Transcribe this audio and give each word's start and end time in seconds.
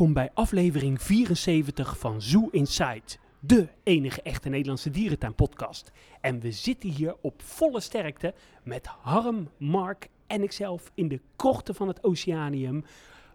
Welkom 0.00 0.22
bij 0.22 0.30
aflevering 0.34 1.02
74 1.02 1.98
van 1.98 2.22
Zoo 2.22 2.48
Inside, 2.50 3.02
de 3.40 3.68
enige 3.82 4.22
echte 4.22 4.48
Nederlandse 4.48 4.90
dierentuinpodcast. 4.90 5.92
En 6.20 6.40
we 6.40 6.52
zitten 6.52 6.90
hier 6.90 7.14
op 7.20 7.42
volle 7.42 7.80
sterkte 7.80 8.34
met 8.62 8.86
Harm, 8.86 9.48
Mark 9.56 10.08
en 10.26 10.42
ikzelf 10.42 10.90
in 10.94 11.08
de 11.08 11.20
krochten 11.36 11.74
van 11.74 11.88
het 11.88 12.04
Oceanium. 12.04 12.84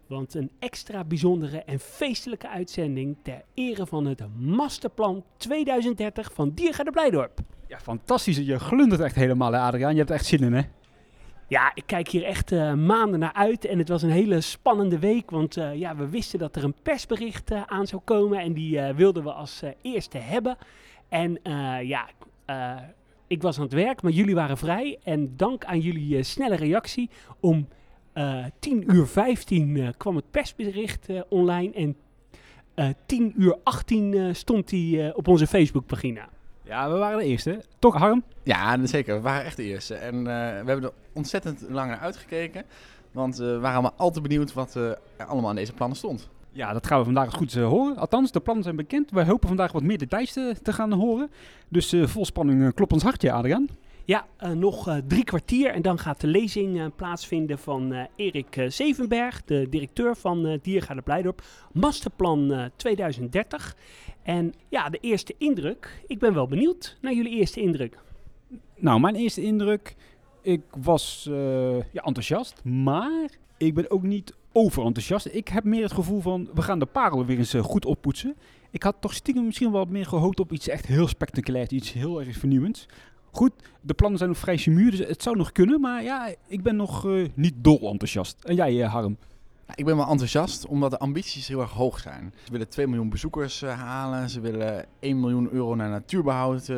Want 0.08 0.34
een 0.34 0.52
extra 0.60 1.04
bijzondere 1.04 1.64
en 1.64 1.80
feestelijke 1.80 2.50
uitzending 2.50 3.18
ter 3.22 3.42
ere 3.54 3.88
van 3.88 4.06
het 4.06 4.22
Masterplan 4.38 5.24
2030 5.38 6.34
van 6.34 6.52
Diergaarde 6.54 6.92
Blijdorp. 6.92 7.40
Ja, 7.68 7.80
fantastisch. 7.80 8.38
Je 8.38 8.60
glundert 8.60 9.02
echt 9.02 9.16
helemaal, 9.16 9.52
hè, 9.52 9.60
Adriaan. 9.60 9.92
Je 9.92 10.00
hebt 10.00 10.12
echt 10.12 10.26
zin 10.26 10.44
in, 10.44 10.54
hè? 10.54 10.62
Ja, 11.48 11.72
ik 11.74 11.84
kijk 11.86 12.08
hier 12.10 12.24
echt 12.24 12.52
eh, 12.52 12.74
maanden 12.74 13.20
naar 13.20 13.34
uit 13.34 13.66
en 13.66 13.78
het 13.78 13.90
was 13.90 14.02
een 14.02 14.10
hele 14.10 14.42
spannende 14.42 15.00
week, 15.00 15.30
want 15.30 15.58
eh, 15.58 15.76
ja, 15.76 15.96
we 15.96 16.10
wisten 16.10 16.40
dat 16.40 16.56
er 16.56 16.64
een 16.64 16.76
persbericht 16.82 17.52
eh, 17.52 17.62
aan 17.66 17.88
zou 17.88 18.02
komen 18.06 18.40
en 18.40 18.54
die 18.54 18.82
wilden 18.82 19.24
we 19.24 19.32
als 19.32 19.62
eerste 19.82 20.18
hebben. 20.18 20.58
En 21.10 21.40
ja, 21.84 22.10
ik 23.28 23.42
was 23.42 23.58
aan 23.58 23.64
het 23.64 23.74
werk, 23.74 24.02
maar 24.02 24.12
jullie 24.12 24.36
waren 24.36 24.58
vrij 24.58 24.98
en 25.04 25.34
dank 25.38 25.66
aan 25.66 25.80
jullie 25.80 26.24
snelle 26.24 26.56
reactie 26.56 27.10
om 27.40 27.68
eh 28.16 28.46
10 28.60 28.84
uur 28.94 29.08
15 29.08 29.78
eh, 29.78 29.88
kwam 29.98 30.16
het 30.16 30.32
persbericht 30.32 31.08
online 31.30 31.74
en 31.74 31.96
eh 32.74 32.90
10 33.06 33.34
uur 33.38 33.58
18 33.64 34.14
eh, 34.14 34.34
stond 34.34 34.70
die 34.70 35.16
op 35.16 35.28
onze 35.28 35.48
Facebookpagina. 35.48 36.30
Ja, 36.66 36.92
we 36.92 36.98
waren 36.98 37.18
de 37.18 37.26
eerste. 37.26 37.64
Toch, 37.80 37.96
Harm? 37.96 38.24
Ja, 38.44 38.86
zeker. 38.86 39.16
We 39.16 39.22
waren 39.22 39.46
echt 39.46 39.58
de 39.58 39.64
eerste. 39.64 39.96
En 39.96 40.16
eh, 40.18 40.24
we 40.24 40.66
hebben 40.66 40.84
er 40.84 40.92
ontzettend 41.14 41.66
lang 41.70 41.90
naar 41.90 42.00
uitgekeken. 42.00 42.64
Want 43.12 43.40
eh, 43.40 43.46
we 43.46 43.60
waren 43.60 43.74
allemaal 43.74 43.94
al 43.98 44.12
te 44.12 44.22
benieuwd 44.22 44.54
wat 44.54 44.76
eh, 44.76 44.90
er 45.18 45.26
allemaal 45.26 45.50
aan 45.50 45.56
deze 45.56 45.74
plannen 45.74 45.98
stond. 45.98 46.30
Ja, 46.52 46.74
dat 46.74 46.88
gaan 46.88 47.00
we 47.00 47.06
vandaag 47.06 47.34
goed 47.34 47.54
horen. 47.54 47.98
Althans, 47.98 48.32
de 48.32 48.40
plannen 48.40 48.64
zijn 48.64 48.76
bekend. 48.76 49.12
We 49.12 49.26
hopen 49.26 49.48
vandaag 49.48 49.72
wat 49.72 49.84
meer 49.84 49.98
details 49.98 50.34
te, 50.34 50.56
te 50.64 50.74
gaan 50.74 50.92
horen. 50.92 51.32
Dus 51.70 51.96
vol 52.04 52.26
spanning 52.26 52.74
klopt 52.74 52.94
ons 52.94 53.04
hartje, 53.04 53.32
Adriaan. 53.32 53.68
Ja, 54.06 54.26
uh, 54.44 54.50
nog 54.52 54.88
uh, 54.88 54.98
drie 55.08 55.24
kwartier 55.24 55.72
en 55.72 55.82
dan 55.82 56.00
gaat 56.00 56.22
de 56.22 56.28
lezing 56.28 56.78
uh, 56.78 56.86
plaatsvinden 56.96 57.60
van 57.60 58.08
Erik 58.16 58.66
Zevenberg, 58.68 59.44
de 59.44 59.68
directeur 59.70 60.16
van 60.16 60.60
Diergaarde 60.62 61.02
Blijdorp. 61.02 61.42
Masterplan 61.72 62.72
2030. 62.76 63.78
En 64.24 64.54
ja, 64.70 64.90
de 64.90 64.98
eerste 64.98 65.36
indruk. 65.38 66.04
Ik 66.08 66.20
ben 66.20 66.34
wel 66.34 66.48
benieuwd 66.48 66.98
naar 67.02 67.14
jullie 67.14 67.32
eerste 67.32 67.62
indruk. 67.62 67.98
Nou, 68.76 69.00
mijn 69.00 69.16
eerste 69.16 69.42
indruk. 69.42 69.96
Ik 70.42 70.62
was 70.82 71.24
ja, 71.92 72.02
enthousiast, 72.02 72.64
maar 72.64 73.30
ik 73.58 73.74
ben 73.74 73.92
ook 73.92 74.04
niet 74.04 74.34
overenthousiast. 74.52 75.26
Ik 75.32 75.48
heb 75.48 75.64
meer 75.64 75.84
het 75.84 75.94
gevoel 75.94 76.22
van, 76.22 76.50
we 76.54 76.62
gaan 76.62 76.80
de 76.80 76.86
parel 76.86 77.26
weer 77.26 77.38
eens 77.38 77.54
goed 77.54 77.86
oppoetsen. 77.86 78.36
Ik 78.72 78.84
had 78.84 78.96
toch 79.00 79.14
stiekem 79.14 79.46
misschien 79.46 79.72
wel 79.72 79.86
meer 79.86 80.06
gehoopt 80.06 80.40
op 80.40 80.52
iets 80.52 80.68
echt 80.68 80.86
heel 80.86 81.08
spectaculairs, 81.08 81.70
iets 81.70 81.94
heel 81.94 82.20
erg 82.20 82.38
vernieuwends. 82.38 82.88
Goed, 83.36 83.52
de 83.82 83.94
plannen 83.94 84.18
zijn 84.18 84.30
nog 84.30 84.40
vrij 84.40 84.58
simuur, 84.58 84.92
dus 84.92 85.00
het 85.00 85.24
zou 85.24 85.38
nog 85.38 85.52
kunnen. 85.52 85.82
Maar 85.82 86.04
ja, 86.04 86.34
ik 86.48 86.64
ben 86.64 86.76
nog 86.76 87.06
uh, 87.06 87.30
niet 87.34 87.54
dol 87.58 87.92
enthousiast. 87.92 88.44
En 88.44 88.56
jij, 88.56 88.74
uh, 88.74 88.92
Harm? 88.94 89.18
Ik 89.76 89.86
ben 89.86 89.96
wel 89.96 90.08
enthousiast, 90.08 90.66
omdat 90.66 90.92
de 90.92 91.00
ambities 91.00 91.48
heel 91.48 91.62
erg 91.62 91.72
hoog 91.72 92.00
zijn. 92.00 92.34
Ze 92.44 92.52
willen 92.52 92.70
2 92.70 92.88
miljoen 92.88 93.10
bezoekers 93.10 93.62
uh, 93.62 93.80
halen. 93.80 94.30
Ze 94.30 94.40
willen 94.40 94.86
1 95.00 95.20
miljoen 95.20 95.50
euro 95.52 95.76
naar 95.76 95.90
natuurbehoud 95.90 96.72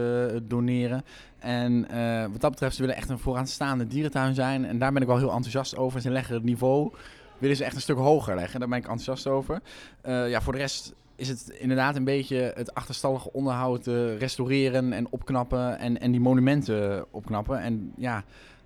doneren. 0.44 1.04
En 1.40 1.88
wat 2.32 2.42
dat 2.42 2.52
betreft, 2.52 2.76
ze 2.76 2.82
willen 2.82 2.96
echt 2.96 3.10
een 3.10 3.20
vooraanstaande 3.20 3.88
dierentuin 3.88 4.36
zijn. 4.36 4.66
En 4.66 4.80
daar 4.80 4.94
ben 4.94 5.02
ik 5.02 5.08
wel 5.08 5.18
heel 5.18 5.32
enthousiast 5.32 5.78
over. 5.78 6.02
Ze 6.02 6.10
leggen 6.10 6.36
het 6.36 6.44
niveau, 6.44 6.92
willen 7.38 7.56
ze 7.56 7.64
echt 7.64 7.76
een 7.76 7.82
stuk 7.82 7.98
hoger 7.98 8.36
leggen. 8.36 8.60
Daar 8.60 8.70
ben 8.70 8.78
ik 8.78 8.88
enthousiast 8.88 9.28
over. 9.28 9.62
ja, 10.04 10.42
voor 10.42 10.54
de 10.54 10.60
rest 10.60 10.94
is 11.18 11.30
het 11.30 11.50
inderdaad 11.50 11.96
een 11.96 12.04
beetje 12.04 12.52
het 12.56 12.74
achterstallige 12.74 13.32
onderhoud 13.32 13.88
uh, 13.88 14.18
restaureren 14.18 14.94
en 14.94 15.08
opknappen 15.10 15.80
en, 15.80 16.00
en 16.00 16.12
die 16.12 16.20
monumenten 16.20 17.06
opknappen. 17.12 17.60
En 17.60 17.94
ja, 17.96 18.24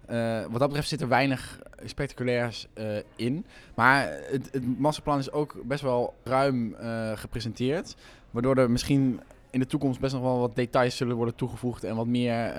uh, 0.10 0.42
wat 0.42 0.60
dat 0.60 0.68
betreft 0.68 0.88
zit 0.88 1.02
er 1.02 1.08
weinig 1.08 1.60
spectaculairs 1.86 2.68
uh, 2.78 2.86
in. 3.16 3.46
Maar 3.76 4.20
het, 4.30 4.50
het 4.52 4.80
masterplan 4.80 5.20
is 5.20 5.32
ook 5.32 5.56
best 5.64 5.82
wel 5.82 6.14
ruim 6.24 6.76
gepresenteerd, 7.16 7.96
waardoor 8.32 8.58
er 8.58 8.72
misschien 8.72 9.20
in 9.50 9.60
de 9.60 9.66
toekomst 9.66 10.00
best 10.00 10.14
nog 10.14 10.24
wel 10.24 10.40
wat 10.40 10.56
details 10.56 10.98
zullen 10.98 11.16
worden 11.16 11.36
toegevoegd 11.36 11.84
en 11.84 11.96
wat 11.96 12.08
meer 12.08 12.54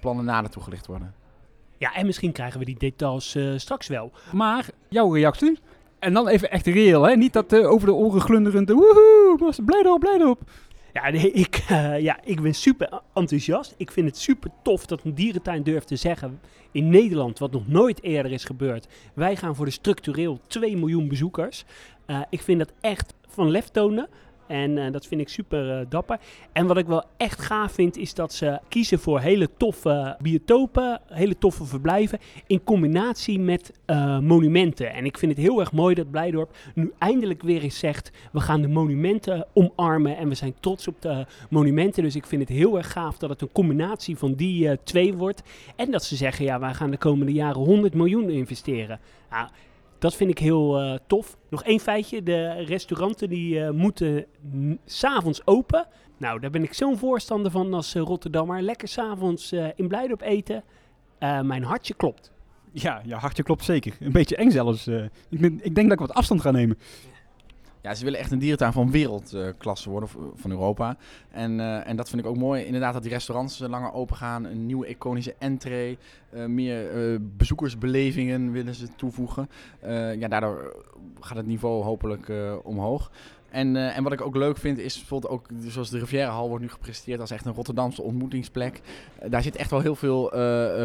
plannen 0.00 0.24
nader 0.24 0.50
toegelicht 0.50 0.86
worden. 0.86 1.14
Ja, 1.76 1.94
en 1.94 2.06
misschien 2.06 2.32
krijgen 2.32 2.58
we 2.58 2.64
die 2.64 2.78
details 2.78 3.38
straks 3.56 3.86
wel. 3.86 4.12
Maar 4.32 4.66
jouw 4.88 5.14
reactie? 5.14 5.58
En 6.00 6.12
dan 6.12 6.28
even 6.28 6.50
echt 6.50 6.66
reëel, 6.66 7.02
hè? 7.02 7.16
Niet 7.16 7.32
dat 7.32 7.52
uh, 7.52 7.70
over 7.70 7.86
de 7.86 7.94
oren 7.94 8.20
glunderende, 8.20 8.74
woehoe, 8.74 9.19
erop, 9.38 10.00
blij 10.00 10.16
erop. 10.18 10.42
Ja, 10.92 11.04
ik, 11.06 11.64
uh, 11.70 12.00
ja, 12.00 12.18
ik 12.24 12.40
ben 12.40 12.54
super 12.54 13.00
enthousiast. 13.14 13.74
Ik 13.76 13.90
vind 13.90 14.06
het 14.06 14.16
super 14.16 14.50
tof 14.62 14.86
dat 14.86 15.04
een 15.04 15.14
dierentuin 15.14 15.62
durft 15.62 15.86
te 15.86 15.96
zeggen 15.96 16.40
in 16.72 16.88
Nederland, 16.88 17.38
wat 17.38 17.52
nog 17.52 17.68
nooit 17.68 18.02
eerder 18.02 18.32
is 18.32 18.44
gebeurd. 18.44 18.88
Wij 19.14 19.36
gaan 19.36 19.54
voor 19.54 19.64
de 19.64 19.70
structureel 19.70 20.40
2 20.46 20.76
miljoen 20.76 21.08
bezoekers. 21.08 21.64
Uh, 22.06 22.20
ik 22.30 22.42
vind 22.42 22.58
dat 22.58 22.72
echt 22.80 23.14
van 23.28 23.50
lef 23.50 23.68
tonen. 23.68 24.08
En 24.50 24.76
uh, 24.76 24.92
dat 24.92 25.06
vind 25.06 25.20
ik 25.20 25.28
super 25.28 25.80
uh, 25.80 25.86
dapper. 25.88 26.18
En 26.52 26.66
wat 26.66 26.76
ik 26.76 26.86
wel 26.86 27.04
echt 27.16 27.40
gaaf 27.40 27.72
vind, 27.72 27.96
is 27.96 28.14
dat 28.14 28.32
ze 28.32 28.58
kiezen 28.68 28.98
voor 28.98 29.20
hele 29.20 29.48
toffe 29.56 30.16
biotopen, 30.20 31.00
hele 31.06 31.38
toffe 31.38 31.64
verblijven, 31.64 32.18
in 32.46 32.64
combinatie 32.64 33.38
met 33.38 33.72
uh, 33.86 34.18
monumenten. 34.18 34.92
En 34.92 35.04
ik 35.04 35.18
vind 35.18 35.32
het 35.32 35.40
heel 35.40 35.60
erg 35.60 35.72
mooi 35.72 35.94
dat 35.94 36.10
Blijdorp 36.10 36.56
nu 36.74 36.92
eindelijk 36.98 37.42
weer 37.42 37.62
eens 37.62 37.78
zegt, 37.78 38.10
we 38.32 38.40
gaan 38.40 38.60
de 38.60 38.68
monumenten 38.68 39.46
omarmen 39.52 40.16
en 40.16 40.28
we 40.28 40.34
zijn 40.34 40.54
trots 40.60 40.88
op 40.88 41.02
de 41.02 41.26
monumenten. 41.50 42.02
Dus 42.02 42.16
ik 42.16 42.26
vind 42.26 42.48
het 42.48 42.58
heel 42.58 42.76
erg 42.76 42.92
gaaf 42.92 43.18
dat 43.18 43.30
het 43.30 43.40
een 43.40 43.52
combinatie 43.52 44.16
van 44.16 44.34
die 44.34 44.82
twee 44.82 45.14
wordt. 45.14 45.42
En 45.76 45.90
dat 45.90 46.04
ze 46.04 46.16
zeggen, 46.16 46.44
ja, 46.44 46.58
wij 46.58 46.74
gaan 46.74 46.90
de 46.90 46.96
komende 46.96 47.32
jaren 47.32 47.62
100 47.62 47.94
miljoen 47.94 48.30
investeren. 48.30 49.00
Nou, 49.30 49.48
dat 50.00 50.16
vind 50.16 50.30
ik 50.30 50.38
heel 50.38 50.82
uh, 50.82 50.98
tof. 51.06 51.36
Nog 51.50 51.64
één 51.64 51.80
feitje. 51.80 52.22
De 52.22 52.52
restauranten 52.52 53.28
die 53.28 53.54
uh, 53.54 53.70
moeten 53.70 54.26
s'avonds 54.84 55.46
open. 55.46 55.86
Nou, 56.16 56.40
daar 56.40 56.50
ben 56.50 56.62
ik 56.62 56.74
zo'n 56.74 56.98
voorstander 56.98 57.50
van 57.50 57.74
als 57.74 57.94
uh, 57.94 58.02
Rotterdammer. 58.02 58.62
Lekker 58.62 58.88
s'avonds 58.88 59.52
in 59.52 59.88
Blijdorp 59.88 60.20
eten. 60.20 60.64
mijn 61.18 61.64
hartje 61.64 61.94
klopt. 61.94 62.32
Ja, 62.72 63.02
je 63.04 63.14
hartje 63.14 63.42
klopt 63.42 63.64
zeker. 63.64 63.96
Een 64.00 64.12
beetje 64.12 64.36
eng 64.36 64.50
zelfs. 64.50 64.86
ik, 64.86 65.40
ik 65.40 65.74
denk 65.74 65.88
dat 65.88 65.92
ik 65.92 66.06
wat 66.06 66.14
afstand 66.14 66.40
ga 66.40 66.50
nemen. 66.50 66.78
Ze 67.82 68.04
willen 68.04 68.18
echt 68.18 68.30
een 68.30 68.38
dierentuin 68.38 68.72
van 68.72 68.90
wereldklasse 68.90 69.90
worden, 69.90 70.08
van 70.34 70.50
Europa. 70.50 70.96
En, 71.30 71.58
uh, 71.58 71.88
en 71.88 71.96
dat 71.96 72.08
vind 72.08 72.22
ik 72.22 72.28
ook 72.28 72.36
mooi. 72.36 72.64
Inderdaad 72.64 72.92
dat 72.92 73.02
die 73.02 73.12
restaurants 73.12 73.58
langer 73.58 73.92
open 73.92 74.16
gaan. 74.16 74.44
Een 74.44 74.66
nieuwe 74.66 74.86
iconische 74.86 75.34
entree. 75.38 75.98
Meer 76.46 76.88
bezoekersbelevingen 77.36 78.52
willen 78.52 78.74
ze 78.74 78.88
toevoegen. 78.96 79.48
ja, 80.18 80.28
daardoor 80.28 80.84
gaat 81.20 81.36
het 81.36 81.46
niveau 81.46 81.84
hopelijk 81.84 82.32
omhoog. 82.62 83.10
En, 83.48 83.76
en 83.76 84.02
wat 84.02 84.12
ik 84.12 84.20
ook 84.20 84.36
leuk 84.36 84.56
vind 84.56 84.78
is 84.78 84.98
bijvoorbeeld 84.98 85.32
ook 85.32 85.46
zoals 85.66 85.90
de 85.90 85.98
Rivierenhal 85.98 86.48
wordt 86.48 86.62
nu 86.62 86.70
gepresenteerd 86.70 87.20
als 87.20 87.30
echt 87.30 87.46
een 87.46 87.54
Rotterdamse 87.54 88.02
ontmoetingsplek. 88.02 88.80
Daar 89.28 89.42
zit 89.42 89.56
echt 89.56 89.70
wel 89.70 89.80
heel 89.80 89.94
veel 89.94 90.32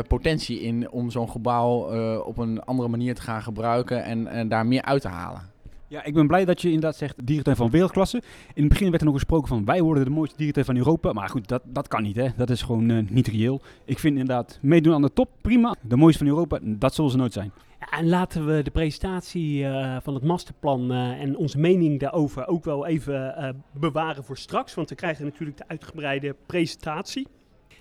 potentie 0.08 0.60
in 0.60 0.90
om 0.92 1.12
zo'n 1.12 1.30
gebouw 1.30 1.78
op 2.20 2.38
een 2.38 2.64
andere 2.64 2.90
manier 2.90 3.16
te 3.16 3.22
gaan 3.22 3.44
gebruiken 3.44 4.04
en, 4.04 4.28
en 4.28 4.48
daar 4.48 4.66
meer 4.66 4.82
uit 4.82 5.02
te 5.02 5.08
halen. 5.08 5.55
Ja, 5.88 6.04
ik 6.04 6.14
ben 6.14 6.28
blij 6.28 6.46
dat 6.46 6.62
je 6.62 6.68
inderdaad 6.68 6.96
zegt 6.96 7.26
dierentuin 7.26 7.56
van 7.56 7.70
wereldklasse. 7.70 8.22
In 8.54 8.64
het 8.64 8.72
begin 8.72 8.90
werd 8.90 9.02
er 9.02 9.08
nog 9.08 9.16
gesproken 9.16 9.48
van 9.48 9.66
wij 9.66 9.82
worden 9.82 10.04
de 10.04 10.10
mooiste 10.10 10.36
dierentuin 10.38 10.66
van 10.66 10.78
Europa. 10.78 11.14
Maar 11.14 11.30
goed, 11.30 11.48
dat, 11.48 11.62
dat 11.66 11.88
kan 11.88 12.04
niet 12.04 12.16
hè. 12.16 12.28
Dat 12.36 12.50
is 12.50 12.62
gewoon 12.62 12.90
uh, 12.90 13.10
niet 13.10 13.28
reëel. 13.28 13.62
Ik 13.86 14.00
vind 14.00 14.18
inderdaad 14.18 14.60
meedoen 14.62 14.94
aan 14.94 15.02
de 15.02 15.14
top 15.14 15.30
prima. 15.42 15.76
De 15.82 15.96
mooiste 15.96 16.24
van 16.24 16.34
Europa, 16.34 16.60
dat 16.62 16.96
zullen 16.96 17.12
ze 17.12 17.18
nooit 17.18 17.34
zijn. 17.34 17.52
En 17.90 18.08
laten 18.08 18.46
we 18.46 18.62
de 18.62 18.72
presentatie 18.72 19.60
uh, 19.60 19.98
van 20.02 20.14
het 20.14 20.24
masterplan 20.24 20.92
uh, 20.92 21.22
en 21.22 21.38
onze 21.38 21.60
mening 21.60 22.00
daarover 22.00 22.48
ook 22.48 22.64
wel 22.64 22.86
even 22.86 23.64
bewaren 23.72 24.24
voor 24.24 24.38
straks. 24.38 24.74
Want 24.74 24.90
we 24.90 24.96
krijgen 24.96 25.26
natuurlijk 25.26 25.58
de 25.58 25.68
uitgebreide 25.68 26.36
presentatie. 26.46 27.28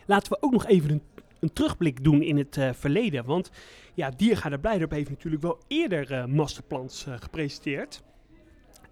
Laten 0.07 0.33
we 0.33 0.39
ook 0.41 0.53
nog 0.53 0.67
even 0.67 0.91
een 0.91 1.03
een 1.45 1.53
terugblik 1.53 2.05
doen 2.05 2.23
in 2.23 2.37
het 2.37 2.57
uh, 2.57 2.69
verleden. 2.73 3.25
Want 3.25 3.51
ja, 3.95 4.11
Diergaarde 4.17 4.59
Blijdorp 4.59 4.91
heeft 4.91 5.11
natuurlijk 5.11 5.43
wel 5.43 5.59
eerder 5.69 6.13
uh, 6.13 6.25
masterplans 6.25 7.07
uh, 7.09 7.15
gepresenteerd. 7.19 8.03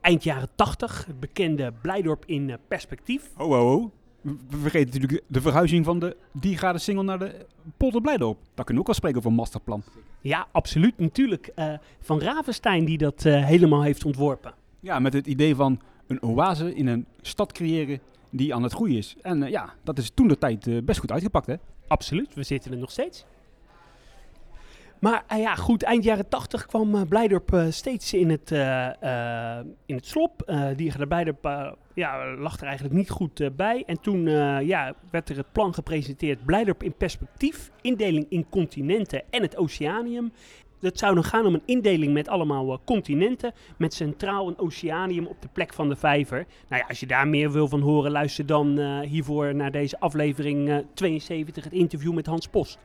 Eind 0.00 0.24
jaren 0.24 0.48
80, 0.54 1.06
het 1.06 1.20
bekende 1.20 1.72
Blijdorp 1.82 2.24
in 2.26 2.56
perspectief. 2.68 3.30
Oh, 3.36 3.50
oh, 3.50 3.72
oh. 3.72 3.90
We 4.22 4.56
vergeten 4.56 5.00
natuurlijk 5.00 5.24
de 5.26 5.40
verhuizing 5.40 5.84
van 5.84 5.98
de 5.98 6.16
Diergaarde 6.32 6.78
Singel 6.78 7.04
naar 7.04 7.18
de 7.18 7.46
Polder 7.76 8.00
Blijdorp. 8.00 8.38
Daar 8.54 8.64
kunnen 8.64 8.74
we 8.74 8.80
ook 8.80 8.88
al 8.88 8.94
spreken 8.94 9.18
over 9.18 9.30
een 9.30 9.36
masterplan. 9.36 9.82
Ja, 10.20 10.46
absoluut. 10.52 10.98
Natuurlijk 10.98 11.52
van 12.00 12.20
Ravenstein 12.20 12.84
die 12.84 12.98
dat 12.98 13.22
helemaal 13.22 13.82
heeft 13.82 14.04
ontworpen. 14.04 14.54
Ja, 14.80 14.98
met 14.98 15.12
het 15.12 15.26
idee 15.26 15.54
van 15.54 15.80
een 16.06 16.22
oase 16.22 16.74
in 16.74 16.86
een 16.86 17.06
stad 17.20 17.52
creëren 17.52 18.00
die 18.32 18.54
aan 18.54 18.62
het 18.62 18.72
groeien 18.72 18.96
is. 18.96 19.16
En 19.20 19.50
ja, 19.50 19.74
dat 19.84 19.98
is 19.98 20.10
toen 20.14 20.28
de 20.28 20.38
tijd 20.38 20.84
best 20.84 21.00
goed 21.00 21.12
uitgepakt, 21.12 21.46
hè? 21.46 21.54
Absoluut, 21.86 22.34
we 22.34 22.42
zitten 22.42 22.72
er 22.72 22.78
nog 22.78 22.90
steeds. 22.90 23.24
Maar 25.02 25.24
eh, 25.26 25.38
ja, 25.38 25.54
goed, 25.54 25.82
eind 25.82 26.04
jaren 26.04 26.28
80 26.28 26.66
kwam 26.66 26.94
uh, 26.94 27.00
Blijdorp 27.08 27.52
uh, 27.54 27.66
steeds 27.70 28.12
in 28.12 28.30
het, 28.30 28.50
in 29.86 29.94
het 29.94 30.06
slop. 30.06 30.52
die 30.76 30.96
de 30.96 31.06
Blijdorp 31.06 31.76
ja, 31.94 32.34
lag 32.36 32.56
er 32.60 32.66
eigenlijk 32.66 32.94
niet 32.94 33.10
goed 33.10 33.56
bij. 33.56 33.82
En 33.86 34.00
toen 34.00 34.22
ja, 34.66 34.94
werd 35.10 35.28
er 35.28 35.36
het 35.36 35.52
plan 35.52 35.74
gepresenteerd 35.74 36.44
Blijdorp 36.44 36.82
in 36.82 36.94
perspectief, 36.94 37.70
indeling 37.80 38.26
in 38.28 38.48
continenten 38.48 39.22
en 39.30 39.42
het 39.42 39.56
oceanium. 39.56 40.32
Het 40.82 40.98
zou 40.98 41.14
dan 41.14 41.24
gaan 41.24 41.46
om 41.46 41.54
een 41.54 41.62
indeling 41.64 42.12
met 42.12 42.28
allemaal 42.28 42.80
continenten, 42.84 43.52
met 43.76 43.94
centraal 43.94 44.48
een 44.48 44.58
oceanium 44.58 45.26
op 45.26 45.42
de 45.42 45.48
plek 45.52 45.72
van 45.72 45.88
de 45.88 45.96
vijver. 45.96 46.46
Nou 46.68 46.82
ja, 46.82 46.88
als 46.88 47.00
je 47.00 47.06
daar 47.06 47.28
meer 47.28 47.52
wil 47.52 47.68
van 47.68 47.80
horen, 47.80 48.10
luister 48.10 48.46
dan 48.46 49.00
hiervoor 49.00 49.54
naar 49.54 49.70
deze 49.70 50.00
aflevering 50.00 50.84
72, 50.94 51.64
het 51.64 51.72
interview 51.72 52.14
met 52.14 52.26
Hans 52.26 52.48
Post. 52.48 52.78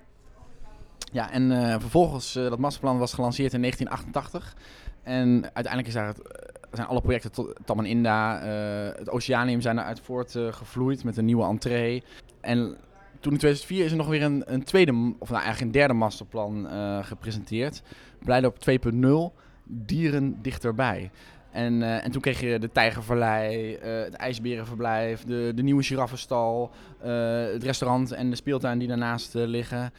Ja, 1.12 1.32
en 1.32 1.82
vervolgens, 1.82 2.36
uh, 2.36 2.50
dat 2.50 2.60
masterplan 2.60 2.98
was 2.98 3.14
gelanceerd 3.14 3.54
in 3.54 3.60
1988. 3.62 4.56
En 5.04 5.44
uiteindelijk 5.44 5.88
is 5.88 5.94
daar 5.94 6.08
het, 6.08 6.22
eh, 6.22 6.54
zijn 6.72 6.88
alle 6.88 7.02
projecten 7.02 7.32
tot 7.32 7.56
Tam 7.66 7.80
en 7.80 7.86
Inda, 7.86 8.40
het 8.98 9.10
Oceanium 9.10 9.62
zijn 9.62 9.78
eruit 9.78 10.00
voortgevloeid 10.00 11.04
met 11.04 11.18
een 11.18 11.26
nieuwe 11.26 11.46
entree. 11.46 12.04
En 12.42 12.78
toen 13.20 13.32
in 13.32 13.38
2004 13.38 13.86
is 13.86 13.92
er 13.92 13.98
nog 13.98 14.08
weer 14.08 14.24
een, 14.24 14.44
een 14.46 14.64
tweede, 14.64 14.92
of 15.20 15.30
nou 15.30 15.42
eigenlijk 15.42 15.62
een 15.62 15.80
derde 15.80 15.94
masterplan 15.94 16.68
gepresenteerd. 17.04 17.82
op 18.44 18.56
2.0, 18.70 19.42
dieren 19.64 20.42
dichterbij. 20.42 21.12
En, 21.52 21.74
uh, 21.74 22.06
en 22.06 22.12
toen 22.12 22.22
kreeg 22.22 22.42
je 22.42 22.60
de 22.60 22.72
Tijgervallei, 22.72 23.74
uh, 23.74 23.80
het 24.04 24.14
IJsberenverblijf, 24.14 25.24
de, 25.24 25.52
de 25.56 25.64
nieuwe 25.64 25.84
giraffenstal, 25.84 26.72
uh, 27.06 27.10
het 27.52 27.64
restaurant 27.64 28.12
en 28.12 28.30
de 28.30 28.36
speeltuin 28.36 28.80
die 28.80 28.88
daarnaast 28.88 29.34
liggen 29.34 29.92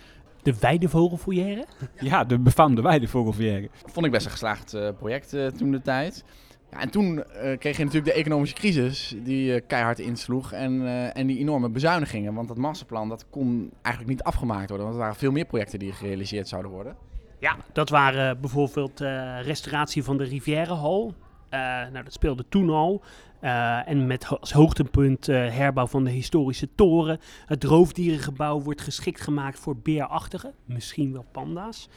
de 0.42 0.58
Weidevogelfoyer? 0.60 1.64
Ja, 2.00 2.24
de 2.24 2.38
befaamde 2.38 2.82
Weidevogelfoyer. 2.82 3.68
Vond 3.86 4.06
ik 4.06 4.12
best 4.12 4.24
een 4.24 4.30
geslaagd 4.30 4.74
uh, 4.74 4.88
project 4.98 5.34
uh, 5.34 5.46
toen 5.46 5.70
de 5.70 5.82
tijd. 5.82 6.24
Ja, 6.70 6.80
en 6.80 6.90
toen 6.90 7.16
uh, 7.16 7.22
kreeg 7.58 7.76
je 7.76 7.84
natuurlijk 7.84 8.12
de 8.12 8.20
economische 8.20 8.54
crisis 8.54 9.14
die 9.22 9.60
keihard 9.60 9.98
insloeg 9.98 10.52
en, 10.52 10.86
en 11.14 11.26
die 11.26 11.38
enorme 11.38 11.68
bezuinigingen. 11.68 12.34
Want 12.34 12.48
dat 12.48 12.56
masterplan 12.56 13.08
dat 13.08 13.26
kon 13.30 13.70
eigenlijk 13.82 14.16
niet 14.16 14.26
afgemaakt 14.26 14.68
worden, 14.68 14.86
want 14.86 14.98
er 14.98 15.02
waren 15.02 15.18
veel 15.18 15.32
meer 15.32 15.46
projecten 15.46 15.78
die 15.78 15.92
gerealiseerd 15.92 16.48
zouden 16.48 16.70
worden. 16.70 16.96
Ja, 17.38 17.56
dat 17.72 17.88
waren 17.88 18.40
bijvoorbeeld 18.40 19.00
restauratie 19.42 20.04
van 20.04 20.16
de 20.16 20.24
Rivierenhal. 20.24 21.14
nou, 21.50 22.02
dat 22.04 22.12
speelde 22.12 22.44
toen 22.48 22.70
al. 22.70 23.02
Uh, 23.40 23.88
en 23.88 24.06
met 24.06 24.26
als 24.40 24.52
hoogtepunt 24.52 25.28
uh, 25.28 25.50
herbouw 25.50 25.86
van 25.86 26.04
de 26.04 26.10
historische 26.10 26.68
toren. 26.74 27.20
Het 27.46 27.64
roofdierengebouw 27.64 28.60
wordt 28.60 28.80
geschikt 28.80 29.20
gemaakt 29.20 29.58
voor 29.58 29.76
beerachtigen, 29.76 30.54
misschien 30.64 31.12
wel 31.12 31.26
panda's. 31.32 31.88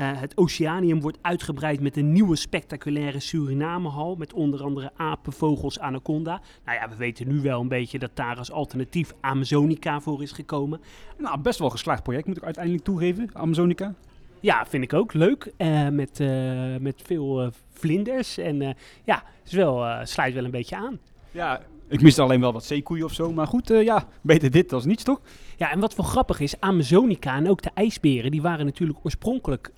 Uh, 0.00 0.20
het 0.20 0.36
Oceanium 0.36 1.00
wordt 1.00 1.18
uitgebreid 1.20 1.80
met 1.80 1.96
een 1.96 2.12
nieuwe 2.12 2.36
spectaculaire 2.36 3.20
Surinamehal. 3.20 4.14
Met 4.16 4.32
onder 4.32 4.62
andere 4.62 4.90
apen, 4.96 5.32
vogels, 5.32 5.78
anaconda. 5.78 6.40
Nou 6.64 6.78
ja, 6.78 6.88
we 6.88 6.96
weten 6.96 7.28
nu 7.28 7.40
wel 7.40 7.60
een 7.60 7.68
beetje 7.68 7.98
dat 7.98 8.10
daar 8.14 8.36
als 8.36 8.50
alternatief 8.50 9.12
Amazonica 9.20 10.00
voor 10.00 10.22
is 10.22 10.32
gekomen. 10.32 10.80
Nou, 11.16 11.40
best 11.40 11.58
wel 11.58 11.70
geslaagd 11.70 12.02
project 12.02 12.26
moet 12.26 12.36
ik 12.36 12.44
uiteindelijk 12.44 12.84
toegeven, 12.84 13.30
Amazonica. 13.32 13.94
Ja, 14.40 14.66
vind 14.66 14.84
ik 14.84 14.92
ook 14.92 15.12
leuk. 15.12 15.52
Uh, 15.58 15.88
met, 15.88 16.20
uh, 16.20 16.76
met 16.80 17.02
veel 17.04 17.42
uh, 17.42 17.48
vlinders. 17.72 18.38
En 18.38 18.58
ja, 19.04 19.22
het 19.38 19.46
is 19.46 19.52
wel, 19.52 20.06
sluit 20.06 20.34
wel 20.34 20.44
een 20.44 20.50
beetje 20.50 20.76
aan. 20.76 20.98
Ja, 21.30 21.60
ik 21.88 22.02
mis 22.02 22.18
alleen 22.18 22.40
wel 22.40 22.52
wat 22.52 22.64
zeekoeien 22.64 23.04
of 23.04 23.12
zo. 23.12 23.32
Maar 23.32 23.46
goed, 23.46 23.68
ja, 23.68 24.06
beter 24.20 24.50
dit 24.50 24.70
dan 24.70 24.82
niets, 24.84 25.02
toch? 25.02 25.20
Ja, 25.56 25.70
en 25.70 25.80
wat 25.80 25.96
wel 25.96 26.06
grappig 26.06 26.40
is, 26.40 26.60
Amazonica 26.60 27.36
en 27.36 27.48
ook 27.48 27.62
de 27.62 27.70
ijsberen, 27.74 28.30
die 28.30 28.42
waren 28.42 28.64
natuurlijk 28.64 28.98
oorspronkelijk 29.02 29.72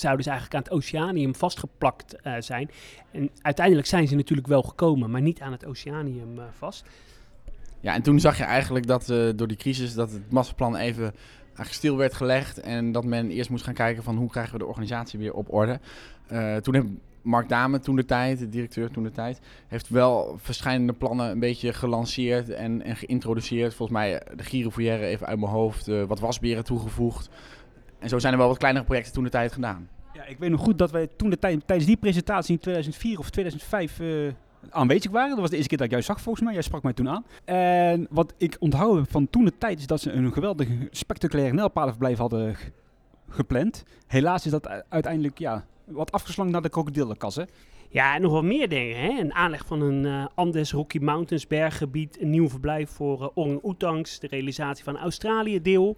zouden 0.00 0.24
ze 0.24 0.30
eigenlijk 0.30 0.58
aan 0.58 0.72
het 0.72 0.82
oceanium 0.82 1.34
vastgeplakt 1.34 2.16
zijn. 2.38 2.70
En 3.10 3.30
uiteindelijk 3.42 3.86
zijn 3.86 4.08
ze 4.08 4.14
natuurlijk 4.14 4.48
wel 4.48 4.62
gekomen, 4.62 5.10
maar 5.10 5.22
niet 5.22 5.40
aan 5.40 5.52
het 5.52 5.66
oceanium 5.66 6.40
vast. 6.58 6.86
Ja, 7.80 7.94
en 7.94 8.02
toen 8.02 8.20
zag 8.20 8.38
je 8.38 8.44
eigenlijk 8.44 8.86
dat 8.86 9.06
door 9.36 9.48
die 9.48 9.56
crisis 9.56 9.94
dat 9.94 10.12
het 10.12 10.32
masterplan 10.32 10.76
even 10.76 11.14
stil 11.60 11.96
werd 11.96 12.14
gelegd. 12.14 12.60
En 12.60 12.92
dat 12.92 13.04
men 13.04 13.30
eerst 13.30 13.50
moest 13.50 13.64
gaan 13.64 13.74
kijken 13.74 14.02
van 14.02 14.16
hoe 14.16 14.30
krijgen 14.30 14.52
we 14.52 14.58
de 14.58 14.66
organisatie 14.66 15.18
weer 15.18 15.32
op 15.32 15.52
orde. 15.52 15.80
Toen 16.62 16.74
heeft 16.74 16.86
Mark 17.22 17.48
Dame, 17.48 17.80
toen 17.80 17.96
de 17.96 18.04
tijd, 18.04 18.38
de 18.38 18.48
directeur 18.48 18.90
toen 18.90 19.02
de 19.02 19.10
tijd, 19.10 19.40
heeft 19.68 19.88
wel 19.88 20.38
verschillende 20.38 20.92
plannen 20.92 21.30
een 21.30 21.38
beetje 21.38 21.72
gelanceerd 21.72 22.50
en, 22.50 22.82
geïntroduceerd. 22.96 23.74
Volgens 23.74 23.98
mij 23.98 24.22
de 24.36 24.44
Girofoyer 24.44 25.02
even 25.02 25.26
uit 25.26 25.38
mijn 25.38 25.52
hoofd, 25.52 25.86
wat 25.86 26.20
wasberen 26.20 26.64
toegevoegd. 26.64 27.28
En 28.00 28.08
zo 28.08 28.18
zijn 28.18 28.32
er 28.32 28.38
wel 28.38 28.48
wat 28.48 28.58
kleinere 28.58 28.84
projecten 28.84 29.12
toen 29.12 29.24
de 29.24 29.30
tijd 29.30 29.52
gedaan. 29.52 29.88
Ja, 30.12 30.24
ik 30.24 30.38
weet 30.38 30.50
nog 30.50 30.60
goed 30.60 30.78
dat 30.78 30.90
wij 30.90 31.08
toen 31.16 31.30
de 31.30 31.38
tijd, 31.38 31.66
tijdens 31.66 31.88
die 31.88 31.96
presentatie 31.96 32.54
in 32.54 32.60
2004 32.60 33.18
of 33.18 33.30
2005 33.30 34.00
uh, 34.00 34.32
aanwezig 34.70 35.10
waren. 35.10 35.30
Dat 35.30 35.38
was 35.38 35.50
de 35.50 35.56
eerste 35.56 35.68
keer 35.68 35.78
dat 35.78 35.86
ik 35.86 35.92
jou 35.92 36.04
zag 36.04 36.20
volgens 36.20 36.44
mij. 36.44 36.52
Jij 36.52 36.62
sprak 36.62 36.82
mij 36.82 36.92
toen 36.92 37.08
aan. 37.08 37.24
En 37.44 38.06
wat 38.10 38.34
ik 38.36 38.56
onthouden 38.58 39.02
heb 39.02 39.10
van 39.10 39.30
toen 39.30 39.44
de 39.44 39.58
tijd 39.58 39.78
is 39.78 39.86
dat 39.86 40.00
ze 40.00 40.12
een 40.12 40.32
geweldig 40.32 40.68
spectaculair 40.90 41.54
nijlpaardenverblijf 41.54 42.18
hadden 42.18 42.56
gepland. 43.28 43.84
Helaas 44.06 44.44
is 44.44 44.50
dat 44.50 44.84
uiteindelijk 44.88 45.38
ja, 45.38 45.64
wat 45.84 46.12
afgeslankt 46.12 46.52
naar 46.52 46.62
de 46.62 46.68
krokodillenkassen. 46.68 47.48
Ja, 47.92 48.14
en 48.14 48.22
nog 48.22 48.32
wel 48.32 48.42
meer 48.42 48.68
dingen. 48.68 48.96
Hè? 48.96 49.20
Een 49.20 49.34
aanleg 49.34 49.66
van 49.66 49.80
een 49.80 50.04
uh, 50.04 50.26
Andes 50.34 50.72
Rocky 50.72 50.98
Mountains 50.98 51.46
berggebied. 51.46 52.20
Een 52.20 52.30
nieuw 52.30 52.48
verblijf 52.48 52.90
voor 52.90 53.20
uh, 53.20 53.28
orang-oetangs. 53.34 54.18
De 54.18 54.26
realisatie 54.26 54.84
van 54.84 54.98
Australië 54.98 55.62
deel. 55.62 55.96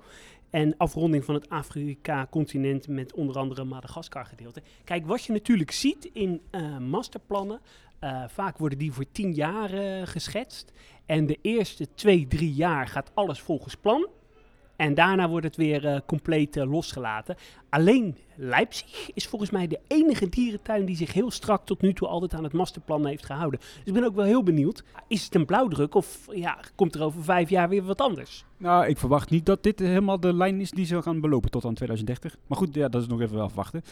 En 0.52 0.75
afronding 0.76 1.25
van 1.25 1.34
het 1.34 1.49
Afrika-continent 1.49 2.88
met 2.88 3.14
onder 3.14 3.38
andere 3.38 3.64
Madagaskar 3.64 4.26
gedeelte. 4.26 4.62
Kijk, 4.84 5.06
wat 5.06 5.25
je 5.25 5.32
natuurlijk 5.32 5.70
ziet 5.70 6.04
in 6.12 6.40
uh, 6.50 6.78
masterplannen. 6.78 7.60
Uh, 8.00 8.25
vaak 8.28 8.58
worden 8.58 8.78
die 8.78 8.93
voor 8.93 9.04
tien 9.12 9.32
jaar 9.32 9.75
uh, 9.75 10.06
geschetst. 10.06 10.72
En 11.06 11.26
de 11.26 11.38
eerste 11.43 11.94
twee, 11.94 12.26
drie 12.26 12.52
jaar 12.52 12.88
gaat 12.88 13.10
alles 13.14 13.40
volgens 13.40 13.76
plan. 13.76 14.08
En 14.76 14.94
daarna 14.94 15.28
wordt 15.28 15.46
het 15.46 15.56
weer 15.56 15.84
uh, 15.84 15.96
compleet 16.06 16.56
losgelaten. 16.56 17.36
Alleen 17.69 18.16
Leipzig 18.36 19.10
is 19.14 19.26
volgens 19.26 19.50
mij 19.50 19.66
de 19.66 19.80
enige 19.86 20.28
dierentuin 20.28 20.84
die 20.84 20.96
zich 20.96 21.12
heel 21.12 21.30
strak 21.30 21.66
tot 21.66 21.80
nu 21.80 21.92
toe 21.92 22.08
altijd 22.08 22.34
aan 22.34 22.44
het 22.44 22.52
masterplan 22.52 23.06
heeft 23.06 23.26
gehouden. 23.26 23.60
Dus 23.60 23.82
ik 23.84 23.92
ben 23.92 24.04
ook 24.04 24.14
wel 24.14 24.24
heel 24.24 24.42
benieuwd. 24.42 24.84
Is 25.08 25.24
het 25.24 25.34
een 25.34 25.46
blauwdruk 25.46 25.94
of 25.94 26.26
ja, 26.30 26.58
komt 26.74 26.94
er 26.94 27.02
over 27.02 27.25
vijf 27.25 27.50
jaar 27.50 27.68
weer 27.68 27.82
wat 27.82 28.00
anders? 28.00 28.44
Nou, 28.56 28.87
ik 28.87 28.99
verwacht 28.99 29.30
niet 29.30 29.47
dat 29.47 29.62
dit 29.62 29.78
helemaal 29.78 30.20
de 30.20 30.35
lijn 30.35 30.61
is 30.61 30.70
die 30.70 30.87
ze 30.87 31.02
gaan 31.02 31.20
belopen 31.20 31.50
tot 31.50 31.64
aan 31.64 31.75
2030. 31.75 32.37
Maar 32.47 32.58
goed, 32.58 32.75
ja, 32.75 32.88
dat 32.88 33.02
is 33.02 33.08
nog 33.08 33.20
even 33.20 33.40
afwachten. 33.40 33.82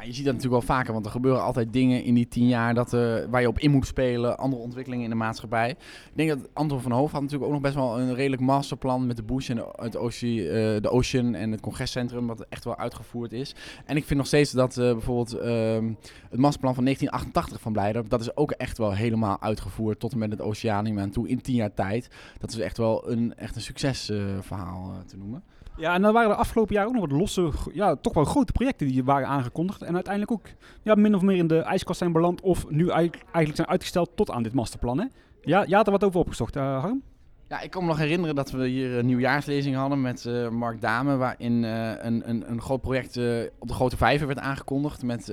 Maar 0.00 0.08
je 0.08 0.14
ziet 0.14 0.24
dat 0.24 0.34
natuurlijk 0.34 0.64
wel 0.66 0.76
vaker, 0.76 0.92
want 0.92 1.04
er 1.04 1.10
gebeuren 1.10 1.42
altijd 1.42 1.72
dingen 1.72 2.04
in 2.04 2.14
die 2.14 2.28
tien 2.28 2.48
jaar 2.48 2.74
dat, 2.74 2.92
uh, 2.92 3.24
waar 3.30 3.40
je 3.40 3.48
op 3.48 3.58
in 3.58 3.70
moet 3.70 3.86
spelen, 3.86 4.38
andere 4.38 4.62
ontwikkelingen 4.62 5.04
in 5.04 5.10
de 5.10 5.16
maatschappij. 5.16 5.70
Ik 5.70 5.76
denk 6.14 6.28
dat 6.28 6.48
Anton 6.52 6.80
van 6.80 6.92
Hoof 6.92 7.12
had 7.12 7.20
natuurlijk 7.20 7.46
ook 7.46 7.52
nog 7.52 7.62
best 7.62 7.74
wel 7.74 8.00
een 8.00 8.14
redelijk 8.14 8.42
masterplan 8.42 9.06
met 9.06 9.16
de 9.16 9.22
Bush 9.22 9.50
en 9.50 9.64
het 9.72 9.96
Ocean, 9.96 10.32
uh, 10.32 10.50
de 10.80 10.90
Ocean 10.90 11.34
en 11.34 11.50
het 11.50 11.60
congrescentrum, 11.60 12.26
wat 12.26 12.46
echt 12.48 12.64
wel 12.64 12.76
uitgevoerd 12.76 13.32
is. 13.32 13.54
En 13.84 13.96
ik 13.96 14.04
vind 14.04 14.18
nog 14.18 14.28
steeds 14.28 14.50
dat 14.50 14.76
uh, 14.76 14.92
bijvoorbeeld 14.92 15.32
ehm, 15.32 15.92
het 16.30 16.40
masterplan 16.40 16.74
van 16.74 16.84
1988 16.84 17.60
van 17.60 17.72
Blijder, 17.72 18.08
dat 18.08 18.20
is 18.20 18.36
ook 18.36 18.50
echt 18.50 18.78
wel 18.78 18.92
helemaal 18.92 19.40
uitgevoerd 19.40 20.00
tot 20.00 20.12
en 20.12 20.18
met 20.18 20.30
het 20.30 20.40
Oceanium 20.40 20.98
en 20.98 21.10
toe 21.10 21.28
in 21.28 21.40
tien 21.40 21.54
jaar 21.54 21.74
tijd. 21.74 22.08
Dat 22.38 22.50
is 22.50 22.58
echt 22.58 22.76
wel 22.76 23.10
een, 23.10 23.34
echt 23.34 23.56
een 23.56 23.62
succesverhaal 23.62 24.92
te 25.06 25.16
noemen. 25.16 25.42
Ja, 25.76 25.94
en 25.94 26.02
dan 26.02 26.12
waren 26.12 26.28
de 26.28 26.34
afgelopen 26.34 26.74
jaren 26.74 26.88
ook 26.88 26.94
nog 26.94 27.10
wat 27.10 27.18
losse, 27.18 27.50
ja, 27.72 27.96
toch 27.96 28.14
wel 28.14 28.24
grote 28.24 28.52
projecten 28.52 28.86
die 28.86 29.04
waren 29.04 29.28
aangekondigd. 29.28 29.82
En 29.82 29.94
uiteindelijk 29.94 30.32
ook 30.32 30.46
ja, 30.82 30.94
min 30.94 31.14
of 31.14 31.22
meer 31.22 31.36
in 31.36 31.46
de 31.46 31.58
ijskast 31.58 31.98
zijn 31.98 32.12
beland 32.12 32.40
of 32.40 32.70
nu 32.70 32.88
eigenlijk 32.88 33.56
zijn 33.56 33.68
uitgesteld 33.68 34.10
tot 34.14 34.30
aan 34.30 34.42
dit 34.42 34.52
masterplan. 34.52 34.98
Hè? 34.98 35.06
Ja, 35.42 35.64
je 35.66 35.74
had 35.74 35.86
er 35.86 35.92
wat 35.92 36.04
over 36.04 36.20
opgezocht, 36.20 36.56
uh, 36.56 36.80
Harm? 36.80 37.02
Ja, 37.50 37.60
ik 37.60 37.70
kan 37.70 37.82
me 37.82 37.88
nog 37.88 37.98
herinneren 37.98 38.34
dat 38.34 38.50
we 38.50 38.66
hier 38.66 38.98
een 38.98 39.06
nieuwjaarslezing 39.06 39.76
hadden 39.76 40.00
met 40.00 40.24
uh, 40.24 40.48
Mark 40.48 40.80
Dame, 40.80 41.16
waarin 41.16 41.62
uh, 41.62 41.92
een, 41.98 42.28
een, 42.28 42.50
een 42.50 42.60
groot 42.60 42.80
project 42.80 43.16
op 43.58 43.68
de 43.68 43.74
Grote 43.74 43.96
Vijver 43.96 44.26
werd 44.26 44.38
aangekondigd 44.38 45.02
met 45.02 45.32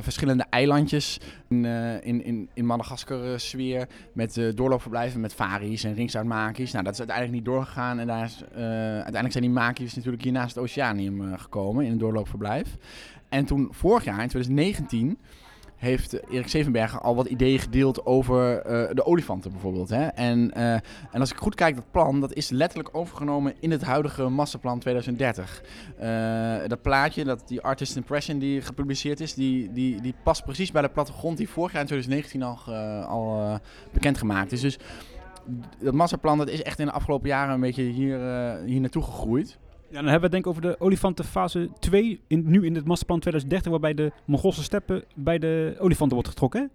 verschillende 0.00 0.46
eilandjes 0.50 1.20
in, 1.48 1.64
in, 2.02 2.24
in, 2.24 2.48
in 2.54 2.66
Madagaskar 2.66 3.40
sfeer, 3.40 3.88
met 4.12 4.52
doorloopverblijven 4.54 5.20
met 5.20 5.34
varies 5.34 5.84
en 5.84 5.94
ringzoutmakies. 5.94 6.72
Nou, 6.72 6.84
dat 6.84 6.92
is 6.92 6.98
uiteindelijk 6.98 7.36
niet 7.36 7.46
doorgegaan 7.46 7.98
en 7.98 8.06
daar 8.06 8.24
is, 8.24 8.44
uiteindelijk 8.54 9.32
zijn 9.32 9.44
die 9.44 9.52
makies 9.52 9.94
natuurlijk 9.94 10.22
hier 10.22 10.32
naast 10.32 10.54
het 10.54 10.64
Oceanium 10.64 11.36
gekomen 11.38 11.84
in 11.84 11.92
een 11.92 11.98
doorloopverblijf. 11.98 12.76
En 13.28 13.44
toen 13.44 13.68
vorig 13.70 14.04
jaar, 14.04 14.22
in 14.22 14.28
2019 14.28 15.18
heeft 15.80 16.30
Erik 16.30 16.48
Zevenberger 16.48 17.00
al 17.00 17.14
wat 17.14 17.26
ideeën 17.26 17.58
gedeeld 17.58 18.06
over 18.06 18.56
uh, 18.56 18.88
de 18.92 19.06
olifanten 19.06 19.50
bijvoorbeeld. 19.50 19.88
Hè? 19.88 20.06
En, 20.06 20.50
uh, 20.56 20.72
en 20.72 21.20
als 21.20 21.30
ik 21.30 21.36
goed 21.36 21.54
kijk, 21.54 21.74
dat 21.74 21.90
plan 21.90 22.20
dat 22.20 22.32
is 22.32 22.50
letterlijk 22.50 22.88
overgenomen 22.92 23.54
in 23.60 23.70
het 23.70 23.82
huidige 23.82 24.28
masterplan 24.28 24.78
2030. 24.78 25.62
Uh, 26.00 26.68
dat 26.68 26.82
plaatje, 26.82 27.24
dat, 27.24 27.42
die 27.46 27.60
Artist 27.60 27.96
Impression 27.96 28.38
die 28.38 28.60
gepubliceerd 28.60 29.20
is, 29.20 29.34
die, 29.34 29.72
die, 29.72 30.00
die 30.00 30.14
past 30.22 30.44
precies 30.44 30.70
bij 30.70 30.82
de 30.82 30.88
plattegrond 30.88 31.36
die 31.36 31.48
vorig 31.48 31.72
jaar 31.72 31.80
in 31.80 31.86
2019 31.86 32.42
al, 32.42 32.74
al 33.04 33.58
bekendgemaakt 33.92 34.52
is. 34.52 34.60
Dus 34.60 34.78
dat 35.78 35.94
masterplan 35.94 36.38
dat 36.38 36.48
is 36.48 36.62
echt 36.62 36.78
in 36.78 36.86
de 36.86 36.92
afgelopen 36.92 37.28
jaren 37.28 37.54
een 37.54 37.60
beetje 37.60 37.82
hier, 37.82 38.18
hier 38.64 38.80
naartoe 38.80 39.02
gegroeid. 39.02 39.58
Ja, 39.90 39.96
dan 39.96 40.10
hebben 40.10 40.30
we 40.30 40.36
het 40.36 40.44
denk 40.44 40.44
ik 40.44 40.50
over 40.50 40.62
de 40.62 40.80
olifantenfase 40.80 41.68
2, 41.78 42.20
in, 42.26 42.42
nu 42.46 42.66
in 42.66 42.74
het 42.74 42.84
masterplan 42.84 43.20
2030, 43.20 43.70
waarbij 43.70 43.94
de 43.94 44.12
Mongoolse 44.24 44.62
steppen 44.62 45.04
bij 45.14 45.38
de 45.38 45.76
olifanten 45.78 46.14
wordt 46.14 46.28
getrokken. 46.28 46.70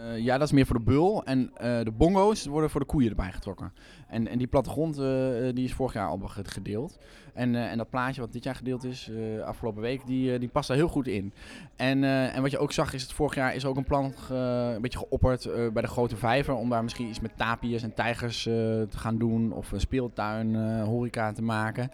Eh, 0.00 0.18
ja, 0.18 0.38
dat 0.38 0.46
is 0.46 0.52
meer 0.52 0.66
voor 0.66 0.78
de 0.78 0.84
bul. 0.84 1.24
En 1.24 1.50
eh, 1.56 1.80
de 1.84 1.90
bongo's 1.90 2.46
worden 2.46 2.70
voor 2.70 2.80
de 2.80 2.86
koeien 2.86 3.10
erbij 3.10 3.32
getrokken. 3.32 3.72
En, 4.08 4.28
en 4.28 4.38
die 4.38 4.46
plattegrond 4.46 4.98
eh, 4.98 5.04
die 5.54 5.64
is 5.64 5.74
vorig 5.74 5.92
jaar 5.92 6.08
al 6.08 6.18
ge- 6.18 6.44
gedeeld. 6.44 6.98
En, 7.34 7.54
en 7.54 7.78
dat 7.78 7.90
plaatje 7.90 8.20
wat 8.20 8.32
dit 8.32 8.44
jaar 8.44 8.54
gedeeld 8.54 8.84
is, 8.84 9.10
afgelopen 9.44 9.82
week, 9.82 10.06
die, 10.06 10.38
die 10.38 10.48
past 10.48 10.68
daar 10.68 10.76
heel 10.76 10.88
goed 10.88 11.06
in. 11.06 11.32
En, 11.76 12.04
en 12.04 12.42
wat 12.42 12.50
je 12.50 12.58
ook 12.58 12.72
zag 12.72 12.92
is 12.92 13.02
het 13.02 13.12
vorig 13.12 13.34
jaar 13.34 13.54
is 13.54 13.64
ook 13.64 13.76
een 13.76 13.84
plan 13.84 14.12
een 14.28 14.80
beetje 14.80 14.98
geopperd 14.98 15.48
bij 15.72 15.82
de 15.82 15.88
grote 15.88 16.16
vijver. 16.16 16.54
Om 16.54 16.68
daar 16.68 16.82
misschien 16.82 17.08
iets 17.08 17.20
met 17.20 17.36
tapirs 17.36 17.82
en 17.82 17.94
tijgers 17.94 18.42
te 18.42 18.86
gaan 18.96 19.18
doen. 19.18 19.52
Of 19.52 19.72
een 19.72 19.80
speeltuin, 19.80 20.54
horeca 20.82 21.32
te 21.32 21.42
maken. 21.42 21.90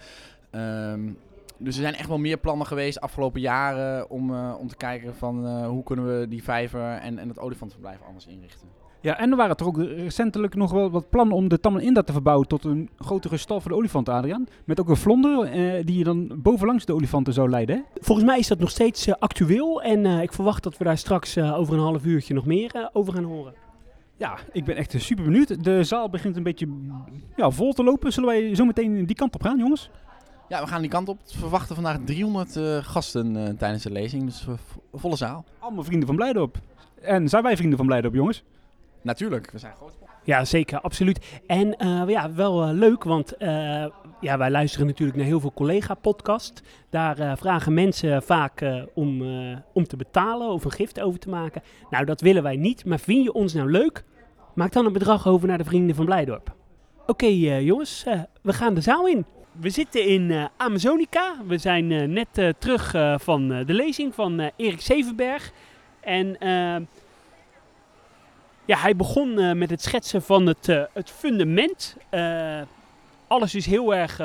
Ehm, 0.51 1.11
dus 1.59 1.77
er 1.77 1.83
zijn 1.83 1.95
echt 1.95 2.09
wel 2.09 2.19
meer 2.19 2.39
plannen 2.39 2.67
geweest 2.67 3.01
afgelopen 3.01 3.41
jaren 3.41 4.11
om, 4.11 4.35
eh, 4.35 4.55
om 4.59 4.69
te 4.69 4.77
kijken 4.77 5.15
van 5.15 5.47
eh, 5.47 5.67
hoe 5.67 5.83
kunnen 5.83 6.19
we 6.19 6.29
die 6.29 6.43
vijver 6.43 6.93
en, 6.93 7.19
en 7.19 7.29
het 7.29 7.39
olifantenverblijf 7.39 8.03
anders 8.07 8.27
inrichten. 8.27 8.69
Ja, 9.07 9.19
en 9.19 9.31
er 9.31 9.37
waren 9.37 9.57
toch 9.57 9.69
ook 9.69 9.79
recentelijk 9.79 10.55
nog 10.55 10.73
wel 10.73 10.91
wat 10.91 11.11
plannen 11.11 11.37
om 11.37 11.49
de 11.49 11.61
Tammen 11.61 11.83
Inda 11.83 12.03
te 12.03 12.13
verbouwen 12.13 12.49
tot 12.49 12.65
een 12.65 12.89
grotere 12.99 13.37
stal 13.37 13.61
voor 13.61 13.71
de 13.71 13.77
olifanten, 13.77 14.15
Adriaan. 14.15 14.47
Met 14.65 14.81
ook 14.81 14.89
een 14.89 14.97
vlonder 14.97 15.45
eh, 15.45 15.85
die 15.85 15.99
je 15.99 16.05
dan 16.05 16.33
bovenlangs 16.37 16.85
de 16.85 16.95
olifanten 16.95 17.33
zou 17.33 17.51
leiden. 17.51 17.77
Hè? 17.77 17.83
Volgens 18.01 18.27
mij 18.27 18.39
is 18.39 18.49
dat 18.49 18.59
nog 18.59 18.71
steeds 18.71 19.19
actueel 19.19 19.83
en 19.83 20.07
eh, 20.07 20.23
ik 20.23 20.33
verwacht 20.33 20.63
dat 20.63 20.79
we 20.79 20.85
daar 20.85 20.99
straks 20.99 21.39
over 21.39 21.75
een 21.75 21.81
half 21.81 22.05
uurtje 22.05 22.35
nog 22.35 22.47
meer 22.47 22.91
over 22.93 23.13
gaan 23.13 23.25
horen. 23.25 23.55
Ja, 24.17 24.39
ik 24.53 24.65
ben 24.65 24.77
echt 24.77 24.95
super 24.97 25.25
benieuwd. 25.25 25.65
De 25.65 25.85
zaal 25.85 26.11
begint 26.11 26.37
een 26.37 26.43
beetje 26.43 26.69
ja, 27.37 27.51
vol 27.51 27.73
te 27.73 27.85
lopen. 27.85 28.13
Zullen 28.13 28.29
wij 28.29 28.55
zo 28.55 28.65
meteen 28.65 29.07
die 29.07 29.17
kant 29.17 29.35
op 29.35 29.43
gaan, 29.43 29.59
jongens? 29.59 29.91
Ja, 30.49 30.61
we 30.61 30.67
gaan 30.67 30.81
die 30.81 30.91
kant 30.91 31.09
op. 31.09 31.19
We 31.33 31.39
verwachten 31.39 31.75
vandaag 31.75 31.99
300 32.05 32.57
eh, 32.57 32.77
gasten 32.83 33.37
eh, 33.47 33.55
tijdens 33.59 33.83
de 33.83 33.91
lezing, 33.91 34.25
dus 34.25 34.47
eh, 34.47 34.55
vo- 34.67 34.99
volle 34.99 35.17
zaal. 35.17 35.45
Allemaal 35.59 35.85
vrienden 35.85 36.07
van 36.07 36.17
Blijdorp. 36.17 36.59
En 37.01 37.29
zijn 37.29 37.43
wij 37.43 37.57
vrienden 37.57 37.77
van 37.79 37.87
Blijdorp, 37.87 38.15
jongens? 38.15 38.43
Natuurlijk, 39.03 39.51
we 39.51 39.59
zijn 39.59 39.75
groot. 39.75 39.93
Ja, 40.25 40.45
zeker, 40.45 40.81
absoluut. 40.81 41.41
En 41.47 41.75
ja, 42.09 42.33
wel 42.33 42.73
leuk, 42.73 43.05
want 43.05 43.35
ja, 44.21 44.39
wij 44.39 44.51
luisteren 44.51 44.87
natuurlijk 44.87 45.19
naar 45.19 45.27
heel 45.27 45.41
veel 45.41 45.53
collega-podcast. 45.53 46.63
Daar 46.91 47.39
vragen 47.39 47.75
mensen 47.75 48.23
vaak 48.23 48.65
om, 48.95 49.23
om 49.73 49.87
te 49.87 49.97
betalen 49.97 50.49
of 50.51 50.65
een 50.65 50.71
gift 50.71 51.01
over 51.01 51.21
te 51.21 51.29
maken. 51.29 51.63
Nou, 51.91 52.05
dat 52.05 52.21
willen 52.21 52.43
wij 52.43 52.57
niet, 52.57 52.85
maar 52.85 52.99
vind 52.99 53.25
je 53.25 53.33
ons 53.33 53.53
nou 53.55 53.71
leuk? 53.71 54.05
Maak 54.55 54.73
dan 54.73 54.87
een 54.87 54.93
bedrag 54.93 55.27
over 55.29 55.49
naar 55.49 55.59
de 55.59 55.65
Vrienden 55.65 55.97
van 55.97 56.05
Blijdorp. 56.05 56.55
Oké 57.07 57.27
jongens, 57.27 58.05
we 58.43 58.53
gaan 58.53 58.75
de 58.75 58.81
zaal 58.81 59.07
in. 59.07 59.27
We 59.61 59.71
zitten 59.71 60.07
in 60.07 60.31
eh, 60.31 60.45
Amazonica. 60.57 61.37
We 61.47 61.59
zijn 61.59 61.93
eh, 61.93 62.09
net 62.09 62.29
eh, 62.33 62.49
terug 62.59 62.95
van 63.23 63.49
de 63.49 63.75
lezing 63.75 64.15
van 64.15 64.51
Erik 64.57 64.81
Zevenberg. 64.81 65.53
En 66.01 66.41
eh, 66.41 66.77
ja, 68.65 68.79
hij 68.79 68.97
begon 68.97 69.59
met 69.59 69.71
het 69.71 69.83
schetsen 69.83 70.23
van 70.23 70.47
het, 70.47 70.67
het 70.93 71.11
fundament. 71.11 71.97
Alles 73.27 73.55
is 73.55 73.67
heel 73.67 73.95
erg 73.95 74.21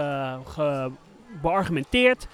beargumenteerd. 1.42 2.28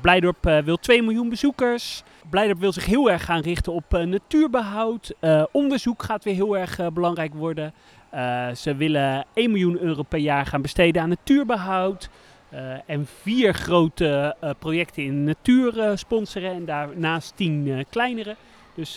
Blijdorp 0.00 0.62
wil 0.64 0.76
2 0.76 1.02
miljoen 1.02 1.28
bezoekers. 1.28 2.04
Blijdorp 2.30 2.58
wil 2.58 2.72
zich 2.72 2.86
heel 2.86 3.10
erg 3.10 3.24
gaan 3.24 3.40
richten 3.40 3.72
op 3.72 3.94
eh, 3.94 4.02
natuurbehoud. 4.02 5.12
Eh, 5.20 5.44
onderzoek 5.52 6.02
gaat 6.02 6.24
weer 6.24 6.34
heel 6.34 6.56
erg 6.56 6.92
belangrijk 6.92 7.34
worden. 7.34 7.72
Ze 8.54 8.74
willen 8.76 9.24
1 9.34 9.50
miljoen 9.50 9.78
euro 9.80 10.02
per 10.02 10.18
jaar 10.18 10.46
gaan 10.46 10.62
besteden 10.62 11.02
aan 11.02 11.08
natuurbehoud. 11.08 12.08
Eh, 12.54 12.74
en 12.86 13.06
vier 13.22 13.54
grote 13.54 14.36
eh, 14.40 14.50
projecten 14.58 15.02
in 15.02 15.10
de 15.10 15.20
natuur 15.20 15.80
eh, 15.80 15.96
sponsoren. 15.96 16.52
En 16.52 16.64
daarnaast 16.64 17.36
tien 17.36 17.84
kleinere. 17.90 18.36
Dus 18.74 18.96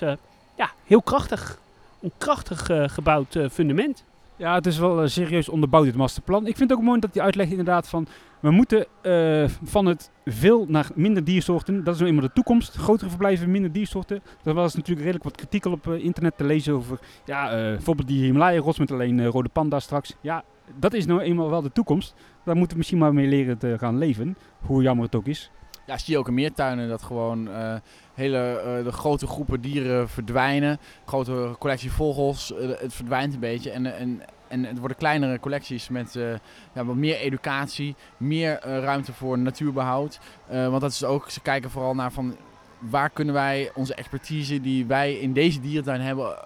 ja, 0.56 0.72
heel 0.84 1.02
krachtig. 1.02 1.60
Een 2.02 2.12
krachtig 2.18 2.70
gebouwd 2.94 3.40
fundament. 3.52 4.04
Ja, 4.36 4.54
het 4.54 4.66
is 4.66 4.78
wel 4.78 5.08
serieus 5.08 5.50
onderbouwd, 5.50 5.86
dit 5.86 5.96
masterplan. 5.96 6.48
Ik 6.48 6.58
vind 6.58 6.70
het 6.70 6.80
ook 6.80 6.86
mooi 6.86 7.00
dat 7.00 7.14
hij 7.14 7.24
uitlegt 7.24 7.50
inderdaad 7.50 7.88
van... 7.88 8.08
We 8.40 8.52
moeten 8.52 8.86
van 9.64 9.86
het 9.86 10.12
veel 10.26 10.66
naar 10.68 10.90
minder 10.96 11.24
diersoorten. 11.24 11.84
Dat 11.84 11.94
is 11.94 12.00
nou 12.00 12.12
eenmaal 12.12 12.28
de 12.28 12.34
toekomst. 12.34 12.76
Grotere 12.76 13.10
verblijven, 13.10 13.52
minder 13.52 13.72
diersoorten. 13.72 14.22
Er 14.44 14.54
was 14.54 14.76
natuurlijk 14.76 15.00
redelijk 15.06 15.24
wat 15.24 15.36
kritiek 15.36 15.66
op 15.66 15.88
internet 15.88 16.38
te 16.38 16.44
lezen 16.44 16.74
over... 16.74 17.00
Ja, 17.26 17.50
bijvoorbeeld 17.50 18.08
die 18.08 18.24
Himalaya-rots 18.24 18.80
met 18.80 18.92
alleen 18.92 19.28
rode 19.28 19.50
panda 19.50 19.80
straks. 19.80 20.16
Ja, 20.22 20.44
dat 20.76 20.94
is 20.94 21.06
nou 21.06 21.22
eenmaal 21.22 21.50
wel 21.50 21.62
de 21.62 21.72
toekomst. 21.72 22.16
Daar 22.48 22.56
moeten 22.56 22.74
we 22.74 22.78
misschien 22.78 23.00
maar 23.00 23.14
mee 23.14 23.28
leren 23.28 23.58
te 23.58 23.76
gaan 23.78 23.98
leven. 23.98 24.38
Hoe 24.62 24.82
jammer 24.82 25.06
het 25.06 25.16
ook 25.16 25.26
is. 25.26 25.52
Ja, 25.86 25.98
zie 25.98 26.14
je 26.14 26.20
ook 26.20 26.28
in 26.28 26.34
meertuinen 26.34 26.90
dat 26.90 27.04
gewoon 27.04 27.50
eh, 27.52 27.76
hele 28.14 28.38
eh, 28.38 28.84
de 28.84 28.92
grote 28.92 29.28
groepen 29.28 29.62
dieren 29.62 30.10
verdwijnen. 30.10 30.80
Grote 31.06 31.56
collectie 31.60 31.92
vogels, 31.92 32.54
eh, 32.54 32.70
het 32.80 32.94
verdwijnt 32.94 33.34
een 33.34 33.40
beetje. 33.40 33.72
En, 33.72 33.86
en, 33.98 34.22
en 34.48 34.64
het 34.64 34.80
worden 34.80 34.98
kleinere 34.98 35.40
collecties 35.40 35.90
met 35.90 36.14
ja, 36.74 36.86
wat 36.86 36.96
meer 36.96 37.16
educatie, 37.16 37.96
meer 38.18 38.60
ruimte 38.62 39.14
voor 39.14 39.38
natuurbehoud. 39.40 40.20
Eh, 40.48 40.68
want 40.68 40.82
dat 40.82 40.92
is 40.92 41.04
ook, 41.04 41.30
ze 41.30 41.42
kijken 41.42 41.70
vooral 41.70 41.96
naar 41.96 42.12
van 42.12 42.36
waar 42.80 43.10
kunnen 43.10 43.34
wij 43.34 43.72
onze 43.74 43.96
expertise 43.96 44.62
die 44.62 44.86
wij 44.86 45.14
in 45.14 45.34
deze 45.34 45.60
dierentuin 45.60 46.02
hebben 46.02 46.46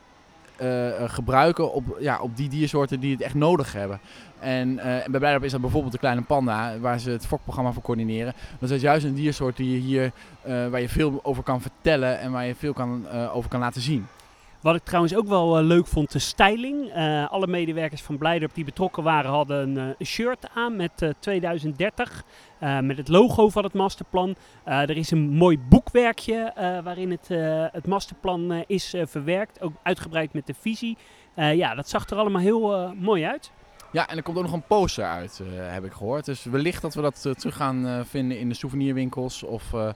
gebruiken 1.05 1.73
op, 1.73 1.97
ja, 1.99 2.19
op 2.21 2.37
die 2.37 2.49
diersoorten 2.49 2.99
die 2.99 3.11
het 3.11 3.21
echt 3.21 3.33
nodig 3.33 3.73
hebben. 3.73 3.99
En 4.41 4.79
eh, 4.79 4.85
bij 4.85 5.19
Blijdorp 5.19 5.43
is 5.43 5.51
dat 5.51 5.61
bijvoorbeeld 5.61 5.93
de 5.93 5.99
kleine 5.99 6.21
panda, 6.21 6.79
waar 6.79 6.99
ze 6.99 7.09
het 7.09 7.27
fokprogramma 7.27 7.71
voor 7.71 7.83
coördineren. 7.83 8.33
Dat 8.59 8.69
is 8.69 8.81
juist 8.81 9.05
een 9.05 9.13
diersoort 9.13 9.57
die 9.57 9.71
je 9.71 9.77
hier, 9.79 10.11
eh, 10.41 10.67
waar 10.67 10.81
je 10.81 10.89
veel 10.89 11.19
over 11.23 11.43
kan 11.43 11.61
vertellen 11.61 12.19
en 12.19 12.31
waar 12.31 12.45
je 12.45 12.55
veel 12.55 12.73
kan, 12.73 13.07
eh, 13.07 13.35
over 13.35 13.49
kan 13.49 13.59
laten 13.59 13.81
zien. 13.81 14.07
Wat 14.61 14.75
ik 14.75 14.83
trouwens 14.83 15.15
ook 15.15 15.27
wel 15.27 15.61
leuk 15.63 15.87
vond, 15.87 16.11
de 16.11 16.19
styling. 16.19 16.93
Alle 17.29 17.47
medewerkers 17.47 18.01
van 18.01 18.17
Blijdorp 18.17 18.53
die 18.53 18.65
betrokken 18.65 19.03
waren 19.03 19.31
hadden 19.31 19.77
een, 19.77 20.05
shirt 20.05 20.49
aan 20.53 20.75
met 20.75 20.91
eh, 21.01 21.09
2030. 21.19 22.23
eh, 22.59 22.79
met 22.79 22.97
het 22.97 23.07
logo 23.07 23.49
van 23.49 23.63
het 23.63 23.73
masterplan. 23.73 24.35
Er 24.63 24.97
is 24.97 25.11
een 25.11 25.29
mooi 25.29 25.59
boekwerkje 25.69 26.51
waarin 26.83 27.11
het, 27.11 27.27
het 27.73 27.87
masterplan 27.87 28.63
is 28.67 28.95
verwerkt. 29.03 29.61
Ook 29.61 29.73
uitgebreid 29.83 30.33
met 30.33 30.47
de 30.47 30.53
visie. 30.59 30.97
Ja, 31.35 31.75
dat 31.75 31.89
zag 31.89 32.09
er 32.09 32.17
allemaal 32.17 32.41
heel 32.41 32.93
mooi 32.99 33.25
uit. 33.25 33.51
Ja, 33.91 34.09
en 34.09 34.17
er 34.17 34.23
komt 34.23 34.37
ook 34.37 34.43
nog 34.43 34.53
een 34.53 34.63
poster 34.67 35.05
uit, 35.05 35.41
eh, 35.41 35.73
heb 35.73 35.85
ik 35.85 35.91
gehoord. 35.91 36.25
Dus 36.25 36.43
wellicht 36.43 36.81
dat 36.81 36.93
we 36.93 37.01
dat 37.01 37.25
eh, 37.25 37.33
terug 37.33 37.55
gaan 37.55 37.87
eh, 37.87 37.99
vinden 38.03 38.39
in 38.39 38.49
de 38.49 38.55
souvenirwinkels. 38.55 39.43
Of 39.43 39.73
eh, 39.73 39.89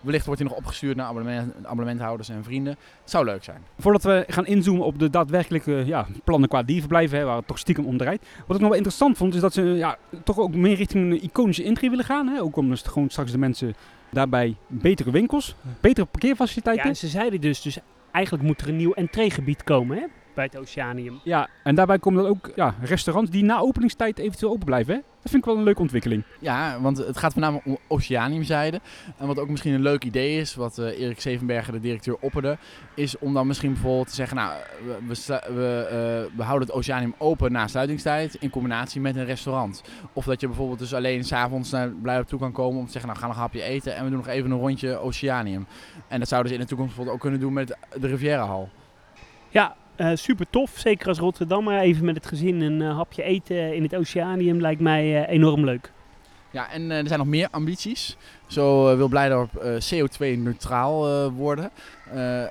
wellicht 0.00 0.26
wordt 0.26 0.40
hij 0.40 0.50
nog 0.50 0.58
opgestuurd 0.58 0.96
naar 0.96 1.06
abonnement, 1.06 1.52
abonnementhouders 1.62 2.28
en 2.28 2.44
vrienden. 2.44 2.76
Het 3.00 3.10
zou 3.10 3.24
leuk 3.24 3.44
zijn. 3.44 3.62
Voordat 3.78 4.02
we 4.02 4.24
gaan 4.28 4.46
inzoomen 4.46 4.84
op 4.84 4.98
de 4.98 5.10
daadwerkelijke 5.10 5.82
ja, 5.86 6.06
plannen 6.24 6.48
qua 6.48 6.62
dierverblijven, 6.62 7.18
hè, 7.18 7.24
waar 7.24 7.36
het 7.36 7.46
toch 7.46 7.58
stiekem 7.58 7.86
om 7.86 7.96
draait. 7.96 8.26
Wat 8.46 8.56
ik 8.56 8.62
nog 8.62 8.68
wel 8.68 8.78
interessant 8.78 9.16
vond, 9.16 9.34
is 9.34 9.40
dat 9.40 9.52
ze 9.52 9.62
ja, 9.62 9.98
toch 10.24 10.38
ook 10.38 10.54
meer 10.54 10.76
richting 10.76 11.12
een 11.12 11.22
iconische 11.22 11.62
intree 11.62 11.90
willen 11.90 12.04
gaan. 12.04 12.26
Hè? 12.26 12.40
Ook 12.40 12.56
om 12.56 12.68
dus 12.68 12.82
gewoon 12.82 13.10
straks 13.10 13.30
de 13.30 13.38
mensen 13.38 13.74
daarbij 14.10 14.56
betere 14.66 15.10
winkels, 15.10 15.54
betere 15.80 16.06
parkeerfaciliteiten. 16.06 16.84
Ja, 16.84 16.90
en 16.90 16.96
ze 16.96 17.08
zeiden 17.08 17.40
dus, 17.40 17.62
dus 17.62 17.78
eigenlijk 18.10 18.44
moet 18.44 18.60
er 18.60 18.68
een 18.68 18.76
nieuw 18.76 18.92
entreegebied 18.92 19.64
komen 19.64 19.96
hè, 19.96 20.04
bij 20.36 20.44
het 20.44 20.58
Oceanium. 20.58 21.20
Ja, 21.22 21.48
en 21.62 21.74
daarbij 21.74 21.98
komen 21.98 22.22
dan 22.22 22.30
ook 22.30 22.50
ja, 22.54 22.74
restaurants 22.80 23.30
die 23.30 23.44
na 23.44 23.58
openingstijd 23.58 24.18
eventueel 24.18 24.52
open 24.52 24.64
blijven. 24.64 24.94
Hè? 24.94 25.00
Dat 25.26 25.30
vind 25.30 25.46
ik 25.46 25.50
wel 25.50 25.56
een 25.56 25.66
leuke 25.66 25.80
ontwikkeling. 25.80 26.22
Ja, 26.40 26.80
want 26.80 26.96
het 26.98 27.16
gaat 27.16 27.32
voornamelijk 27.32 27.66
om 27.66 27.78
oceaniumzijde. 27.88 28.80
En 29.16 29.26
wat 29.26 29.38
ook 29.38 29.48
misschien 29.48 29.72
een 29.72 29.82
leuk 29.82 30.04
idee 30.04 30.40
is, 30.40 30.54
wat 30.54 30.78
eh, 30.78 31.00
Erik 31.00 31.20
Zevenberger, 31.20 31.72
de 31.72 31.80
directeur, 31.80 32.16
opperde, 32.20 32.58
is 32.94 33.18
om 33.18 33.34
dan 33.34 33.46
misschien 33.46 33.72
bijvoorbeeld 33.72 34.08
te 34.08 34.14
zeggen, 34.14 34.36
nou, 34.36 34.52
we, 34.84 35.14
we, 35.54 35.86
eh, 35.90 36.36
we 36.36 36.42
houden 36.42 36.68
het 36.68 36.76
oceanium 36.76 37.14
open 37.18 37.52
na 37.52 37.66
sluitingstijd 37.66 38.34
in 38.34 38.50
combinatie 38.50 39.00
met 39.00 39.16
een 39.16 39.24
restaurant. 39.24 39.82
Of 40.12 40.24
dat 40.24 40.40
je 40.40 40.46
bijvoorbeeld 40.46 40.78
dus 40.78 40.94
alleen 40.94 41.24
s'avonds 41.24 41.70
naar 41.70 41.88
Blijdorp 41.88 42.28
toe 42.28 42.38
kan 42.38 42.52
komen 42.52 42.78
om 42.78 42.86
te 42.86 42.92
zeggen, 42.92 43.10
nou, 43.10 43.22
ga 43.22 43.26
nog 43.26 43.36
een 43.36 43.42
hapje 43.42 43.62
eten 43.62 43.96
en 43.96 44.04
we 44.04 44.10
doen 44.10 44.18
nog 44.18 44.28
even 44.28 44.50
een 44.50 44.58
rondje 44.58 44.96
oceanium. 44.96 45.66
En 46.08 46.18
dat 46.18 46.28
zouden 46.28 46.52
ze 46.52 46.58
in 46.58 46.62
de 46.62 46.68
toekomst 46.68 46.94
bijvoorbeeld 46.94 47.16
ook 47.16 47.22
kunnen 47.22 47.40
doen 47.40 47.52
met 47.52 47.76
de 48.00 48.06
Riviera 48.06 48.44
Hal. 48.46 48.68
Ja, 49.48 49.76
eh, 49.96 50.10
super 50.14 50.46
tof. 50.50 50.72
Zeker 50.74 51.08
als 51.08 51.18
Rotterdammer. 51.18 51.78
Even 51.78 52.04
met 52.04 52.14
het 52.14 52.26
gezin 52.26 52.60
een 52.60 52.82
eh, 52.82 52.96
hapje 52.96 53.22
eten 53.22 53.74
in 53.74 53.82
het 53.82 53.94
Oceanium 53.94 54.60
lijkt 54.60 54.80
mij 54.80 55.24
eh, 55.24 55.32
enorm 55.34 55.64
leuk. 55.64 55.92
Ja, 56.56 56.70
en 56.70 56.90
er 56.90 57.06
zijn 57.06 57.18
nog 57.18 57.28
meer 57.28 57.48
ambities. 57.50 58.16
Zo 58.46 58.96
wil 58.96 59.08
Blijdorp 59.08 59.56
eh, 59.56 59.72
CO2-neutraal 59.72 61.08
eh, 61.08 61.32
worden. 61.36 61.70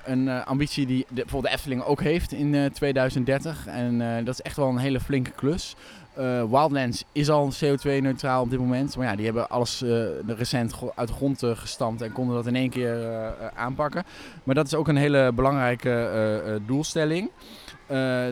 Een 0.06 0.30
ambitie 0.30 0.86
die 0.86 1.06
de, 1.08 1.14
bijvoorbeeld 1.14 1.52
de 1.54 1.58
Efteling 1.58 1.84
ook 1.84 2.02
heeft 2.02 2.32
in 2.32 2.56
eh, 2.56 2.66
2030. 2.66 3.68
En 3.68 4.26
dat 4.26 4.34
is 4.34 4.42
echt 4.42 4.56
wel 4.56 4.68
een 4.68 4.78
hele 4.78 5.00
flinke 5.00 5.32
klus. 5.32 5.76
Eh, 6.16 6.44
Wildlands 6.50 7.04
is 7.12 7.30
al 7.30 7.52
CO2-neutraal 7.64 8.42
op 8.42 8.50
dit 8.50 8.60
moment. 8.60 8.98
Maar 8.98 9.08
ja, 9.08 9.16
die 9.16 9.26
hebben 9.26 9.50
alles 9.50 9.82
eh, 9.82 9.90
recent 10.28 10.74
uit 10.96 11.08
de 11.08 11.14
grond 11.14 11.44
eh, 11.44 11.52
gestampt 11.54 12.02
en 12.02 12.12
konden 12.12 12.36
dat 12.36 12.48
in 12.48 12.56
één 12.56 12.70
keer 12.70 13.34
aanpakken. 13.56 14.04
Maar 14.44 14.56
dat 14.56 14.66
is 14.66 14.74
ook 14.74 14.88
een 14.88 14.96
hele 14.96 15.32
belangrijke 15.36 16.62
doelstelling. 16.66 17.30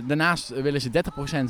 Daarnaast 0.07 0.49
willen 0.49 0.81
ze 0.81 0.89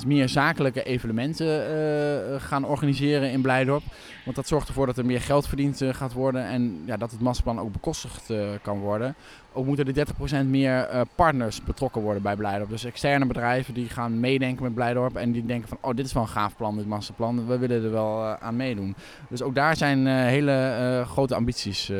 30% 0.03 0.07
meer 0.07 0.29
zakelijke 0.29 0.83
evenementen 0.83 2.41
gaan 2.41 2.65
organiseren 2.65 3.31
in 3.31 3.41
Blijdorp. 3.41 3.83
Want 4.23 4.35
dat 4.35 4.47
zorgt 4.47 4.67
ervoor 4.67 4.85
dat 4.85 4.97
er 4.97 5.05
meer 5.05 5.21
geld 5.21 5.47
verdiend 5.47 5.81
eh, 5.81 5.93
gaat 5.93 6.13
worden 6.13 6.45
en 6.45 6.83
ja, 6.85 6.97
dat 6.97 7.11
het 7.11 7.21
masterplan 7.21 7.59
ook 7.59 7.71
bekostigd 7.71 8.29
eh, 8.29 8.49
kan 8.61 8.79
worden. 8.79 9.15
Ook 9.53 9.65
moeten 9.65 9.93
er 9.93 10.07
30% 10.43 10.45
meer 10.45 10.79
eh, 10.79 11.01
partners 11.15 11.63
betrokken 11.63 12.01
worden 12.01 12.21
bij 12.21 12.35
Blijdorp. 12.35 12.69
Dus 12.69 12.83
externe 12.83 13.25
bedrijven 13.25 13.73
die 13.73 13.89
gaan 13.89 14.19
meedenken 14.19 14.63
met 14.63 14.73
Blijdorp 14.73 15.15
en 15.15 15.31
die 15.31 15.45
denken 15.45 15.67
van 15.67 15.77
oh 15.81 15.95
dit 15.95 16.05
is 16.05 16.13
wel 16.13 16.23
een 16.23 16.29
gaaf 16.29 16.55
plan, 16.55 16.77
dit 16.77 16.87
masterplan. 16.87 17.47
We 17.47 17.57
willen 17.57 17.83
er 17.83 17.91
wel 17.91 18.25
aan 18.25 18.55
meedoen. 18.55 18.95
Dus 19.29 19.41
ook 19.41 19.55
daar 19.55 19.75
zijn 19.75 20.07
hele 20.07 21.03
grote 21.07 21.35
ambities 21.35 21.91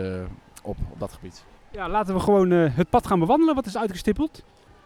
op, 0.63 0.77
op 0.91 0.99
dat 0.99 1.13
gebied. 1.13 1.43
Ja, 1.71 1.89
laten 1.89 2.13
we 2.13 2.19
gewoon 2.19 2.49
het 2.51 2.89
pad 2.89 3.07
gaan 3.07 3.19
bewandelen. 3.19 3.55
Wat 3.55 3.65
is 3.65 3.77
uitgestippeld? 3.77 4.43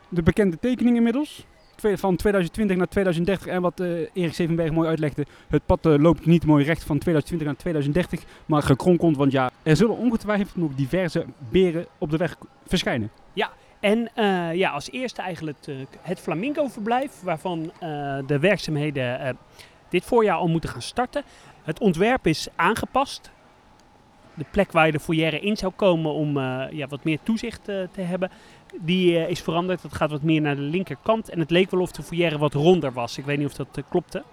De 0.09 0.23
bekende 0.23 0.59
tekening 0.59 0.95
inmiddels. 0.95 1.45
Van 1.81 2.15
2020 2.15 2.77
naar 2.77 2.87
2030. 2.87 3.47
En 3.47 3.61
wat 3.61 3.79
eh 3.79 3.99
Erik 4.13 4.33
Zevenberg 4.33 4.71
mooi 4.71 4.89
uitlegde. 4.89 5.25
Het 5.47 5.65
pad 5.65 5.85
eh, 5.85 5.97
loopt 5.97 6.25
niet 6.25 6.45
mooi 6.45 6.65
recht 6.65 6.83
van 6.83 6.97
2020 6.97 7.47
naar 7.47 7.57
2030. 7.57 8.23
Maar 8.45 8.63
gekronkeld. 8.63 9.17
Want 9.17 9.31
ja, 9.31 9.51
er 9.63 9.75
zullen 9.75 9.97
ongetwijfeld 9.97 10.55
nog 10.55 10.75
diverse 10.75 11.25
beren 11.49 11.85
op 11.97 12.09
de 12.09 12.17
weg 12.17 12.35
verschijnen. 12.67 13.11
En 13.79 14.09
eh, 14.13 14.53
ja, 14.53 14.69
als 14.69 14.91
eerste 14.91 15.21
eigenlijk 15.21 15.57
het, 15.65 15.87
het 16.01 16.19
Flamingo-verblijf, 16.19 17.21
waarvan 17.21 17.71
de 18.27 18.37
werkzaamheden 18.39 19.37
dit 19.89 20.05
voorjaar 20.05 20.37
al 20.37 20.47
moeten 20.47 20.69
gaan 20.69 20.81
starten. 20.81 21.23
Het 21.63 21.79
ontwerp 21.79 22.27
is 22.27 22.47
aangepast. 22.55 23.31
De 24.33 24.45
plek 24.51 24.71
waar 24.71 24.85
je 24.85 24.91
de 24.91 24.99
foyer 24.99 25.43
in 25.43 25.57
zou 25.57 25.73
komen 25.75 26.13
om 26.13 26.39
ja, 26.71 26.87
wat 26.89 27.03
meer 27.03 27.19
toezicht 27.23 27.63
te 27.63 28.01
hebben, 28.01 28.31
die 28.81 29.17
eh, 29.17 29.29
is 29.29 29.41
veranderd. 29.41 29.81
Dat 29.81 29.93
gaat 29.93 30.11
wat 30.11 30.21
meer 30.21 30.41
naar 30.41 30.55
de 30.55 30.61
linkerkant. 30.61 31.29
En 31.29 31.39
het 31.39 31.51
leek 31.51 31.71
wel 31.71 31.81
of 31.81 31.91
de 31.91 32.03
foyer 32.03 32.37
wat 32.37 32.53
ronder 32.53 32.93
was. 32.93 33.17
Ik 33.17 33.25
weet 33.25 33.37
niet 33.37 33.47
of 33.47 33.53
dat 33.53 33.67
eh, 33.73 33.83
klopte. 33.89 34.23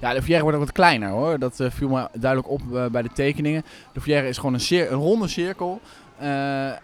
Ja, 0.00 0.14
de 0.14 0.22
foyer 0.22 0.42
wordt 0.42 0.56
ook 0.56 0.64
wat 0.64 0.72
kleiner 0.72 1.08
hoor. 1.08 1.38
Dat 1.38 1.60
eh, 1.60 1.70
viel 1.70 1.88
me 1.88 2.08
duidelijk 2.18 2.50
op 2.50 2.62
bij 2.92 3.02
de 3.02 3.12
tekeningen. 3.14 3.64
De 3.92 4.00
foyer 4.00 4.24
is 4.24 4.38
gewoon 4.38 4.54
een, 4.54 4.62
een 4.70 4.86
ronde 4.86 5.28
cirkel. 5.28 5.80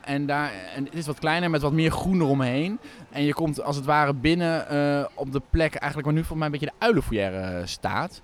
En, 0.00 0.26
daar, 0.26 0.52
en 0.74 0.84
het 0.84 0.94
is 0.94 1.06
wat 1.06 1.18
kleiner 1.18 1.50
met 1.50 1.62
wat 1.62 1.72
meer 1.72 1.90
groen 1.90 2.20
eromheen. 2.20 2.78
En 3.10 3.24
je 3.24 3.34
komt 3.34 3.62
als 3.62 3.76
het 3.76 3.84
ware 3.84 4.14
binnen 4.14 4.66
op 5.14 5.32
de 5.32 5.42
plek 5.50 5.74
eigenlijk 5.74 6.04
waar 6.04 6.12
nu 6.12 6.24
volgens 6.24 6.38
mij 6.38 6.46
een 6.46 6.52
beetje 6.52 6.66
de 6.66 6.84
uilenfoyer 6.86 7.68
staat. 7.68 8.20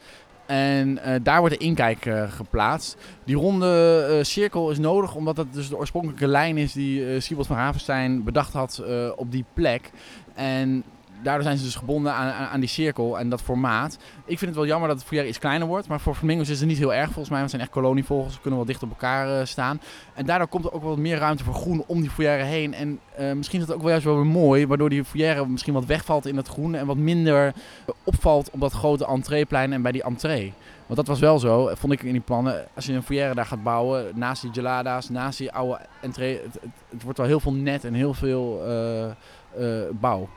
En 0.46 0.98
eh, 0.98 1.14
daar 1.22 1.40
wordt 1.40 1.58
de 1.58 1.64
inkijk 1.64 2.06
eh, 2.06 2.32
geplaatst. 2.32 2.96
Die 3.24 3.36
ronde 3.36 4.06
eh, 4.08 4.24
cirkel 4.24 4.70
is 4.70 4.78
nodig 4.78 5.14
omdat 5.14 5.36
dat 5.36 5.52
dus 5.52 5.68
de 5.68 5.76
oorspronkelijke 5.76 6.28
lijn 6.28 6.56
is 6.56 6.72
die 6.72 7.14
eh 7.14 7.20
Siebold 7.20 7.46
van 7.46 7.56
Havenstein 7.56 8.24
bedacht 8.24 8.52
had 8.52 8.82
op 9.16 9.32
die 9.32 9.44
plek. 9.52 9.90
En 10.34 10.84
daardoor 11.24 11.42
zijn 11.42 11.56
ze 11.56 11.64
dus 11.64 11.74
gebonden 11.74 12.12
aan, 12.12 12.48
aan, 12.48 12.60
die 12.60 12.68
cirkel 12.68 13.18
en 13.18 13.28
dat 13.28 13.42
formaat. 13.42 13.98
Ik 14.24 14.38
vind 14.38 14.50
het 14.50 14.54
wel 14.54 14.66
jammer 14.66 14.88
dat 14.88 14.98
het 14.98 15.06
foyer 15.06 15.26
iets 15.26 15.38
kleiner 15.38 15.68
wordt. 15.68 15.88
Maar 15.88 16.00
voor 16.00 16.14
flamingo's 16.14 16.48
is 16.48 16.60
het 16.60 16.68
niet 16.68 16.78
heel 16.78 16.94
erg 16.94 17.04
volgens 17.04 17.28
mij. 17.28 17.38
Want 17.38 17.50
het 17.50 17.60
zijn 17.60 17.62
echt 17.62 17.70
kolonievogels. 17.70 18.32
Ze 18.32 18.40
kunnen 18.40 18.58
wel 18.58 18.68
dicht 18.68 18.82
op 18.82 18.90
elkaar 18.90 19.40
eh, 19.40 19.46
staan. 19.46 19.80
En 20.14 20.26
daardoor 20.26 20.48
komt 20.48 20.64
er 20.64 20.72
ook 20.72 20.82
wat 20.82 20.96
meer 20.96 21.18
ruimte 21.18 21.44
voor 21.44 21.54
groen 21.54 21.84
om 21.86 22.00
die 22.00 22.10
foyer 22.10 22.44
heen. 22.44 22.74
En 22.74 23.00
eh, 23.16 23.32
misschien 23.32 23.60
is 23.60 23.66
dat 23.66 23.74
ook 23.74 23.82
wel 23.82 23.90
juist 23.90 24.04
wel 24.04 24.16
weer 24.16 24.26
mooi. 24.26 24.66
Waardoor 24.66 24.88
die 24.88 25.04
foyer 25.04 25.50
misschien 25.50 25.74
wat 25.74 25.84
wegvalt 25.84 26.26
in 26.26 26.36
het 26.36 26.48
groen. 26.48 26.74
En 26.74 26.86
wat 26.86 26.96
minder 26.96 27.52
opvalt 28.04 28.50
op 28.50 28.60
dat 28.60 28.72
grote 28.72 29.06
entreeplein 29.06 29.72
en 29.72 29.82
bij 29.82 29.92
die 29.92 30.02
entree. 30.02 30.52
Want 30.86 30.98
dat 30.98 31.08
was 31.08 31.20
wel 31.20 31.38
zo, 31.38 31.68
eh, 31.68 31.76
vond 31.76 31.92
ik 31.92 32.02
in 32.02 32.12
die 32.12 32.20
plannen. 32.20 32.66
Als 32.74 32.86
je 32.86 32.92
een 32.92 33.02
foyer 33.02 33.34
daar 33.34 33.46
gaat 33.46 33.62
bouwen, 33.62 34.06
naast 34.14 34.42
die 34.42 34.52
gelada's, 34.52 35.08
naast 35.08 35.38
die 35.38 35.52
oude 35.52 35.80
entree. 36.00 36.40
Het, 36.90 37.02
wordt 37.02 37.18
wel 37.18 37.26
heel 37.26 37.40
veel 37.40 37.52
net 37.52 37.84
en 37.84 37.94
heel 37.94 38.14
veel 38.14 38.62
bouw. 40.00 40.28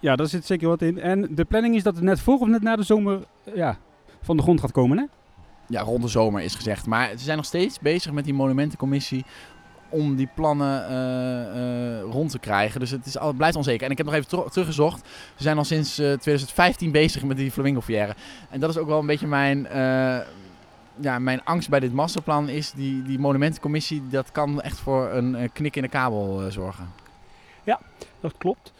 Ja, 0.00 0.16
daar 0.16 0.26
zit 0.26 0.46
zeker 0.46 0.68
wat 0.68 0.82
in. 0.82 1.00
En 1.00 1.34
de 1.34 1.44
planning 1.44 1.74
is 1.74 1.82
dat 1.82 1.94
het 1.94 2.04
net 2.04 2.20
voor 2.20 2.38
of 2.38 2.48
net 2.48 2.62
na 2.62 2.76
de 2.76 2.82
zomer 2.82 3.20
eh, 3.44 3.54
ja, 3.54 3.78
van 4.20 4.36
de 4.36 4.42
grond 4.42 4.60
gaat 4.60 4.72
komen, 4.72 4.98
hè? 4.98 5.04
Ja, 5.68 5.80
rond 5.80 6.02
de 6.02 6.08
zomer 6.08 6.42
is 6.42 6.54
gezegd. 6.54 6.86
Maar 6.86 7.08
ze 7.10 7.24
zijn 7.24 7.36
nog 7.36 7.46
steeds 7.46 7.78
bezig 7.78 8.12
met 8.12 8.24
die 8.24 8.34
monumentencommissie 8.34 9.24
om 9.88 10.16
die 10.16 10.28
plannen 10.34 10.88
eh, 10.88 11.98
eh, 11.98 12.02
rond 12.02 12.30
te 12.30 12.38
krijgen. 12.38 12.80
Dus 12.80 12.90
het, 12.90 13.06
is 13.06 13.14
het 13.14 13.36
blijft 13.36 13.56
onzeker. 13.56 13.84
En 13.84 13.90
ik 13.90 13.96
heb 13.96 14.06
nog 14.06 14.14
even 14.14 14.28
ter- 14.28 14.50
teruggezocht. 14.50 15.06
Ze 15.36 15.42
zijn 15.42 15.58
al 15.58 15.64
sinds 15.64 15.98
eh, 15.98 16.12
2015 16.12 16.92
bezig 16.92 17.24
met 17.24 17.36
die 17.36 17.50
flamingo. 17.50 17.80
En 18.50 18.60
dat 18.60 18.70
is 18.70 18.76
ook 18.76 18.86
wel 18.86 18.98
een 18.98 19.06
beetje 19.06 19.26
mijn, 19.26 19.66
eh, 19.66 20.18
ja, 21.00 21.18
mijn 21.18 21.44
angst 21.44 21.68
bij 21.68 21.80
dit 21.80 21.92
masterplan. 21.92 22.48
Is 22.48 22.72
die, 22.72 23.02
die 23.02 23.18
monumentencommissie, 23.18 24.02
dat 24.10 24.32
kan 24.32 24.60
echt 24.60 24.78
voor 24.78 25.10
een 25.10 25.50
knik 25.52 25.76
in 25.76 25.82
de 25.82 25.88
kabel 25.88 26.50
zorgen. 26.50 26.88
Dat 28.20 28.34
klopt. 28.38 28.72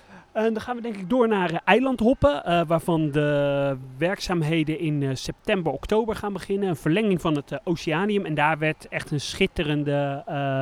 En 0.46 0.52
dan 0.52 0.62
gaan 0.62 0.76
we 0.76 0.82
denk 0.82 0.96
ik 0.96 1.10
door 1.10 1.28
naar 1.28 1.50
eh, 1.50 1.58
eilandhoppen, 1.64 2.44
eh, 2.44 2.60
waarvan 2.66 3.10
de 3.10 3.76
werkzaamheden 3.98 4.78
in 4.78 5.02
eh, 5.02 5.10
september, 5.12 5.72
oktober 5.72 6.16
gaan 6.16 6.32
beginnen. 6.32 6.68
Een 6.68 6.76
verlenging 6.76 7.20
van 7.20 7.34
het 7.34 7.52
eh, 7.52 7.58
Oceanium. 7.64 8.24
En 8.24 8.34
daar 8.34 8.58
werd 8.58 8.88
echt 8.88 9.10
een 9.10 9.20
schitterende 9.20 10.22
eh 10.26 10.60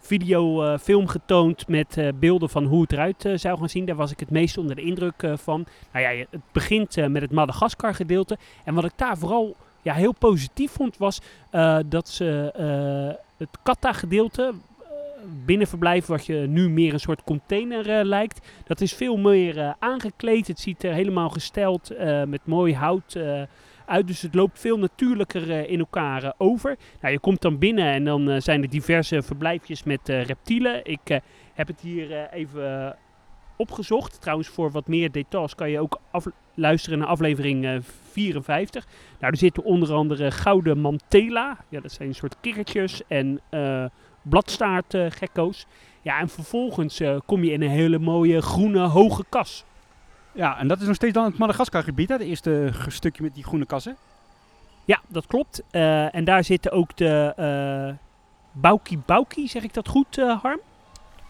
videofilm 0.00 1.06
getoond 1.06 1.68
met 1.68 1.96
eh, 1.96 2.08
beelden 2.14 2.48
van 2.48 2.64
hoe 2.64 2.82
het 2.82 2.92
eruit 2.92 3.24
eh, 3.24 3.32
zou 3.36 3.58
gaan 3.58 3.68
zien. 3.68 3.84
Daar 3.84 3.96
was 3.96 4.10
ik 4.10 4.20
het 4.20 4.30
meest 4.30 4.58
onder 4.58 4.76
de 4.76 4.82
indruk 4.82 5.22
eh, 5.22 5.32
van. 5.36 5.66
Nou 5.92 6.04
ja, 6.04 6.24
het 6.30 6.40
begint 6.52 6.96
eh, 6.96 7.06
met 7.06 7.22
het 7.22 7.30
Madagaskar 7.30 7.94
gedeelte. 7.94 8.38
En 8.64 8.74
wat 8.74 8.84
ik 8.84 8.92
daar 8.96 9.18
vooral 9.18 9.56
ja, 9.82 9.94
heel 9.94 10.14
positief 10.14 10.70
vond, 10.72 10.96
was 10.96 11.20
eh, 11.50 11.78
dat 11.86 12.08
ze 12.08 12.52
eh, 12.56 13.24
het 13.36 13.58
Kata 13.62 13.92
gedeelte 13.92 14.42
eh, 14.42 14.77
binnenverblijf, 15.44 16.06
wat 16.06 16.26
je 16.26 16.34
nu 16.34 16.70
meer 16.70 16.92
een 16.92 17.00
soort 17.00 17.24
container 17.24 17.90
eh, 17.90 18.04
lijkt. 18.04 18.48
Dat 18.64 18.80
is 18.80 18.92
veel 18.92 19.16
meer 19.16 19.58
eh, 19.58 19.72
aangekleed. 19.78 20.46
Het 20.46 20.60
ziet 20.60 20.82
er 20.82 20.92
helemaal 20.92 21.28
gesteld 21.28 21.90
eh, 21.90 22.24
met 22.24 22.40
mooi 22.44 22.74
hout 22.74 23.18
uit. 23.86 24.06
Dus 24.06 24.22
het 24.22 24.34
loopt 24.34 24.58
veel 24.58 24.78
natuurlijker 24.78 25.68
in 25.68 25.78
elkaar 25.78 26.34
over. 26.38 26.76
Nou, 27.00 27.12
je 27.12 27.20
komt 27.20 27.40
dan 27.42 27.58
binnen 27.58 27.84
en 27.84 28.04
dan 28.04 28.42
zijn 28.42 28.62
er 28.62 28.68
diverse 28.68 29.22
verblijfjes 29.22 29.82
met 29.82 30.08
reptielen. 30.08 30.80
Ik 30.84 31.20
heb 31.54 31.66
het 31.66 31.80
hier 31.80 32.28
even 32.30 32.96
opgezocht. 33.56 34.20
Trouwens, 34.20 34.48
voor 34.48 34.70
wat 34.70 34.86
meer 34.86 35.12
details 35.12 35.54
kan 35.54 35.70
je 35.70 35.80
ook 35.80 36.00
luisteren 36.58 36.98
naar 36.98 37.08
aflevering 37.08 37.64
eh, 37.64 37.76
54. 38.10 38.86
Nou, 39.18 39.32
er 39.32 39.38
zitten 39.38 39.64
onder 39.64 39.92
andere 39.92 40.30
gouden 40.30 40.78
mantela. 40.78 41.58
Ja, 41.68 41.80
dat 41.80 41.92
zijn 41.92 42.08
een 42.08 42.14
soort 42.14 42.36
kikkertjes 42.40 43.02
en 43.06 43.40
bladstaartgekko's. 44.28 45.66
ja, 46.02 46.18
en 46.20 46.28
vervolgens 46.28 47.00
eh, 47.00 47.16
kom 47.26 47.44
je 47.44 47.50
in 47.52 47.62
een 47.62 47.70
hele 47.70 47.98
mooie 47.98 48.42
groene 48.42 48.80
hoge 48.86 49.24
kas. 49.28 49.64
Ja, 50.32 50.58
en 50.58 50.68
dat 50.68 50.80
is 50.80 50.86
nog 50.86 50.94
steeds 50.94 51.12
dan 51.14 51.24
het 51.24 51.38
Madagaskar-gebied, 51.38 52.08
hè? 52.08 52.14
Het 52.14 52.24
eerste 52.24 52.70
g- 52.72 52.92
stukje 52.92 53.22
met 53.22 53.34
die 53.34 53.44
groene 53.44 53.66
kassen. 53.66 53.96
Ja, 54.84 55.00
dat 55.08 55.26
klopt. 55.26 55.62
Eh, 55.70 56.14
en 56.14 56.24
daar 56.24 56.44
zitten 56.44 56.72
ook 56.72 56.96
de 56.96 57.32
eh 57.36 57.94
Bauki 58.52 58.98
Bauki, 59.06 59.48
zeg 59.48 59.62
ik 59.62 59.74
dat 59.74 59.88
goed, 59.88 60.18
eh, 60.18 60.40
Harm? 60.42 60.60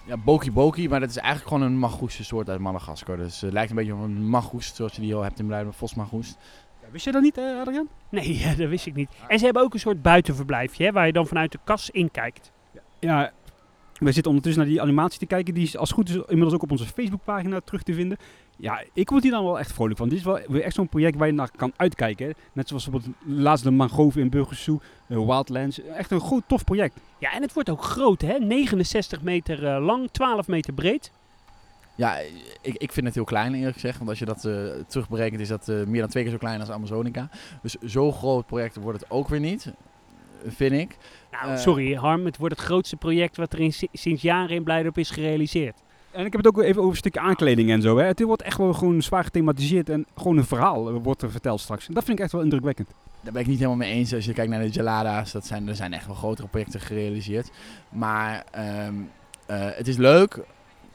Ja, 0.07 0.17
Boki 0.17 0.53
Boki, 0.53 0.89
maar 0.89 1.01
dat 1.01 1.09
is 1.09 1.17
eigenlijk 1.17 1.49
gewoon 1.49 1.63
een 1.63 1.79
magoeste 1.79 2.25
soort 2.25 2.49
uit 2.49 2.61
Madagaskar. 2.61 3.17
Dus 3.17 3.41
het 3.41 3.53
lijkt 3.53 3.71
een 3.71 3.77
beetje 3.77 3.95
op 3.95 4.01
een 4.03 4.29
magoest 4.29 4.77
zoals 4.77 4.95
je 4.95 5.01
die 5.01 5.15
al 5.15 5.23
hebt 5.23 5.39
in 5.39 5.47
Blijden, 5.47 5.75
vosmagoest. 5.75 6.39
Ja, 6.83 6.89
wist 6.91 7.05
je 7.05 7.13
dat 7.13 7.23
niet, 7.23 7.39
eh, 7.39 7.61
Adriaan? 7.61 7.89
Nee, 8.09 8.43
dat 8.59 8.69
wist 8.69 8.87
ik 8.87 8.95
niet. 8.95 9.11
En 9.29 9.39
ze 9.39 9.45
hebben 9.45 9.63
ook 9.63 9.75
een 9.75 9.81
soort 9.81 10.03
buitenverblijfje, 10.03 10.85
hè, 10.85 10.93
waar 10.93 11.07
je 11.07 11.13
dan 11.13 11.27
vanuit 11.27 11.53
de 11.53 11.59
kas 11.65 11.91
inkijkt. 11.91 12.53
Ja, 13.01 13.33
we 13.99 14.13
zitten 14.13 14.33
ondertussen 14.33 14.63
naar 14.63 14.73
die 14.73 14.83
animatie 14.83 15.19
te 15.19 15.27
kijken. 15.27 15.55
Die 15.55 15.63
is 15.63 15.77
als 15.77 15.89
het 15.89 15.99
goed 15.99 16.09
is 16.09 16.15
inmiddels 16.15 16.55
ook 16.55 16.63
op 16.63 16.71
onze 16.71 16.87
Facebookpagina 16.87 17.61
terug 17.61 17.83
te 17.83 17.95
vinden. 17.95 18.19
Ja, 18.57 18.85
ik 18.93 19.11
word 19.11 19.23
hier 19.23 19.33
dan 19.33 19.45
wel 19.45 19.59
echt 19.59 19.73
vrolijk 19.73 19.99
van. 19.99 20.09
Dit 20.09 20.19
is 20.19 20.25
wel 20.25 20.41
weer 20.49 20.63
echt 20.63 20.75
zo'n 20.75 20.89
project 20.89 21.17
waar 21.17 21.27
je 21.27 21.33
naar 21.33 21.51
kan 21.57 21.73
uitkijken. 21.77 22.27
hè. 22.27 22.33
Net 22.53 22.69
zoals 22.69 22.89
bijvoorbeeld 22.89 23.17
laatst 23.25 23.65
de 23.65 23.71
mangroven 23.71 24.21
in 24.21 24.31
Burgersoe, 24.31 24.81
uh, 25.09 25.27
Wildlands. 25.27 25.83
Echt 25.83 26.11
een 26.11 26.21
goed, 26.21 26.43
tof 26.47 26.65
project. 26.65 27.01
Ja, 27.19 27.33
en 27.33 27.43
het 27.43 27.53
wordt 27.53 27.71
ook 27.71 27.83
groot, 27.83 28.21
hè? 28.21 28.39
69 28.39 29.23
meter 29.23 29.67
eh, 29.67 29.85
lang, 29.85 30.09
12 30.11 30.49
meter 30.49 30.73
breed. 30.73 31.11
Ja, 31.99 32.19
ik, 32.61 32.75
ik 32.77 32.93
vind 32.93 33.07
het 33.07 33.15
heel 33.15 33.25
klein 33.25 33.55
eerlijk 33.55 33.75
gezegd. 33.75 33.99
Want 33.99 34.11
als 34.11 34.19
je 34.19 34.25
dat 34.25 34.45
eh, 34.45 34.55
terugberekent 34.87 35.41
is 35.41 35.49
dat 35.49 35.69
eh, 35.69 35.85
meer 35.85 36.01
dan 36.01 36.11
twee 36.11 36.23
keer 36.23 36.33
zo 36.33 36.39
klein 36.39 36.61
als 36.61 36.71
Amazonica. 36.71 37.29
Dus 37.63 37.77
zo'n 37.81 38.13
groot 38.13 38.47
project 38.47 38.77
wordt 38.77 39.01
het 39.01 39.11
ook 39.11 39.29
weer 39.29 39.41
niet, 39.41 39.73
vind 40.47 40.73
ik. 40.73 40.97
Nou, 41.33 41.51
Eh. 41.53 41.57
sorry 41.59 41.95
Harm, 41.95 42.25
het 42.25 42.37
wordt 42.37 42.57
het 42.57 42.65
grootste 42.65 42.97
project 42.97 43.37
wat 43.37 43.53
er 43.53 43.61
in, 43.61 43.73
si- 43.73 43.89
sinds 43.93 44.23
jaren 44.23 44.57
in 44.57 44.63
Blijdorp 44.65 44.99
is 44.99 45.11
gerealiseerd. 45.11 45.77
En 46.11 46.25
ik 46.27 46.33
heb 46.33 46.45
het 46.45 46.57
ook 46.57 46.63
even 46.63 46.79
over 46.79 46.91
een 46.91 46.97
stukje 46.97 47.21
aankleding 47.21 47.71
en 47.71 47.83
zo. 47.83 47.97
Hè. 47.99 48.05
Het 48.05 48.23
wordt 48.23 48.43
echt 48.43 48.59
wel 48.59 48.73
gewoon 48.73 49.03
zwaar 49.03 49.25
gethematiseerd 49.25 49.89
en 49.89 50.07
gewoon 50.17 50.37
een 50.37 50.45
verhaal 50.45 50.93
wordt 50.93 51.23
er 51.23 51.31
verteld 51.31 51.61
straks. 51.61 51.89
En 51.89 51.95
dat 51.95 52.05
vind 52.05 52.19
ik 52.19 52.25
echt 52.25 52.33
wel 52.33 52.43
indrukwekkend. 52.43 52.89
daar 53.21 53.33
ben 53.33 53.43
ik 53.43 53.49
niet 53.49 53.59
helemaal 53.59 53.79
mee 53.79 53.93
eens. 53.93 54.15
Als 54.15 54.25
je 54.25 54.33
kijkt 54.33 54.51
naar 54.51 54.61
de 54.63 54.73
Gelada's, 54.73 55.33
dat 55.33 55.47
zijn, 55.47 55.69
er 55.69 55.75
zijn 55.77 55.93
echt 55.93 56.07
wel 56.07 56.15
grotere 56.15 56.49
projecten 56.49 56.81
gerealiseerd. 56.81 57.51
Maar 57.89 58.45
ehm, 58.51 58.95
eh, 59.47 59.57
het 59.75 59.89
is 59.89 59.97
leuk, 59.97 60.39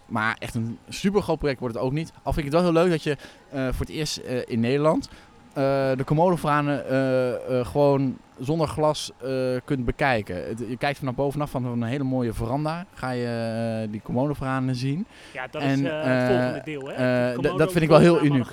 maar 0.05 0.35
echt 0.39 0.55
een 0.55 0.77
super 0.89 1.21
groot 1.21 1.37
project 1.37 1.59
wordt 1.59 1.75
het 1.75 1.83
ook 1.83 1.91
niet. 1.91 2.11
Al 2.23 2.33
vind 2.33 2.45
ik 2.45 2.51
het 2.51 2.61
wel 2.61 2.71
heel 2.71 2.81
leuk 2.81 2.91
dat 2.91 3.03
je 3.03 3.17
eh, 3.49 3.61
voor 3.67 3.79
het 3.85 3.89
eerst 3.89 4.17
eh, 4.17 4.37
in 4.45 4.59
Nederland 4.59 5.09
de 5.53 6.01
Komodo-vranen 6.05 6.87
eh, 6.89 7.59
eh, 7.59 7.65
gewoon 7.65 8.17
zonder 8.39 8.67
glas 8.67 9.11
eh, 9.23 9.29
kunt 9.65 9.85
bekijken. 9.85 10.35
Het- 10.47 10.63
je 10.67 10.77
kijkt 10.77 10.99
vanaf 10.99 11.15
bovenaf 11.15 11.49
van 11.49 11.65
een 11.65 11.83
hele 11.83 12.03
mooie 12.03 12.33
veranda, 12.33 12.85
ga 12.93 13.09
je 13.09 13.81
eh, 13.85 13.91
die 13.91 14.01
Komodo-vranen 14.01 14.75
zien. 14.75 15.05
Ja, 15.33 15.47
dat 15.51 15.61
En, 15.61 15.69
is 15.69 15.89
eh, 15.89 15.97
het 16.03 16.21
eh, 16.21 16.27
volgende 16.27 16.61
deel. 16.63 16.87
Hè? 16.93 17.31
eh, 17.33 17.57
dat 17.57 17.71
vind 17.71 17.83
ik 17.83 17.89
wel 17.89 17.99
heel 17.99 18.23
uniek. 18.23 18.45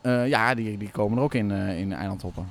Eh, 0.00 0.28
ja, 0.28 0.54
die, 0.54 0.76
die 0.78 0.90
komen 0.90 1.18
er 1.18 1.24
ook 1.24 1.34
in, 1.34 1.50
eh 1.50 1.78
in 1.78 1.92
eilandhoppen. 1.92 2.50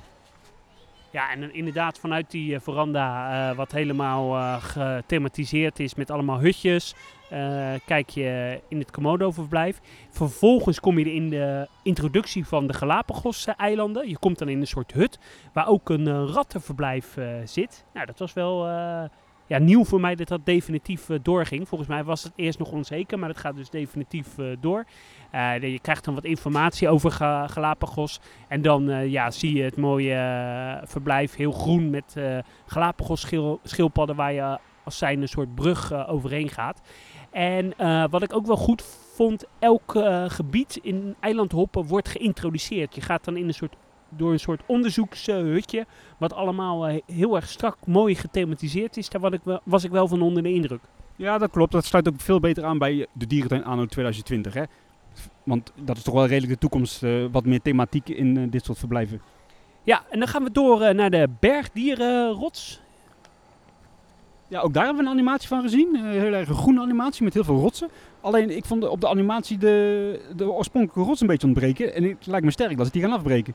Ja, 1.17 1.31
en 1.31 1.39
dan 1.39 1.51
inderdaad 1.53 1.99
vanuit 1.99 2.31
die 2.31 2.55
eh, 2.55 2.61
veranda, 2.61 3.49
eh, 3.49 3.55
wat 3.55 3.71
helemaal 3.71 4.35
eh, 4.35 4.63
gethematiseerd 4.63 5.79
is 5.79 5.95
met 5.95 6.11
allemaal 6.11 6.39
hutjes, 6.39 6.95
eh, 7.29 7.73
kijk 7.85 8.09
je 8.09 8.59
in 8.67 8.79
het 8.79 8.91
Komodo-verblijf. 8.91 9.79
Vervolgens 10.09 10.79
kom 10.79 10.99
je 10.99 11.13
in 11.13 11.29
de 11.29 11.67
introductie 11.83 12.45
van 12.45 12.67
de 12.67 12.73
Galapagos-eilanden. 12.73 14.09
Je 14.09 14.17
komt 14.17 14.37
dan 14.39 14.49
in 14.49 14.59
een 14.59 14.67
soort 14.67 14.91
hut 14.91 15.19
waar 15.53 15.67
ook 15.67 15.89
een 15.89 16.07
eh, 16.07 16.29
rattenverblijf 16.33 17.17
eh, 17.17 17.27
zit. 17.45 17.85
Nou, 17.93 18.05
dat 18.05 18.19
was 18.19 18.33
wel 18.33 18.67
eh, 18.67 19.03
ja, 19.47 19.57
nieuw 19.57 19.83
voor 19.85 19.99
mij 19.99 20.15
dat 20.15 20.27
dat 20.27 20.45
definitief 20.45 21.09
eh, 21.09 21.17
doorging. 21.21 21.67
Volgens 21.67 21.89
mij 21.89 22.03
was 22.03 22.23
het 22.23 22.33
eerst 22.35 22.59
nog 22.59 22.71
onzeker, 22.71 23.19
maar 23.19 23.27
dat 23.29 23.37
gaat 23.37 23.55
dus 23.55 23.69
definitief 23.69 24.37
eh, 24.37 24.45
door. 24.59 24.85
Eh, 25.31 25.61
je 25.61 25.79
krijgt 25.79 26.05
dan 26.05 26.13
wat 26.13 26.23
informatie 26.23 26.89
over 26.89 27.11
Ga- 27.11 27.47
Galapagos. 27.47 28.19
En 28.47 28.61
dan 28.61 29.09
ja, 29.09 29.31
zie 29.31 29.53
je 29.55 29.63
het 29.63 29.77
mooie 29.77 30.81
verblijf, 30.83 31.35
heel 31.35 31.51
groen 31.51 31.89
met 31.89 32.15
Galapagos 32.65 33.21
schil- 33.21 33.59
schildpadden 33.63 34.15
waar 34.15 34.33
je 34.33 34.57
als 34.83 34.97
zijn 34.97 35.21
een 35.21 35.27
soort 35.27 35.55
brug 35.55 36.07
overheen 36.07 36.49
gaat. 36.49 36.81
En 37.31 37.73
wat 38.09 38.23
ik 38.23 38.33
ook 38.33 38.45
wel 38.45 38.57
goed 38.57 38.83
vond, 39.15 39.45
elk 39.59 39.91
gebied 40.27 40.79
in 40.81 41.15
eilandhoppen 41.19 41.85
wordt 41.85 42.09
geïntroduceerd. 42.09 42.95
Je 42.95 43.01
gaat 43.01 43.23
dan 43.23 43.37
in 43.37 43.47
een 43.47 43.53
soort, 43.53 43.75
door 44.09 44.31
een 44.31 44.39
soort 44.39 44.61
onderzoekshutje, 44.65 45.85
wat 46.17 46.33
allemaal 46.33 46.87
eh, 46.87 47.01
heel 47.05 47.35
erg 47.35 47.49
strak 47.49 47.77
mooi 47.85 48.15
gethematiseerd 48.15 48.97
is. 48.97 49.09
Daar 49.09 49.21
was 49.21 49.31
ik, 49.31 49.41
wel, 49.43 49.59
was 49.63 49.83
ik 49.83 49.91
wel 49.91 50.07
van 50.07 50.21
onder 50.21 50.43
de 50.43 50.53
indruk. 50.53 50.81
Ja, 51.15 51.37
dat 51.37 51.51
klopt. 51.51 51.71
Dat 51.71 51.85
sluit 51.85 52.07
ook 52.07 52.21
veel 52.21 52.39
beter 52.39 52.65
aan 52.65 52.77
bij 52.77 53.07
de 53.13 53.27
dierentuin 53.27 53.63
anno 53.63 53.85
2020. 53.85 54.53
Hè? 54.53 54.63
Want 55.43 55.71
dat 55.83 55.97
is 55.97 56.03
toch 56.03 56.13
wel 56.13 56.25
redelijk 56.25 56.53
de 56.53 56.59
toekomst. 56.59 57.03
eh, 57.03 57.25
wat 57.31 57.45
meer 57.45 57.61
thematiek 57.61 58.09
in 58.09 58.37
eh, 58.37 58.43
dit 58.49 58.65
soort 58.65 58.77
verblijven. 58.77 59.21
Ja, 59.83 60.03
en 60.09 60.19
dan 60.19 60.27
gaan 60.27 60.43
we 60.43 60.51
door 60.51 60.95
naar 60.95 61.09
de 61.09 61.27
bergdierenrots. 61.39 62.81
Ja, 64.47 64.59
ook 64.59 64.73
daar 64.73 64.85
hebben 64.85 65.03
we 65.03 65.09
een 65.09 65.15
animatie 65.17 65.47
van 65.47 65.61
gezien. 65.61 65.95
Een 65.95 66.21
heel 66.21 66.33
erg 66.33 66.49
groene 66.49 66.81
animatie 66.81 67.23
met 67.23 67.33
heel 67.33 67.43
veel 67.43 67.59
rotsen. 67.59 67.89
Alleen 68.21 68.57
ik 68.57 68.65
vond 68.65 68.87
op 68.87 69.01
de 69.01 69.07
animatie 69.07 69.57
de, 69.57 70.21
de 70.35 70.51
oorspronkelijke 70.51 71.09
rots 71.09 71.21
een 71.21 71.27
beetje 71.27 71.47
ontbreken. 71.47 71.93
En 71.95 72.03
het 72.03 72.25
lijkt 72.25 72.45
me 72.45 72.51
sterk 72.51 72.77
dat 72.77 72.85
ze 72.85 72.91
die 72.91 73.01
gaan 73.01 73.11
afbreken. 73.11 73.53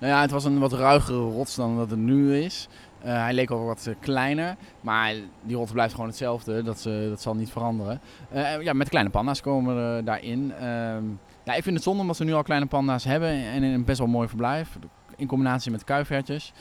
Nou 0.00 0.12
ja, 0.12 0.20
het 0.20 0.30
was 0.30 0.44
een 0.44 0.58
wat 0.58 0.72
ruigere 0.72 1.18
rots 1.18 1.54
dan 1.54 1.76
dat 1.76 1.90
het 1.90 1.98
nu 1.98 2.36
is. 2.36 2.68
Eh, 3.02 3.22
hij 3.22 3.32
leek 3.32 3.50
ook 3.50 3.66
wat 3.66 3.86
eh, 3.86 3.94
kleiner, 4.00 4.56
maar 4.80 5.14
die 5.42 5.56
rots 5.56 5.72
blijft 5.72 5.94
gewoon 5.94 6.08
hetzelfde. 6.08 6.62
Dat, 6.62 6.86
eh, 6.86 7.08
dat 7.08 7.22
zal 7.22 7.34
niet 7.34 7.50
veranderen. 7.50 8.00
Ja, 8.60 8.72
met 8.72 8.88
kleine 8.88 9.10
panda's 9.10 9.40
komen 9.40 9.76
we 9.76 10.04
daarin. 10.04 10.52
Ehm, 10.52 11.04
ja, 11.44 11.54
ik 11.54 11.62
vind 11.62 11.74
het 11.74 11.84
zonde 11.84 12.00
omdat 12.00 12.18
we 12.18 12.24
nu 12.24 12.32
al 12.32 12.42
kleine 12.42 12.66
panda's 12.66 13.04
hebben 13.04 13.28
en 13.28 13.62
in 13.62 13.72
een 13.72 13.84
best 13.84 13.98
wel 13.98 14.08
mooi 14.08 14.28
verblijf. 14.28 14.78
In 15.16 15.26
combinatie 15.26 15.70
met 15.70 15.84
kuifhertjes. 15.84 16.52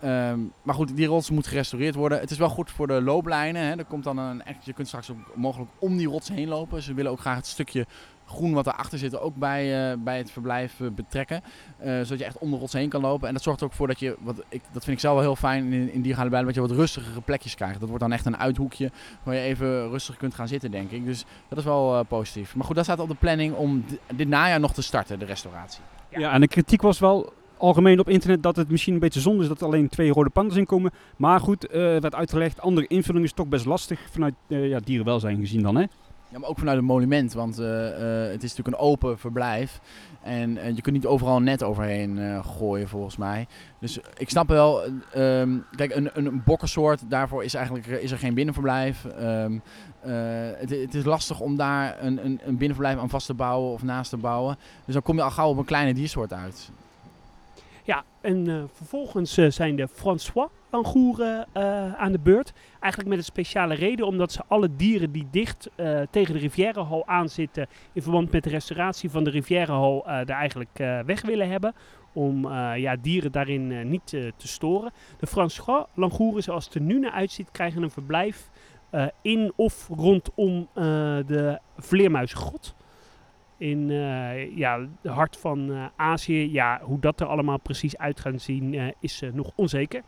Ehm, 0.00 0.38
maar 0.62 0.74
goed, 0.74 0.96
die 0.96 1.06
rots 1.06 1.30
moet 1.30 1.46
gerestaureerd 1.46 1.94
worden. 1.94 2.20
Het 2.20 2.30
is 2.30 2.38
wel 2.38 2.48
goed 2.48 2.70
voor 2.70 2.86
de 2.86 3.02
looplijnen. 3.02 3.62
Hè. 3.62 3.76
Er 3.76 3.84
komt 3.84 4.04
dan 4.04 4.18
een 4.18 4.42
je 4.60 4.72
kunt 4.72 4.86
straks 4.86 5.10
ook 5.10 5.36
mogelijk 5.36 5.70
om 5.78 5.96
die 5.96 6.08
rots 6.08 6.28
heen 6.28 6.48
lopen. 6.48 6.82
Ze 6.82 6.94
willen 6.94 7.10
ook 7.10 7.20
graag 7.20 7.36
het 7.36 7.46
stukje 7.46 7.86
groen 8.28 8.52
wat 8.52 8.66
erachter 8.66 8.98
zit 8.98 9.20
ook 9.20 9.36
bij, 9.36 9.90
eh, 9.90 9.98
bij 9.98 10.18
het 10.18 10.30
verblijf 10.30 10.80
eh, 10.80 10.86
betrekken. 10.90 11.42
Eh, 11.78 11.92
zodat 11.92 12.18
je 12.18 12.24
echt 12.24 12.38
om 12.38 12.50
de 12.50 12.56
rots 12.56 12.72
heen 12.72 12.88
kan 12.88 13.00
lopen. 13.00 13.28
En 13.28 13.34
dat 13.34 13.42
zorgt 13.42 13.60
er 13.60 13.66
ook 13.66 13.72
voor 13.72 13.86
dat 13.86 14.00
je, 14.00 14.16
wat 14.20 14.42
ik, 14.48 14.62
dat 14.72 14.84
vind 14.84 14.96
ik 14.96 15.02
zelf 15.02 15.14
wel 15.14 15.22
heel 15.24 15.36
fijn 15.36 15.72
in, 15.72 15.92
in 15.92 16.02
bijlen, 16.02 16.44
dat 16.44 16.54
je 16.54 16.60
wat 16.60 16.70
rustigere 16.70 17.20
plekjes 17.20 17.54
krijgt. 17.54 17.80
Dat 17.80 17.88
wordt 17.88 18.04
dan 18.04 18.12
echt 18.12 18.26
een 18.26 18.36
uithoekje 18.36 18.90
waar 19.22 19.34
je 19.34 19.40
even 19.40 19.88
rustig 19.90 20.16
kunt 20.16 20.34
gaan 20.34 20.48
zitten, 20.48 20.70
denk 20.70 20.90
ik. 20.90 21.04
Dus 21.04 21.24
dat 21.48 21.58
is 21.58 21.64
wel 21.64 22.04
positief. 22.04 22.54
Maar 22.54 22.64
goed, 22.64 22.76
dat 22.76 22.84
staat 22.84 23.00
op 23.00 23.08
de 23.08 23.14
planning 23.14 23.54
om 23.54 23.84
di- 23.86 23.98
dit 24.16 24.28
najaar 24.28 24.60
nog 24.60 24.72
te 24.74 24.82
starten, 24.82 25.18
de 25.18 25.24
restauratie. 25.24 25.82
Ja. 26.08 26.32
En 26.32 26.40
de 26.40 26.48
kritiek 26.48 26.82
was 26.82 26.98
wel 26.98 27.32
algemeen 27.56 28.00
op 28.00 28.08
internet 28.08 28.42
dat 28.42 28.56
het 28.56 28.70
misschien 28.70 28.94
een 28.94 29.00
beetje 29.00 29.20
zonde 29.20 29.42
is 29.42 29.48
dat 29.48 29.60
er 29.60 29.66
alleen 29.66 29.88
twee 29.88 30.10
rode 30.12 30.30
pandas 30.30 30.56
in 30.56 30.66
komen. 30.66 30.90
Maar 31.16 31.40
goed, 31.40 31.66
werd 31.70 32.14
uitgelegd, 32.14 32.60
andere 32.60 32.86
invulling 32.86 33.24
is 33.24 33.32
toch 33.32 33.46
best 33.46 33.64
lastig 33.64 34.00
vanuit 34.10 34.34
ja, 34.46 34.78
dierenwelzijn 34.84 35.38
gezien 35.40 35.62
dan. 35.62 35.76
Hè? 35.76 35.84
Ja, 36.30 36.38
maar 36.38 36.48
ook 36.48 36.58
vanuit 36.58 36.76
het 36.76 36.86
monument, 36.86 37.32
want 37.32 37.58
eh, 37.58 37.88
eh, 37.88 38.30
het 38.30 38.42
is 38.42 38.50
natuurlijk 38.50 38.76
een 38.76 38.88
open 38.88 39.18
verblijf. 39.18 39.80
En 40.22 40.56
eh, 40.56 40.74
je 40.74 40.80
kunt 40.80 40.94
niet 40.94 41.06
overal 41.06 41.40
net 41.40 41.62
overheen 41.62 42.42
gooien, 42.44 42.88
volgens 42.88 43.16
mij. 43.16 43.46
Dus 43.80 43.98
ik 44.16 44.30
snap 44.30 44.48
wel, 44.48 44.84
eh, 44.84 45.40
ehm, 45.40 45.58
kijk, 45.76 45.94
een, 45.94 46.10
een, 46.14 46.42
bokkensoort, 46.44 47.10
daarvoor 47.10 47.44
is, 47.44 47.54
eigenlijk, 47.54 47.86
is 47.86 48.10
er 48.10 48.18
geen 48.18 48.34
binnenverblijf. 48.34 49.04
Ehm, 49.04 49.58
eh, 50.00 50.12
het, 50.56 50.70
het 50.70 50.94
is 50.94 51.04
lastig 51.04 51.40
om 51.40 51.56
daar 51.56 51.96
een, 52.00 52.24
een, 52.24 52.40
een 52.42 52.56
binnenverblijf 52.56 52.98
aan 52.98 53.08
vast 53.08 53.26
te 53.26 53.34
bouwen 53.34 53.72
of 53.72 53.82
naast 53.82 54.10
te 54.10 54.16
bouwen. 54.16 54.56
Dus 54.84 54.94
dan 54.94 55.02
kom 55.02 55.16
je 55.16 55.22
al 55.22 55.30
gauw 55.30 55.48
op 55.48 55.58
een 55.58 55.64
kleine 55.64 55.94
diersoort 55.94 56.32
uit. 56.32 56.70
Ja, 57.88 58.04
en 58.20 58.48
eh, 58.48 58.62
vervolgens 58.72 59.36
eh, 59.36 59.50
zijn 59.50 59.76
de 59.76 59.88
François 59.88 60.50
langoeren 60.70 61.46
eh, 61.52 61.94
aan 61.94 62.12
de 62.12 62.18
beurt. 62.18 62.52
Eigenlijk 62.80 63.08
met 63.08 63.18
een 63.18 63.32
speciale 63.32 63.74
reden, 63.74 64.06
omdat 64.06 64.32
ze 64.32 64.42
alle 64.48 64.76
dieren 64.76 65.12
die 65.12 65.26
dicht 65.30 65.70
tegen 66.10 66.34
de 66.34 66.40
Rivierenhal 66.40 67.06
aanzitten, 67.06 67.66
in 67.92 68.02
verband 68.02 68.32
met 68.32 68.44
de 68.44 68.50
restauratie 68.50 69.10
van 69.10 69.24
de 69.24 69.30
Rivierenhal, 69.30 70.02
daar 70.04 70.28
eigenlijk 70.28 70.78
weg 71.06 71.22
willen 71.22 71.48
hebben. 71.48 71.74
Om 72.12 72.48
ja, 72.76 72.96
dieren 72.96 73.32
daarin 73.32 73.90
niet 73.90 74.06
te 74.06 74.48
storen. 74.48 74.92
De 75.18 75.26
François 75.26 75.86
langoeren, 75.94 76.42
zoals 76.42 76.64
het 76.64 76.74
er 76.74 76.80
nu 76.80 76.98
naar 76.98 77.10
uitziet, 77.10 77.50
krijgen 77.50 77.82
een 77.82 77.90
verblijf 77.90 78.50
in 79.22 79.52
of 79.56 79.88
rondom 79.88 80.68
de 81.26 81.58
Vleermuisgrot 81.76 82.74
in 83.58 83.90
eh, 83.90 84.56
ja, 84.56 84.78
het 85.02 85.12
hart 85.12 85.36
van 85.36 85.72
eh, 85.72 85.84
Azië. 85.96 86.52
Ja, 86.52 86.80
hoe 86.82 87.00
dat 87.00 87.20
er 87.20 87.26
allemaal 87.26 87.58
precies 87.58 87.96
uit 87.98 88.20
gaat 88.20 88.40
zien 88.40 88.74
eh, 88.74 88.86
is 89.00 89.22
nog 89.32 89.50
onzeker. 89.54 90.02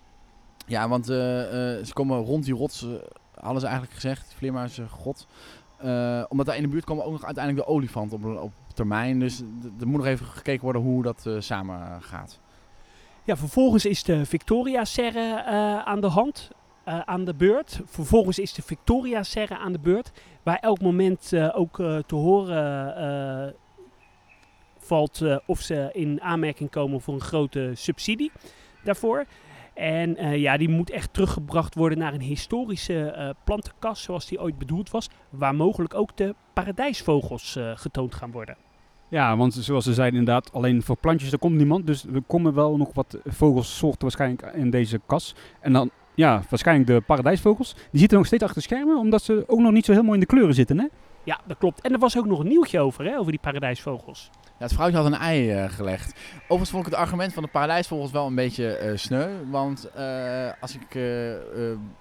Ja, 0.67 0.89
want 0.89 1.07
ze 1.07 1.91
komen 1.93 2.19
rond 2.19 2.45
die 2.45 2.55
rots, 2.55 2.79
ze 2.79 2.99
eigenlijk 3.43 3.93
gezegd, 3.93 4.35
vleermuizen, 4.37 4.89
god. 4.89 5.27
Omdat 6.29 6.47
daar 6.47 6.57
in 6.57 6.63
de 6.63 6.69
buurt 6.69 6.85
komen 6.85 7.05
ook 7.05 7.13
nog 7.13 7.25
uiteindelijk 7.25 7.67
de 7.67 7.73
olifant 7.73 8.13
op, 8.13 8.25
op 8.25 8.53
termijn. 8.75 9.19
Dus 9.19 9.41
er 9.81 9.87
moet 9.87 9.97
nog 9.97 10.07
even 10.07 10.27
gekeken 10.27 10.63
worden 10.63 10.83
hoe 10.83 11.03
dat 11.03 11.31
samen 11.39 12.03
gaat. 12.03 12.41
Ja, 13.25 13.37
vervolgens 13.37 13.85
is 13.85 14.03
de 14.03 14.27
Victoria-serre 14.27 15.43
eh, 15.47 15.79
aan 15.79 16.01
de 16.01 16.07
hand. 16.07 16.51
Eh, 16.91 17.01
aan 17.01 17.25
de 17.25 17.35
beurt. 17.35 17.81
Vervolgens 17.85 18.39
is 18.39 18.53
de 18.53 18.63
Victoria-serre 18.63 19.59
aan 19.59 19.73
de 19.73 19.79
beurt. 19.79 20.13
Waar 20.43 20.57
elk 20.57 20.81
moment 20.81 21.33
eh, 21.33 21.49
ook 21.53 21.81
eh, 21.81 21.99
te 22.07 22.15
horen 22.15 23.55
valt 24.79 25.23
of 25.47 25.61
ze 25.61 25.89
in 25.93 26.21
aanmerking 26.21 26.71
komen 26.71 27.01
voor 27.01 27.15
een 27.15 27.21
grote 27.21 27.71
subsidie 27.75 28.33
daarvoor. 28.85 29.25
En 29.75 30.39
ja, 30.39 30.57
die 30.57 30.69
moet 30.69 30.91
echt 30.91 31.13
teruggebracht 31.13 31.75
worden 31.75 31.99
naar 31.99 32.15
een 32.15 32.21
historische 32.21 33.35
plantenkast 33.45 34.03
zoals 34.03 34.27
die 34.27 34.41
ooit 34.41 34.59
bedoeld 34.59 34.91
was. 34.91 35.09
Waar 35.31 35.55
mogelijk 35.55 35.95
ook 35.95 36.17
de 36.17 36.35
paradijsvogels 36.53 37.59
getoond 37.75 38.15
gaan 38.15 38.31
worden. 38.31 38.57
Ja, 39.09 39.37
want 39.37 39.55
zoals 39.55 39.85
ze 39.85 39.95
zeiden 39.95 40.19
inderdaad, 40.19 40.53
alleen 40.53 40.83
voor 40.83 40.97
plantjes 40.97 41.33
er 41.33 41.39
komt 41.39 41.57
niemand. 41.57 41.87
Dus 41.87 42.05
er 42.05 42.23
komen 42.27 42.55
wel 42.55 42.77
nog 42.77 42.95
wat 42.95 43.19
vogelsoorten 43.25 44.03
waarschijnlijk 44.03 44.55
in 44.55 44.71
deze 44.71 45.01
kas. 45.07 45.35
En 45.61 45.73
dan, 45.73 45.91
ja, 46.15 46.43
waarschijnlijk 46.49 46.89
de 46.89 47.01
paradijsvogels. 47.01 47.75
Die 47.91 48.01
zitten 48.01 48.19
nog 48.19 48.27
steeds 48.27 48.43
achter 48.43 48.63
schermen, 48.63 48.97
omdat 48.97 49.23
ze 49.23 49.45
ook 49.47 49.61
nog 49.61 49.73
niet 49.73 49.85
zo 49.85 50.03
mooi 50.03 50.15
in 50.15 50.21
de 50.21 50.27
kleuren 50.27 50.55
zitten, 50.55 50.79
hè? 50.79 50.87
Ja, 51.25 51.41
dat 51.47 51.59
klopt. 51.59 51.81
En 51.81 51.93
er 51.93 51.99
was 51.99 52.19
ook 52.19 52.27
nog 52.27 52.39
een 52.39 52.49
nieuwtje 52.49 52.81
over, 52.81 53.05
hè, 53.05 53.19
over 53.19 53.31
die 53.31 53.41
paradijsvogels. 53.41 54.31
Ja, 54.61 54.67
het 54.67 54.75
vrouwtje 54.75 54.99
had 54.99 55.07
een 55.07 55.19
ei 55.19 55.51
eh, 55.51 55.71
gelegd. 55.71 56.15
Overigens 56.43 56.71
vond 56.71 56.87
ik 56.87 56.93
het 56.93 57.01
argument 57.01 57.33
van 57.33 57.43
de 57.43 57.49
paradijsvogels 57.49 58.11
wel 58.11 58.27
een 58.27 58.35
beetje 58.35 58.77
eh, 58.77 58.97
sneu. 58.97 59.29
Want 59.51 59.91
eh, 59.91 60.51
als 60.61 60.75
ik 60.75 60.95
eh, 60.95 61.03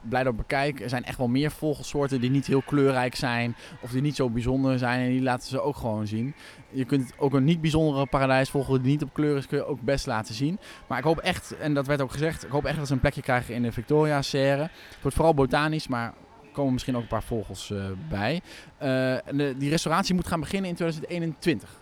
Blijdorp 0.01 0.37
bekijk, 0.37 0.81
er 0.81 0.89
zijn 0.89 1.03
echt 1.03 1.17
wel 1.17 1.27
meer 1.27 1.51
vogelsoorten 1.51 2.21
die 2.21 2.29
niet 2.29 2.45
heel 2.45 2.61
kleurrijk 2.61 3.15
zijn. 3.15 3.55
Of 3.81 3.91
die 3.91 4.01
niet 4.01 4.15
zo 4.15 4.29
bijzonder 4.29 4.79
zijn. 4.79 4.99
En 4.99 5.09
die 5.09 5.21
laten 5.21 5.49
ze 5.49 5.61
ook 5.61 5.75
gewoon 5.75 6.07
zien. 6.07 6.33
Je 6.69 6.85
kunt 6.85 7.13
ook 7.17 7.33
een 7.33 7.43
niet 7.43 7.61
bijzondere 7.61 8.05
paradijsvogel 8.05 8.81
die 8.81 8.91
niet 8.91 9.03
op 9.03 9.13
kleur 9.13 9.37
is, 9.37 9.47
kun 9.47 9.57
je 9.57 9.65
ook 9.65 9.81
best 9.81 10.05
laten 10.05 10.35
zien. 10.35 10.59
Maar 10.87 10.97
ik 10.97 11.03
hoop 11.03 11.17
echt, 11.17 11.57
en 11.57 11.73
dat 11.73 11.87
werd 11.87 12.01
ook 12.01 12.11
gezegd, 12.11 12.45
ik 12.45 12.51
hoop 12.51 12.65
echt 12.65 12.77
dat 12.77 12.87
ze 12.87 12.93
een 12.93 12.99
plekje 12.99 13.21
krijgen 13.21 13.53
in 13.53 13.61
de 13.61 13.71
Victoria-serre. 13.71 14.61
Het 14.61 15.01
wordt 15.01 15.17
vooral 15.17 15.33
botanisch, 15.33 15.87
maar 15.87 16.13
komen 16.51 16.73
misschien 16.73 16.95
ook 16.95 17.01
een 17.01 17.07
paar 17.07 17.23
vogels 17.23 17.73
bij. 18.09 18.41
De, 18.79 19.55
die 19.57 19.69
restauratie 19.69 20.15
moet 20.15 20.27
gaan 20.27 20.39
beginnen 20.39 20.69
in 20.69 20.75
2021. 20.75 21.78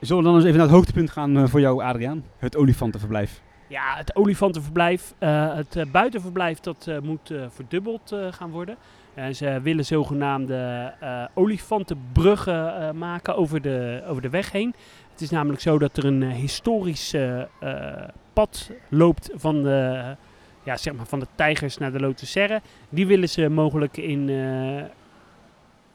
Zullen 0.00 0.22
we 0.22 0.28
dan 0.28 0.36
eens 0.36 0.44
even 0.44 0.58
naar 0.58 0.66
het 0.66 0.76
hoogtepunt 0.76 1.10
gaan 1.10 1.36
eh, 1.36 1.46
voor 1.46 1.60
jou, 1.60 1.82
Adriaan? 1.82 2.24
Het 2.38 2.56
olifantenverblijf. 2.56 3.40
Ja, 3.66 3.96
het 3.96 4.16
olifantenverblijf, 4.16 5.14
eh, 5.18 5.54
het 5.54 5.76
eh, 5.76 5.84
buitenverblijf, 5.92 6.60
dat 6.60 6.90
moet 7.02 7.32
verdubbeld 7.48 8.14
gaan 8.30 8.50
worden. 8.50 8.76
En 9.14 9.34
ze 9.34 9.60
willen 9.62 9.84
zogenaamde 9.84 10.92
olifantenbruggen 11.34 12.98
maken 12.98 13.36
over 13.36 13.60
de, 13.62 14.02
over 14.08 14.22
de 14.22 14.28
weg 14.28 14.52
heen. 14.52 14.74
Het 15.12 15.20
is 15.20 15.30
namelijk 15.30 15.60
zo 15.60 15.78
dat 15.78 15.96
er 15.96 16.04
een 16.04 16.22
historisch 16.22 17.14
pad 18.32 18.70
loopt 18.88 19.30
van 19.34 19.62
de, 19.62 20.02
ja, 20.62 20.76
zeg 20.76 20.94
maar 20.94 21.06
van 21.06 21.20
de 21.20 21.26
tijgers 21.34 21.78
naar 21.78 21.92
de 21.92 22.00
Lotse 22.00 22.26
Serre. 22.26 22.60
Die 22.88 23.06
willen 23.06 23.28
ze 23.28 23.48
mogelijk 23.48 23.96
in, 23.96 24.30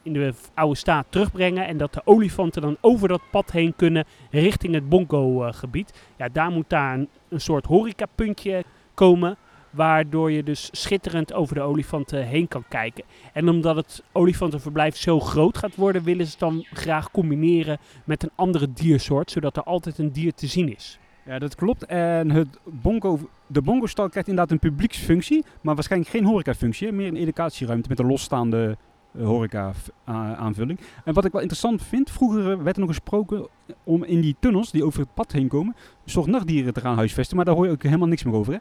in 0.04 0.12
de 0.12 0.34
oude 0.54 0.76
staat 0.76 1.06
terugbrengen. 1.08 1.66
En 1.66 1.76
dat 1.76 1.92
de 1.92 2.02
olifanten 2.04 2.62
dan 2.62 2.76
over 2.80 3.08
dat 3.08 3.22
pad 3.30 3.50
heen 3.50 3.74
kunnen 3.76 4.04
richting 4.30 4.74
het 4.74 4.88
Bongo-gebied. 4.88 5.92
Ja, 6.16 6.28
daar 6.28 6.50
moet 6.50 6.68
daar 6.68 6.94
een, 6.94 7.08
een 7.28 7.40
soort 7.40 7.66
horecapuntje 7.66 8.64
komen. 8.94 9.36
Waardoor 9.70 10.30
je 10.30 10.42
dus 10.42 10.68
schitterend 10.72 11.32
over 11.32 11.54
de 11.54 11.60
olifanten 11.60 12.26
heen 12.26 12.48
kan 12.48 12.64
kijken. 12.68 13.04
En 13.32 13.48
omdat 13.48 13.76
het 13.76 14.02
olifantenverblijf 14.12 14.96
zo 14.96 15.20
groot 15.20 15.58
gaat 15.58 15.76
worden, 15.76 16.02
willen 16.02 16.24
ze 16.24 16.30
het 16.30 16.40
dan 16.40 16.66
graag 16.72 17.10
combineren 17.10 17.78
met 18.04 18.22
een 18.22 18.30
andere 18.34 18.72
diersoort. 18.72 19.30
Zodat 19.30 19.56
er 19.56 19.62
altijd 19.62 19.98
een 19.98 20.12
dier 20.12 20.34
te 20.34 20.46
zien 20.46 20.74
is. 20.74 20.98
Ja, 21.26 21.38
dat 21.38 21.54
klopt. 21.54 21.84
En 21.86 22.30
het 22.30 22.58
bongo, 22.64 23.18
de 23.46 23.62
bongo-stal 23.62 24.08
krijgt 24.08 24.28
inderdaad 24.28 24.52
een 24.52 24.70
publieksfunctie, 24.70 25.44
maar 25.60 25.74
waarschijnlijk 25.74 26.10
geen 26.10 26.24
horecafunctie. 26.24 26.92
Meer 26.92 27.08
een 27.08 27.16
educatieruimte 27.16 27.88
met 27.88 27.98
een 27.98 28.06
losstaande 28.06 28.76
eh, 29.18 29.24
horeca-aanvulling. 29.24 30.80
En 31.04 31.14
wat 31.14 31.24
ik 31.24 31.32
wel 31.32 31.40
interessant 31.40 31.82
vind, 31.82 32.10
vroeger 32.10 32.62
werd 32.62 32.76
er 32.76 32.82
nog 32.82 32.90
gesproken 32.90 33.46
om 33.84 34.04
in 34.04 34.20
die 34.20 34.36
tunnels 34.38 34.70
die 34.70 34.84
over 34.84 35.00
het 35.00 35.14
pad 35.14 35.32
heen 35.32 35.48
komen, 35.48 35.74
een 36.04 36.10
soort 36.10 36.26
nachtdieren 36.26 36.74
te 36.74 36.80
gaan 36.80 36.96
huisvesten, 36.96 37.36
maar 37.36 37.44
daar 37.44 37.54
hoor 37.54 37.66
je 37.66 37.72
ook 37.72 37.82
helemaal 37.82 38.08
niks 38.08 38.22
meer 38.24 38.34
over. 38.34 38.52
Hè? 38.52 38.58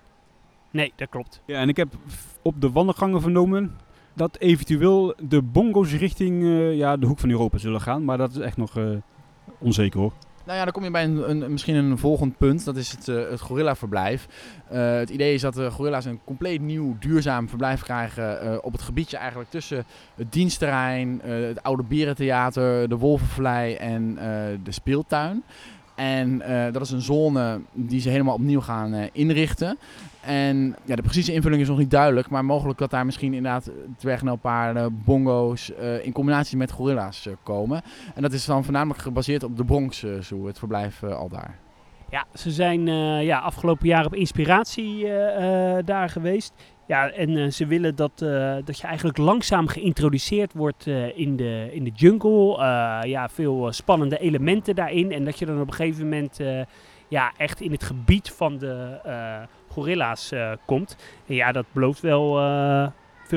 Nee, 0.72 0.94
dat 0.96 1.10
klopt. 1.10 1.42
Ja, 1.46 1.60
en 1.60 1.70
ik 1.70 1.78
heb 1.78 1.94
op 2.42 2.62
de 2.62 2.72
wandelgangen 2.72 3.22
vernomen 3.22 3.78
dat 4.14 4.38
eventueel 4.38 5.16
de 5.30 5.42
bongo's 5.42 5.94
richting 5.94 6.44
eh, 6.44 6.76
ja, 6.78 6.98
de 6.98 7.06
hoek 7.06 7.20
van 7.20 7.30
Europa 7.30 7.58
zullen 7.58 7.82
gaan, 7.82 8.06
maar 8.06 8.18
dat 8.18 8.32
is 8.32 8.38
echt 8.38 8.58
nog 8.58 8.78
eh, 8.78 8.86
onzeker 9.60 10.00
hoor. 10.00 10.14
Nou 10.46 10.58
ja, 10.58 10.64
dan 10.64 10.74
kom 10.74 10.84
je 10.84 10.92
bij 10.92 11.04
een, 11.04 11.30
een, 11.30 11.52
misschien 11.52 11.76
een 11.76 11.98
volgend 11.98 12.38
punt. 12.38 12.66
Dat 12.66 12.76
is 12.76 12.92
het, 12.92 13.08
eh, 13.08 13.30
het 13.30 13.42
gorillaverblijf. 13.42 14.28
Eh, 14.70 14.96
het 14.96 15.10
idee 15.10 15.34
is 15.34 15.42
dat 15.42 15.54
de 15.54 15.72
gorilla's 15.72 16.06
een 16.06 16.20
compleet 16.24 16.62
nieuw 16.62 16.96
duurzaam 17.00 17.50
verblijf 17.50 17.82
krijgen 17.82 18.42
eh, 18.42 18.58
op 18.62 18.72
het 18.72 18.82
gebiedje 18.82 19.18
eigenlijk 19.18 19.50
tussen 19.50 19.86
het 20.16 20.32
dienstterrein, 20.32 21.22
het 21.24 21.64
oude 21.64 21.84
Bierentheater, 21.84 22.90
de 22.90 22.98
Wolvenvlei 22.98 23.74
en 23.74 24.16
de 24.64 24.72
speeltuin. 24.72 25.44
En 25.96 26.42
eh, 26.42 26.74
dat 26.74 26.82
is 26.82 26.92
een 26.92 27.02
zone 27.02 27.62
die 27.72 28.02
ze 28.02 28.10
helemaal 28.10 28.34
opnieuw 28.34 28.62
gaan 28.62 28.94
eh, 28.94 29.10
inrichten. 29.12 29.78
En 30.22 30.76
ja, 30.86 30.96
de 30.96 31.02
precieze 31.02 31.34
invulling 31.34 31.62
is 31.62 31.68
nog 31.68 31.78
niet 31.78 31.92
duidelijk, 31.92 32.30
maar 32.30 32.46
mogelijk 32.46 32.80
dat 32.80 32.90
daar 32.90 33.06
misschien 33.06 33.34
inderdaad 33.34 33.70
dwergnelpaarden, 33.98 35.02
bongo's 35.06 35.74
eh, 35.74 36.06
in 36.06 36.12
combinatie 36.12 36.58
met 36.58 36.72
gorilla's 36.72 37.28
komen. 37.44 37.82
En 38.16 38.22
dat 38.22 38.34
is 38.34 38.46
dan 38.46 38.64
voornamelijk 38.64 39.02
gebaseerd 39.02 39.44
op 39.44 39.58
de 39.58 39.66
Bronx 39.66 40.06
Zoo, 40.20 40.48
het 40.48 40.60
verblijf 40.60 41.04
al 41.04 41.30
daar. 41.30 41.58
Ja, 42.10 42.26
ze 42.34 42.52
zijn 42.52 42.86
ja, 43.24 43.40
afgelopen 43.40 43.88
jaar 43.88 44.06
op 44.06 44.16
inspiratie 44.16 45.08
daar 45.86 46.10
geweest. 46.10 46.54
Ja, 46.86 47.12
en 47.12 47.38
eh, 47.38 47.50
ze 47.50 47.66
willen 47.66 47.96
dat, 47.96 48.22
eh, 48.22 48.56
dat 48.66 48.80
je 48.80 48.88
eigenlijk 48.88 49.18
langzaam 49.18 49.68
geïntroduceerd 49.68 50.54
wordt 50.54 50.88
eh, 50.88 51.18
in, 51.18 51.36
de, 51.36 51.70
in 51.72 51.84
de 51.84 51.92
jungle. 51.96 52.58
Ja, 53.08 53.30
veel 53.30 53.72
spannende 53.72 54.18
elementen 54.18 54.76
daarin. 54.76 55.12
En 55.12 55.26
dat 55.26 55.40
je 55.40 55.46
dan 55.46 55.62
op 55.62 55.68
een 55.68 55.74
gegeven 55.74 56.04
moment 56.04 56.40
ja, 57.08 57.34
echt 57.38 57.62
in 57.62 57.72
het 57.72 57.84
gebied 57.84 58.32
van 58.32 58.58
de 58.58 59.00
gorilla's 59.68 60.32
komt. 60.66 60.98
En 61.28 61.36
ja, 61.36 61.52
dat 61.52 61.66
belooft 61.72 62.02
wel 62.02 62.40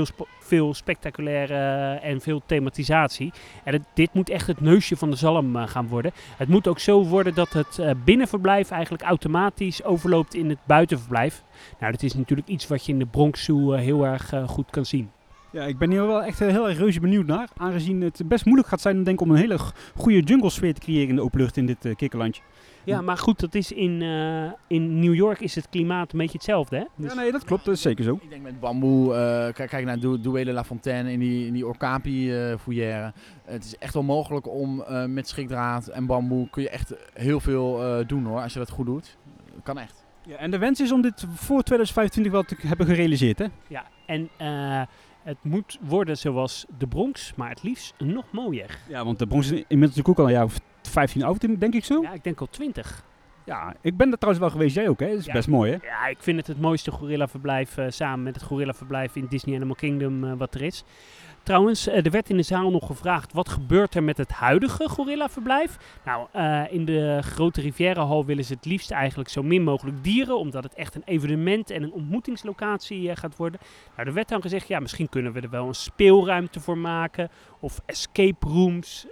veel, 0.04 0.26
veel 0.40 0.74
spectaculaire 0.74 1.94
en 1.94 2.20
veel 2.20 2.42
thematisatie. 2.46 3.32
En 3.64 3.86
dit 3.94 4.12
moet 4.12 4.30
echt 4.30 4.46
het 4.46 4.60
neusje 4.60 4.96
van 4.96 5.10
de 5.10 5.16
zalm 5.16 5.56
eh, 5.56 5.68
gaan 5.68 5.88
worden. 5.88 6.12
Het 6.36 6.48
moet 6.48 6.68
ook 6.68 6.78
zo 6.78 7.04
worden 7.04 7.34
dat 7.34 7.52
het 7.52 7.78
eh, 7.78 7.90
binnenverblijf 8.04 8.70
eigenlijk 8.70 9.02
automatisch 9.02 9.84
overloopt 9.84 10.34
in 10.34 10.48
het 10.48 10.58
buitenverblijf. 10.66 11.42
Nou, 11.80 11.92
dat 11.92 12.02
is 12.02 12.14
natuurlijk 12.14 12.48
iets 12.48 12.66
wat 12.66 12.86
je 12.86 12.92
in 12.92 12.98
de 12.98 13.06
Bronx 13.06 13.44
Zoo 13.44 13.72
eh, 13.72 13.80
heel 13.80 14.06
erg 14.06 14.32
eh, 14.32 14.48
goed 14.48 14.70
kan 14.70 14.86
zien. 14.86 15.10
Ja, 15.50 15.64
ik 15.64 15.78
ben 15.78 15.90
hier 15.90 16.06
wel 16.06 16.22
echt 16.22 16.40
eh, 16.40 16.48
heel 16.48 16.68
erg 16.68 16.78
reuze 16.78 17.00
benieuwd 17.00 17.26
naar. 17.26 17.48
Aangezien 17.56 18.00
het 18.00 18.22
best 18.24 18.44
moeilijk 18.44 18.68
gaat 18.68 18.80
zijn 18.80 19.02
denk 19.04 19.20
ik, 19.20 19.26
om 19.26 19.30
een 19.30 19.36
hele 19.36 19.58
goede 19.96 20.20
jungle 20.20 20.50
sfeer 20.50 20.74
te 20.74 20.80
creëren 20.80 21.08
in 21.08 21.16
de 21.16 21.22
openlucht 21.22 21.56
in 21.56 21.66
dit 21.66 21.84
eh 21.84 21.94
kikkerlandje. 21.94 22.42
Ja, 22.86 23.00
maar 23.00 23.16
goed, 23.18 23.40
dat 23.40 23.54
is 23.54 23.72
in, 23.72 24.02
eh, 24.02 24.52
in 24.66 24.98
New 24.98 25.14
York 25.14 25.40
is 25.40 25.54
het 25.54 25.68
klimaat 25.68 26.12
een 26.12 26.18
beetje 26.18 26.32
hetzelfde, 26.36 26.76
hè? 26.76 26.84
Dus- 26.96 27.12
Ja, 27.12 27.20
nee, 27.20 27.32
dat 27.32 27.44
klopt. 27.44 27.64
Dat 27.64 27.74
is 27.74 27.80
zeker 27.82 28.04
zo. 28.04 28.18
Ik 28.22 28.30
denk 28.30 28.42
met 28.42 28.60
bamboe, 28.60 29.14
eh, 29.14 29.54
kijk, 29.54 29.68
kijk 29.70 29.84
naar 29.84 29.98
Douai 30.00 30.44
de 30.44 30.52
La 30.52 30.64
Fontaine 30.64 31.12
in 31.12 31.18
die, 31.18 31.46
in 31.46 31.52
die 31.52 31.66
Orcapi-fourière. 31.66 33.12
het 33.44 33.64
is 33.64 33.76
echt 33.78 33.94
wel 33.94 34.02
mogelijk 34.02 34.48
om 34.48 34.80
eh, 34.82 35.04
met 35.04 35.28
schrikdraad 35.28 35.86
en 35.88 36.06
bamboe 36.06 36.50
kun 36.50 36.62
je 36.62 36.68
echt 36.70 36.94
heel 37.14 37.40
veel 37.40 37.82
eh, 37.84 38.06
doen 38.06 38.24
hoor, 38.24 38.40
als 38.40 38.52
je 38.52 38.58
dat 38.58 38.70
goed 38.70 38.86
doet. 38.86 39.16
kan 39.62 39.78
echt. 39.78 40.04
Ja, 40.26 40.36
en 40.36 40.50
de 40.50 40.58
wens 40.58 40.80
is 40.80 40.92
om 40.92 41.02
dit 41.02 41.24
voor 41.34 41.62
2025 41.62 42.32
wel 42.32 42.42
te 42.42 42.56
hebben 42.66 42.86
gerealiseerd, 42.86 43.38
hè? 43.38 43.46
Ja, 43.68 43.84
en 44.06 44.28
eh, 44.36 44.82
het 45.22 45.36
moet 45.42 45.78
worden 45.80 46.16
zoals 46.18 46.66
de 46.78 46.86
Bronx, 46.86 47.32
maar 47.36 47.48
het 47.48 47.62
liefst 47.62 47.94
nog 47.98 48.24
mooier. 48.30 48.78
Ja, 48.88 49.04
want 49.04 49.18
de 49.18 49.26
Bronx 49.26 49.46
is 49.46 49.50
inmiddels 49.68 49.96
natuurlijk 49.96 50.08
ook 50.08 50.18
al 50.18 50.24
een 50.26 50.32
jaar 50.32 50.44
of 50.44 50.58
15 50.96 51.22
oud, 51.22 51.40
denk 51.60 51.74
ik 51.74 51.84
zo. 51.84 52.02
Ja, 52.02 52.12
ik 52.12 52.24
denk 52.24 52.40
al 52.40 52.48
twintig. 52.50 53.04
Ja, 53.44 53.74
ik 53.80 53.96
ben 53.96 54.10
er 54.10 54.18
trouwens 54.18 54.44
wel 54.46 54.52
geweest, 54.54 54.74
jij 54.74 54.88
ook, 54.88 55.00
hè? 55.00 55.08
Dat 55.08 55.18
is 55.18 55.24
Ja. 55.24 55.32
best 55.32 55.48
mooi, 55.48 55.72
hè? 55.72 55.86
Ja, 55.86 56.06
ik 56.06 56.16
vind 56.20 56.36
het 56.38 56.46
het 56.46 56.60
mooiste 56.60 56.90
gorillaverblijf 56.90 57.76
eh 57.78 57.84
samen 57.88 58.22
met 58.22 58.34
het 58.34 58.44
gorillaverblijf 58.44 59.16
in 59.16 59.26
Disney 59.28 59.54
Animal 59.56 59.74
Kingdom 59.74 60.24
eh, 60.24 60.32
wat 60.36 60.54
er 60.54 60.62
is. 60.62 60.84
Trouwens, 61.46 61.86
eh, 61.86 62.04
er 62.04 62.10
werd 62.10 62.30
in 62.30 62.36
de 62.36 62.42
zaal 62.42 62.70
nog 62.70 62.86
gevraagd 62.86 63.32
wat 63.32 63.48
gebeurt 63.48 63.94
er 63.94 64.02
met 64.02 64.16
het 64.16 64.30
huidige 64.30 64.88
gorillaverblijf. 64.88 66.00
Nou, 66.04 66.26
eh, 66.32 66.62
in 66.70 66.84
de 66.84 67.18
grote 67.22 67.60
Rivierenhal 67.60 68.24
willen 68.24 68.44
ze 68.44 68.52
het 68.54 68.64
liefst 68.64 68.90
eigenlijk 68.90 69.28
zo 69.28 69.42
min 69.42 69.62
mogelijk 69.62 70.04
dieren, 70.04 70.38
omdat 70.38 70.62
het 70.62 70.74
echt 70.74 70.94
een 70.94 71.02
evenement 71.04 71.70
en 71.70 71.82
een 71.82 71.92
ontmoetingslocatie 71.92 73.10
eh, 73.10 73.16
gaat 73.16 73.36
worden. 73.36 73.60
Nou, 73.96 74.08
er 74.08 74.14
werd 74.14 74.28
dan 74.28 74.42
gezegd, 74.42 74.68
ja, 74.68 74.80
misschien 74.80 75.08
kunnen 75.08 75.32
we 75.32 75.40
er 75.40 75.50
wel 75.50 75.66
een 75.66 75.74
speelruimte 75.74 76.60
voor 76.60 76.78
maken 76.78 77.30
of 77.60 77.80
escape 77.84 78.46
rooms. 78.48 79.06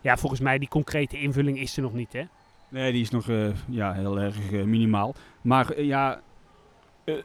Ja, 0.00 0.16
volgens 0.16 0.40
mij 0.40 0.58
die 0.58 0.68
concrete 0.68 1.18
invulling 1.20 1.58
is 1.58 1.76
er 1.76 1.82
nog 1.82 1.92
niet, 1.92 2.12
hè? 2.12 2.22
Nee, 2.68 2.92
die 2.92 3.02
is 3.02 3.10
nog 3.10 3.26
ja, 3.68 3.92
heel 3.92 4.20
erg 4.20 4.50
minimaal. 4.50 5.14
Maar 5.40 5.80
ja, 5.82 6.20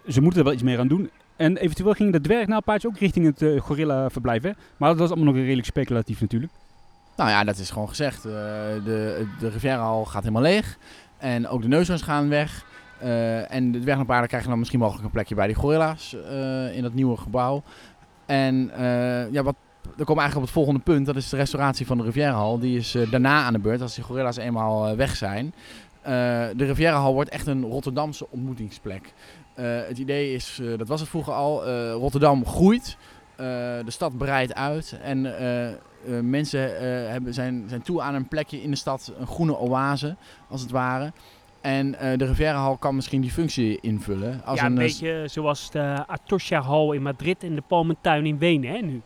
ze 0.07 0.21
moeten 0.21 0.39
er 0.39 0.45
wel 0.45 0.53
iets 0.53 0.63
meer 0.63 0.79
aan 0.79 0.87
doen. 0.87 1.09
En 1.35 1.57
eventueel 1.57 1.93
gingen 1.93 2.11
de 2.11 2.21
dwergnaalpaardjes 2.21 2.91
ook 2.91 2.99
richting 2.99 3.25
het 3.25 3.41
eh, 3.41 3.61
gorilla-verblijf, 3.61 4.43
hè? 4.43 4.51
Maar 4.77 4.89
dat 4.89 4.97
was 4.97 5.09
allemaal 5.09 5.33
nog 5.33 5.43
redelijk 5.43 5.67
speculatief 5.67 6.21
natuurlijk. 6.21 6.51
Nou 7.15 7.29
ja, 7.29 7.43
dat 7.43 7.57
is 7.57 7.69
gewoon 7.69 7.89
gezegd. 7.89 8.25
Eh, 8.25 8.31
de, 8.85 9.25
de 9.39 9.51
gaat 10.05 10.23
helemaal 10.23 10.41
leeg. 10.41 10.77
En 11.17 11.47
ook 11.47 11.61
de 11.61 11.67
neushoorns 11.67 12.01
gaan 12.01 12.29
weg. 12.29 12.65
Eh, 12.99 13.53
en 13.53 13.71
de 13.71 13.79
dwergpaarden 13.79 14.27
krijgen 14.27 14.49
dan 14.49 14.59
misschien 14.59 14.79
mogelijk 14.79 15.05
een 15.05 15.11
plekje 15.11 15.35
bij 15.35 15.47
die 15.47 15.55
gorilla's 15.55 16.15
in 16.73 16.81
dat 16.81 16.93
nieuwe 16.93 17.17
gebouw. 17.17 17.63
En 18.25 18.71
ja, 19.31 19.43
wat, 19.43 19.55
dan 19.81 20.05
komen 20.05 20.15
we 20.15 20.19
eigenlijk 20.19 20.35
op 20.35 20.41
het 20.41 20.51
volgende 20.51 20.79
punt. 20.79 21.05
Dat 21.05 21.15
is 21.15 21.29
de 21.29 21.37
restauratie 21.37 21.85
van 21.85 21.97
de 21.97 22.03
Rivierenhal. 22.03 22.59
Die 22.59 22.77
is 22.77 22.97
daarna 23.09 23.43
aan 23.43 23.53
de 23.53 23.59
beurt, 23.59 23.81
als 23.81 23.95
die 23.95 24.03
gorilla's 24.03 24.37
eenmaal 24.37 24.95
weg 24.95 25.15
zijn. 25.15 25.53
De 26.03 26.65
Rivierenhal 26.65 27.13
wordt 27.13 27.29
echt 27.29 27.47
een 27.47 27.63
Rotterdamse 27.63 28.27
ontmoetingsplek. 28.29 29.13
Eh, 29.53 29.65
het 29.87 29.97
idee 29.97 30.33
is, 30.33 30.59
eh, 30.61 30.77
dat 30.77 30.87
was 30.87 30.99
het 30.99 31.09
vroeger 31.09 31.33
al, 31.33 31.65
eh, 31.65 31.91
Rotterdam 31.91 32.45
groeit. 32.45 32.97
De 33.35 33.83
stad 33.87 34.17
breidt 34.17 34.53
uit 34.53 34.99
en 35.01 35.21
mensen 36.29 36.59
hebben, 37.11 37.33
zijn, 37.33 37.65
zijn 37.67 37.81
toe 37.81 38.01
aan 38.01 38.15
een 38.15 38.27
plekje 38.27 38.61
in 38.61 38.69
de 38.69 38.77
stad, 38.77 39.13
een 39.17 39.27
groene 39.27 39.57
oase 39.57 40.15
als 40.49 40.61
het 40.61 40.71
ware. 40.71 41.11
En 41.61 41.91
de 41.91 42.25
Rivierenhal 42.25 42.77
kan 42.77 42.95
misschien 42.95 43.21
die 43.21 43.31
functie 43.31 43.79
invullen. 43.79 44.41
Als 44.45 44.59
ja, 44.59 44.65
een 44.65 44.71
een, 44.71 44.77
beetje 44.77 45.23
zoals 45.25 45.71
de 45.71 46.03
Atocha 46.07 46.61
Hall 46.61 46.95
in 46.95 47.01
Madrid 47.01 47.43
en 47.43 47.55
de 47.55 47.61
Palmentuin 47.61 48.25
in 48.25 48.37
Wenen, 48.37 48.71
hè, 48.71 48.77
nu. 48.77 49.01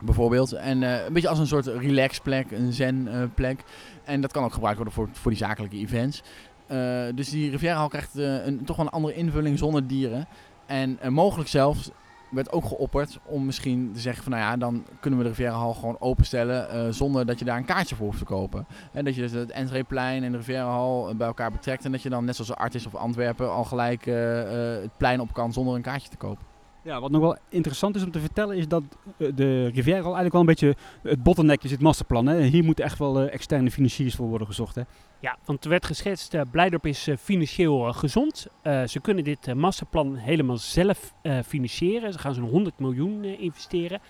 Bijvoorbeeld. 0.00 0.52
En 0.52 0.82
een 0.82 1.12
beetje 1.12 1.28
als 1.28 1.38
een 1.38 1.46
soort 1.46 1.66
relaxplek, 1.66 2.50
een 2.50 2.72
zen-plek. 2.72 3.64
en 4.04 4.20
dat 4.20 4.32
kan 4.32 4.44
ook 4.44 4.52
gebruikt 4.52 4.76
worden 4.76 4.94
voor, 4.94 5.08
voor 5.12 5.30
die 5.30 5.40
zakelijke 5.40 5.76
events. 5.76 6.22
Eh, 6.68 7.02
dus 7.14 7.30
die 7.30 7.50
Rivierenhal 7.50 7.88
krijgt 7.88 8.18
eh, 8.18 8.46
een, 8.46 8.64
toch 8.64 8.76
wel 8.76 8.86
een 8.86 8.92
andere 8.92 9.14
invulling 9.14 9.58
zonder 9.58 9.86
dieren. 9.86 10.26
En 10.66 10.98
eh, 11.00 11.10
mogelijk 11.10 11.48
zelfs 11.48 11.90
werd 12.30 12.52
ook 12.52 12.64
geopperd 12.64 13.18
om 13.24 13.46
misschien 13.46 13.90
te 13.92 14.00
zeggen 14.00 14.22
van 14.22 14.32
nou 14.32 14.44
ja, 14.44 14.56
dan 14.56 14.84
kunnen 15.00 15.18
we 15.18 15.24
de 15.24 15.30
Rivierenhal 15.30 15.74
gewoon 15.74 15.96
openstellen 16.00 16.94
zonder 16.94 17.26
dat 17.26 17.38
je 17.38 17.44
daar 17.44 17.56
een 17.56 17.64
kaartje 17.64 17.96
voor 17.96 18.06
hoeft 18.06 18.18
te 18.18 18.24
kopen. 18.24 18.66
En 18.92 19.04
dat 19.04 19.14
je 19.14 19.20
dus 19.20 19.32
het 19.32 19.50
Entreeplein 19.50 20.24
en 20.24 20.32
de 20.32 20.38
Rivierenhal 20.38 21.08
eh, 21.08 21.16
bij 21.16 21.26
elkaar 21.26 21.50
betrekt 21.50 21.84
en 21.84 21.92
dat 21.92 22.02
je 22.02 22.08
dan 22.08 22.24
net 22.24 22.36
zoals 22.36 22.54
Artis 22.54 22.86
of 22.86 22.94
Antwerpen 22.94 23.52
al 23.52 23.64
gelijk 23.64 24.04
het 24.04 24.96
plein 24.96 25.20
op 25.20 25.32
kan 25.32 25.52
zonder 25.52 25.74
een 25.74 25.82
kaartje 25.82 26.08
te 26.08 26.16
kopen. 26.16 26.57
Ja, 26.88 27.00
wat 27.00 27.10
nog 27.10 27.20
wel 27.20 27.36
interessant 27.48 27.96
is 27.96 28.02
om 28.02 28.10
te 28.10 28.20
vertellen 28.20 28.56
is 28.56 28.68
dat 28.68 28.82
eh, 29.18 29.28
de 29.34 29.66
Riviera 29.66 29.98
al 29.98 30.16
eigenlijk 30.16 30.32
wel 30.32 30.40
een 30.40 30.46
beetje 30.46 30.76
het 31.02 31.22
bottleneck 31.22 31.64
is, 31.64 31.70
het 31.70 31.80
masterplan. 31.80 32.26
Hè. 32.26 32.42
Hier 32.42 32.64
moeten 32.64 32.84
echt 32.84 32.98
wel 32.98 33.20
eh, 33.20 33.34
externe 33.34 33.70
financiers 33.70 34.14
voor 34.14 34.26
worden 34.26 34.46
gezocht. 34.46 34.74
Hè. 34.74 34.82
Ja, 35.20 35.38
want 35.44 35.64
er 35.64 35.70
werd 35.70 35.86
geschetst, 35.86 36.34
uh, 36.34 36.40
Blijdorp 36.50 36.86
is 36.86 37.08
uh, 37.08 37.16
financieel 37.16 37.86
uh, 37.86 37.94
gezond. 37.94 38.46
ze 38.62 39.00
kunnen 39.02 39.24
dit 39.24 39.54
masterplan 39.54 40.16
helemaal 40.16 40.56
zelf 40.56 41.14
financieren. 41.44 42.12
Ze 42.12 42.18
gaan 42.18 42.34
zo'n 42.34 42.48
100 42.48 42.78
miljoen 42.78 43.24
investeren, 43.24 44.00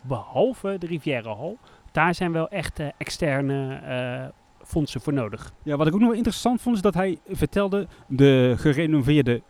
behalve 0.00 0.76
de 0.78 0.86
Riviera 0.86 1.36
Hall. 1.36 1.56
Daar 1.92 2.14
zijn 2.14 2.32
wel 2.32 2.48
echt 2.48 2.80
externe 2.96 4.32
fondsen 4.64 5.00
voor 5.00 5.12
nodig. 5.12 5.52
Ja, 5.62 5.76
wat 5.76 5.86
ik 5.86 5.94
ook 5.94 6.00
nog 6.00 6.08
wel 6.08 6.18
interessant 6.18 6.60
vond 6.60 6.76
is 6.76 6.82
dat 6.82 6.94
hij 6.94 7.18
vertelde 7.28 7.86
de 8.08 8.54
gerenoveerde 8.56 9.42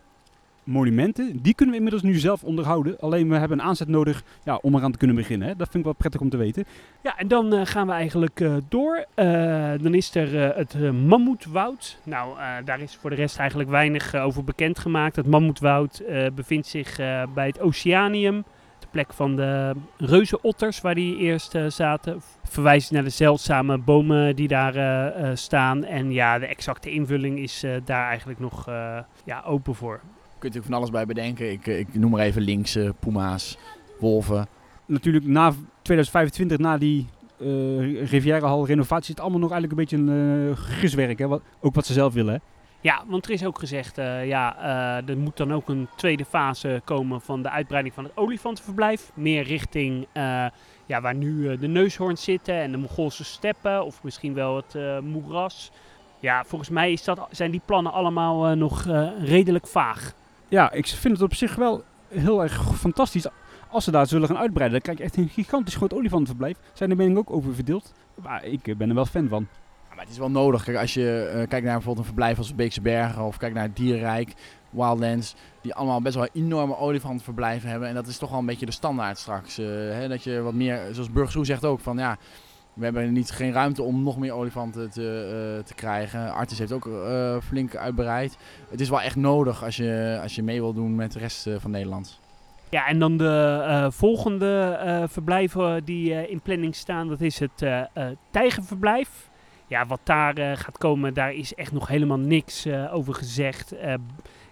monumenten, 0.67 1.41
die 1.41 1.53
kunnen 1.53 1.75
we 1.75 1.81
inmiddels 1.81 2.11
nu 2.11 2.19
zelf 2.19 2.43
onderhouden. 2.43 2.99
Alleen 2.99 3.29
we 3.29 3.35
hebben 3.35 3.59
een 3.59 3.65
aanzet 3.65 3.87
nodig 3.87 4.23
ja, 4.43 4.55
om 4.55 4.75
eraan 4.75 4.91
te 4.91 4.97
kunnen 4.97 5.15
beginnen. 5.15 5.47
Hè. 5.47 5.55
Dat 5.55 5.67
vind 5.67 5.77
ik 5.77 5.83
wel 5.83 5.93
prettig 5.93 6.21
om 6.21 6.29
te 6.29 6.37
weten. 6.37 6.65
Ja, 7.03 7.17
en 7.17 7.27
dan 7.27 7.53
uh, 7.53 7.61
gaan 7.63 7.87
we 7.87 7.93
eigenlijk 7.93 8.39
uh, 8.39 8.55
door. 8.69 9.05
Uh, 9.15 9.71
dan 9.81 9.93
is 9.93 10.15
er 10.15 10.55
het 10.57 10.91
Mammoetwoud. 10.91 11.99
Nou, 12.03 12.37
daar 12.65 12.81
is 12.81 12.95
voor 12.95 13.09
de 13.09 13.15
rest 13.15 13.37
eigenlijk 13.37 13.69
weinig 13.69 14.15
over 14.15 14.43
bekendgemaakt. 14.43 15.15
Het 15.15 15.27
Mammoetwoud 15.27 16.03
bevindt 16.35 16.67
zich 16.67 16.95
bij 17.33 17.47
het 17.47 17.59
Oceanium. 17.59 18.43
De 18.79 18.87
plek 18.91 19.13
van 19.13 19.35
de 19.35 19.73
reuzenotters 19.97 20.81
waar 20.81 20.95
die 20.95 21.17
eerst 21.17 21.57
zaten. 21.67 22.21
Verwijst 22.43 22.91
naar 22.91 23.03
de 23.03 23.09
zeldzame 23.09 23.77
bomen 23.77 24.35
die 24.35 24.47
daar 24.47 25.37
staan. 25.37 25.83
En 25.83 26.11
ja, 26.11 26.39
de 26.39 26.45
exacte 26.45 26.89
invulling 26.89 27.39
is 27.39 27.65
daar 27.85 28.07
eigenlijk 28.07 28.39
nog 28.39 28.65
ja, 29.25 29.43
open 29.45 29.75
voor 29.75 30.01
kunt 30.51 30.63
je 30.63 30.71
van 30.71 30.79
alles 30.79 30.91
bij 30.91 31.05
bedenken. 31.05 31.51
Ik, 31.51 31.65
ik 31.65 31.93
noem 31.93 32.11
maar 32.11 32.21
even 32.21 32.41
linkse, 32.41 32.93
puma's, 32.99 33.57
wolven. 33.99 34.47
Natuurlijk 34.85 35.25
na 35.25 35.53
2025, 35.81 36.57
na 36.57 36.77
die 36.77 37.07
uh, 37.37 38.09
Riviera 38.09 38.47
Hall 38.47 38.63
renovatie, 38.63 39.01
is 39.03 39.07
het 39.07 39.19
allemaal 39.19 39.39
nog 39.39 39.51
eigenlijk 39.51 39.79
een 39.79 39.97
beetje 39.97 40.13
een 40.13 40.47
uh, 40.47 40.57
giswerk. 40.57 41.19
Hè? 41.19 41.27
Wat, 41.27 41.41
ook 41.59 41.75
wat 41.75 41.85
ze 41.85 41.93
zelf 41.93 42.13
willen. 42.13 42.33
Hè? 42.33 42.39
Ja, 42.81 43.03
want 43.07 43.25
er 43.25 43.31
is 43.31 43.45
ook 43.45 43.59
gezegd, 43.59 43.97
uh, 43.97 44.27
ja, 44.27 44.57
uh, 45.01 45.09
er 45.09 45.17
moet 45.17 45.37
dan 45.37 45.53
ook 45.53 45.69
een 45.69 45.87
tweede 45.95 46.25
fase 46.25 46.81
komen 46.83 47.21
van 47.21 47.41
de 47.41 47.49
uitbreiding 47.49 47.95
van 47.95 48.03
het 48.03 48.17
olifantenverblijf. 48.17 49.11
Meer 49.13 49.43
richting 49.43 50.07
uh, 50.13 50.45
ja, 50.85 51.01
waar 51.01 51.15
nu 51.15 51.57
de 51.57 51.67
neushoorns 51.67 52.23
zitten 52.23 52.55
en 52.55 52.71
de 52.71 52.77
Mongoolse 52.77 53.23
steppen 53.23 53.85
of 53.85 54.03
misschien 54.03 54.33
wel 54.33 54.55
het 54.55 55.01
moeras. 55.01 55.71
Ja, 56.19 56.43
volgens 56.45 56.69
mij 56.69 56.91
is 56.91 57.03
dat, 57.03 57.27
zijn 57.31 57.51
die 57.51 57.61
plannen 57.65 57.91
allemaal 57.91 58.55
nog 58.55 58.85
redelijk 59.19 59.67
vaag 59.67 60.13
ja, 60.47 60.71
ik 60.71 60.87
vind 60.87 61.13
het 61.13 61.21
op 61.21 61.33
zich 61.33 61.55
wel 61.55 61.83
heel 62.07 62.43
erg 62.43 62.75
fantastisch 62.75 63.27
als 63.69 63.83
ze 63.83 63.91
daar 63.91 64.07
zullen 64.07 64.27
gaan 64.27 64.37
uitbreiden. 64.37 64.81
Dan 64.81 64.95
krijg 64.95 64.97
je 64.97 65.03
echt 65.03 65.27
een 65.27 65.43
gigantisch 65.43 65.75
groot 65.75 65.93
olifantenverblijf. 65.93 66.57
Zijn 66.73 66.89
de 66.89 66.95
meningen 66.95 67.19
ook 67.19 67.31
over 67.31 67.55
verdeeld. 67.55 67.93
Maar 68.23 68.45
ik 68.45 68.77
ben 68.77 68.89
er 68.89 68.95
wel 68.95 69.05
fan 69.05 69.27
van. 69.27 69.47
Maar 69.89 70.05
het 70.05 70.09
is 70.09 70.17
wel 70.17 70.31
nodig. 70.31 70.63
Kijk, 70.63 70.77
als 70.77 70.93
je 70.93 71.25
uh, 71.27 71.33
kijkt 71.33 71.65
naar 71.65 71.73
bijvoorbeeld 71.73 71.97
een 71.97 72.03
verblijf 72.03 72.37
als 72.37 72.55
Beekse 72.55 72.81
Bergen 72.81 73.23
of 73.23 73.37
kijk 73.37 73.53
naar 73.53 73.63
het 73.63 73.75
Dierenrijk, 73.75 74.33
Wildlands, 74.69 75.35
die 75.61 75.73
allemaal 75.73 76.01
best 76.01 76.15
wel 76.15 76.27
enorme 76.33 76.77
olifantenverblijven 76.77 77.69
hebben. 77.69 77.87
En 77.87 77.93
dat 77.93 78.07
is 78.07 78.17
toch 78.17 78.29
wel 78.29 78.39
een 78.39 78.45
beetje 78.45 78.65
de 78.65 78.71
standaard 78.71 79.17
straks. 79.17 79.59
Uh, 79.59 79.67
hè, 79.67 80.07
dat 80.07 80.23
je 80.23 80.41
wat 80.41 80.53
meer, 80.53 80.87
zoals 80.91 81.11
Burgersoe 81.11 81.45
zegt 81.45 81.65
ook, 81.65 81.79
van 81.79 81.97
ja, 81.97 82.17
we 82.77 82.83
hebben 82.83 83.13
niet, 83.13 83.31
geen 83.31 83.51
ruimte 83.51 83.83
om 83.83 84.03
nog 84.03 84.17
meer 84.17 84.33
olifanten 84.33 84.89
te, 84.89 85.55
uh, 85.57 85.63
te 85.63 85.73
krijgen. 85.73 86.33
Artis 86.33 86.59
heeft 86.59 86.71
ook 86.71 86.85
uh, 86.85 87.37
flink 87.41 87.75
uitbreid. 87.75 88.37
Het 88.69 88.79
is 88.79 88.89
wel 88.89 89.01
echt 89.01 89.15
nodig 89.15 89.63
als 89.63 89.75
je, 89.75 90.19
als 90.21 90.35
je 90.35 90.43
mee 90.43 90.61
wil 90.61 90.73
doen 90.73 90.95
met 90.95 91.11
de 91.11 91.19
rest 91.19 91.47
uh, 91.47 91.55
van 91.59 91.71
Nederland. 91.71 92.19
Ja, 92.69 92.87
en 92.87 92.99
dan 92.99 93.17
de 93.17 93.87
volgende 93.91 95.05
verblijven 95.09 95.83
die 95.83 96.29
in 96.29 96.41
planning 96.41 96.75
staan, 96.75 97.07
dat 97.07 97.21
is 97.21 97.39
het 97.39 97.65
tijgerverblijf. 98.31 99.29
Ja, 99.67 99.85
wat 99.85 99.99
daar 100.03 100.57
gaat 100.57 100.77
komen, 100.77 101.13
daar 101.13 101.33
is 101.33 101.55
echt 101.55 101.71
nog 101.71 101.87
helemaal 101.87 102.19
niks 102.19 102.67
over 102.91 103.13
gezegd. 103.13 103.73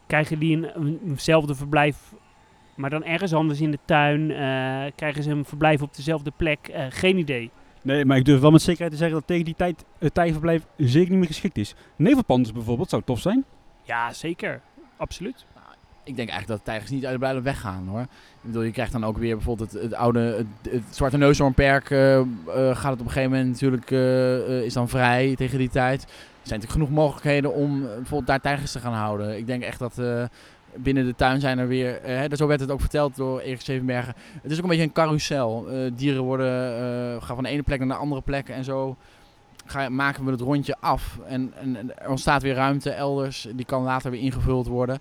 krijgen 0.07 0.39
die 0.39 0.75
een, 0.75 0.99
eenzelfde 1.05 1.55
verblijf, 1.55 2.13
maar 2.75 2.89
dan 2.89 3.03
ergens 3.03 3.33
anders 3.33 3.61
in 3.61 3.71
de 3.71 3.79
tuin? 3.85 4.27
krijgen 4.95 5.23
ze 5.23 5.31
een 5.31 5.45
verblijf 5.45 5.81
op 5.81 5.95
dezelfde 5.95 6.31
plek? 6.38 6.73
geen 6.89 7.17
idee. 7.17 7.51
Nee, 7.86 8.06
maar 8.06 8.17
ik 8.17 8.26
durf 8.26 8.41
wel 8.41 8.52
met 8.52 8.62
zekerheid 8.62 8.91
te 8.91 8.98
zeggen 8.98 9.17
dat 9.17 9.28
tegen 9.28 9.45
die 9.45 9.56
tijd 9.56 9.86
het 10.00 10.13
tijgerverblijf 10.13 10.65
zeker 10.78 11.10
niet 11.10 11.19
meer 11.19 11.28
geschikt 11.28 11.58
is. 11.58 11.76
Nevelpanders 11.95 12.54
bijvoorbeeld 12.54 12.89
zou 12.89 13.02
tof 13.06 13.19
zijn. 13.19 13.45
Ja, 13.84 14.13
zeker. 14.13 14.62
Absoluut. 14.98 15.45
Nou, 15.54 15.67
ik 16.04 16.15
denk 16.15 16.30
eigenlijk 16.30 16.48
dat 16.48 16.65
tijgers 16.74 16.91
niet 16.91 17.04
uit 17.04 17.13
de 17.13 17.19
blijven 17.19 17.43
weggaan 17.43 17.88
hoor. 17.88 18.02
Ik 18.02 18.08
bedoel, 18.41 18.62
je 18.62 18.71
krijgt 18.71 18.91
dan 18.91 19.06
ook 19.06 19.17
weer 19.17 19.36
bijvoorbeeld 19.36 19.71
het, 19.71 19.82
het 19.82 19.93
oude, 19.93 20.19
het, 20.19 20.74
het 20.74 20.84
Zwarte 20.89 21.17
Neushoornperk 21.17 21.89
uh, 21.89 22.17
uh, 22.17 22.26
gaat 22.54 22.91
het 22.91 23.00
op 23.00 23.06
een 23.06 23.12
gegeven 23.12 23.32
moment 23.32 23.52
natuurlijk, 23.52 23.91
uh, 23.91 24.62
is 24.62 24.74
dan 24.74 24.89
vrij 24.89 25.36
tegen 25.36 25.58
die 25.58 25.69
tijd. 25.69 26.04
Er 26.04 26.08
zijn 26.52 26.60
natuurlijk 26.60 26.71
genoeg 26.71 26.89
mogelijkheden 26.89 27.54
om 27.54 27.82
bijvoorbeeld 27.82 28.28
daar 28.28 28.41
tijgers 28.41 28.71
te 28.71 28.80
gaan 28.80 28.93
houden. 28.93 29.38
Ik 29.38 29.48
denk 29.48 29.63
echt 29.63 29.80
dat 29.80 30.02
binnen 30.77 31.05
de 31.05 31.15
tuin 31.15 31.39
zijn 31.39 31.57
er 31.57 31.67
weer, 31.67 32.09
uh, 32.29 32.38
zo 32.38 32.47
werd 32.47 32.59
het 32.59 32.71
ook 32.71 32.79
verteld 32.79 33.15
door 33.15 33.39
Erik 33.39 33.61
Zevenbergen. 33.61 34.13
Het 34.41 34.51
is 34.51 34.57
ook 34.57 34.63
een 34.63 34.69
beetje 34.69 34.83
een 34.83 34.91
carousel. 34.91 35.65
Uh, 35.71 35.91
dieren 35.95 36.23
worden, 36.23 36.71
uh, 36.71 37.21
gaan 37.21 37.35
van 37.35 37.43
de 37.43 37.49
ene 37.49 37.63
plek 37.63 37.79
naar 37.79 37.88
de 37.88 37.93
andere 37.93 38.21
plek 38.21 38.49
en 38.49 38.63
zo 38.63 38.97
ga, 39.65 39.89
maken 39.89 40.25
we 40.25 40.31
het 40.31 40.41
rondje 40.41 40.75
af. 40.79 41.19
En, 41.27 41.53
en, 41.59 41.99
er 41.99 42.09
ontstaat 42.09 42.41
weer 42.41 42.53
ruimte 42.53 42.89
elders, 42.89 43.47
die 43.55 43.65
kan 43.65 43.83
later 43.83 44.11
weer 44.11 44.21
ingevuld 44.21 44.67
worden. 44.67 44.99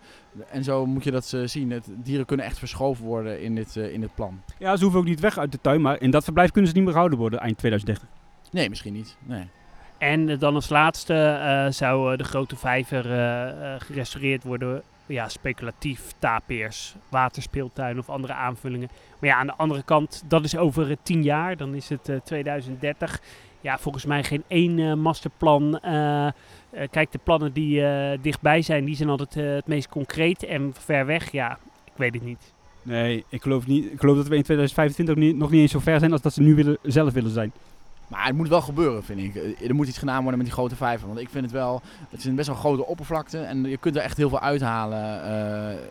En 0.51 0.65
zo 0.65 0.87
moet 0.87 1.05
je 1.05 1.11
dat 1.11 1.37
zien. 1.45 1.71
Het, 1.71 1.89
dieren 1.97 2.27
kunnen 2.27 2.47
echt 2.47 2.59
verschoven 2.59 3.05
worden 3.05 3.43
in 3.43 3.55
dit, 3.55 3.77
in 3.77 4.01
dit 4.01 4.15
plan. 4.15 4.41
Ja, 4.59 4.77
ze 4.77 4.83
hoeven 4.83 5.01
ook 5.01 5.07
niet 5.07 5.21
weg 5.21 5.39
uit 5.39 5.53
de 5.53 5.59
tuin, 5.61 5.81
maar 5.81 6.01
in 6.01 6.11
dat 6.11 6.25
verblijf 6.25 6.51
kunnen 6.51 6.71
ze 6.71 6.77
niet 6.77 6.85
meer 6.85 6.93
gehouden 6.93 7.19
worden 7.19 7.41
eind 7.41 7.59
2030. 7.59 8.09
Nee, 8.51 8.69
misschien 8.69 8.93
niet. 8.93 9.17
Nee. 9.23 9.49
En 9.99 10.39
dan 10.39 10.55
als 10.55 10.69
laatste 10.69 11.67
zou 11.71 12.17
de 12.17 12.25
grote 12.25 12.57
vijver 12.57 13.03
gerestaureerd 13.79 14.45
worden 14.45 14.83
ja, 15.07 15.29
speculatief 15.29 16.13
tapeers, 16.19 16.95
waterspeeltuin 17.09 17.99
of 17.99 18.09
andere 18.09 18.33
aanvullingen. 18.33 18.89
Maar 19.21 19.31
ja, 19.31 19.37
aan 19.37 19.47
de 19.47 19.57
andere 19.57 19.83
kant, 19.83 20.23
dat 20.29 20.45
is 20.45 20.57
over 20.57 20.91
uh, 20.91 20.97
tien 21.03 21.23
jaar, 21.23 21.57
dan 21.57 21.75
is 21.75 21.89
het 21.89 22.09
uh, 22.09 22.17
2030. 22.25 23.21
Ja, 23.61 23.79
volgens 23.79 24.05
mij 24.05 24.25
geen 24.25 24.45
één 24.47 24.79
uh, 24.79 24.95
masterplan. 24.95 25.79
Kijk, 26.91 27.13
de 27.13 27.21
plannen 27.23 27.53
die 27.53 27.83
dichtbij 28.21 28.63
zijn, 28.63 28.85
die 28.85 28.97
zijn 28.97 29.09
altijd 29.09 29.35
het 29.35 29.67
meest 29.67 29.89
concreet. 29.89 30.45
En 30.45 30.73
ver 30.79 31.07
weg, 31.07 31.33
ja, 31.33 31.59
ik 31.85 31.93
weet 31.97 32.15
het 32.15 32.25
niet. 32.25 32.55
Nee, 32.83 33.25
ik 33.29 33.43
geloof, 33.43 33.67
niet, 33.67 33.93
ik 33.93 34.01
geloof 34.01 34.17
dat 34.17 34.29
we 34.29 34.37
in 34.37 34.43
2025 34.43 35.17
niet, 35.17 35.37
nog 35.37 35.51
niet 35.51 35.61
eens 35.61 35.71
zo 35.71 35.79
ver 35.79 35.99
zijn 35.99 36.13
als 36.13 36.21
dat 36.21 36.33
ze 36.33 36.43
nu 36.43 36.55
willen, 36.55 36.79
zelf 36.83 37.13
willen 37.13 37.31
zijn. 37.31 37.53
Maar 38.09 38.27
het 38.27 38.37
moet 38.37 38.49
wel 38.49 38.61
gebeuren, 38.61 39.05
vind 39.05 39.21
ik. 39.21 39.59
Er 39.69 39.75
moet 39.75 39.89
iets 39.89 39.99
gedaan 39.99 40.21
worden 40.21 40.39
met 40.39 40.47
die 40.47 40.57
grote 40.57 40.77
vijver. 40.77 41.07
Want 41.07 41.21
ik 41.21 41.29
vind 41.29 41.45
het 41.45 41.53
wel, 41.53 41.83
het 42.11 42.19
is 42.19 42.25
een 42.25 42.35
best 42.35 42.49
wel 42.49 42.57
grote 42.57 42.87
oppervlakte 42.87 43.39
en 43.39 43.65
je 43.65 43.77
kunt 43.77 43.97
er 43.97 44.03
echt 44.03 44.17
heel 44.17 44.29
veel 44.29 44.41
uithalen. 44.41 45.21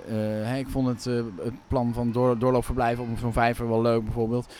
Uh, 0.10 0.41
uh, 0.41 0.58
ik 0.58 0.67
vond 0.67 0.88
het, 0.88 1.04
het 1.43 1.54
plan 1.67 1.93
van 1.93 2.12
door, 2.12 2.38
doorloopverblijven 2.38 3.04
op 3.04 3.17
zo'n 3.17 3.34
vijver 3.34 3.69
wel 3.69 3.82
leuk 3.82 4.04
bijvoorbeeld. 4.04 4.54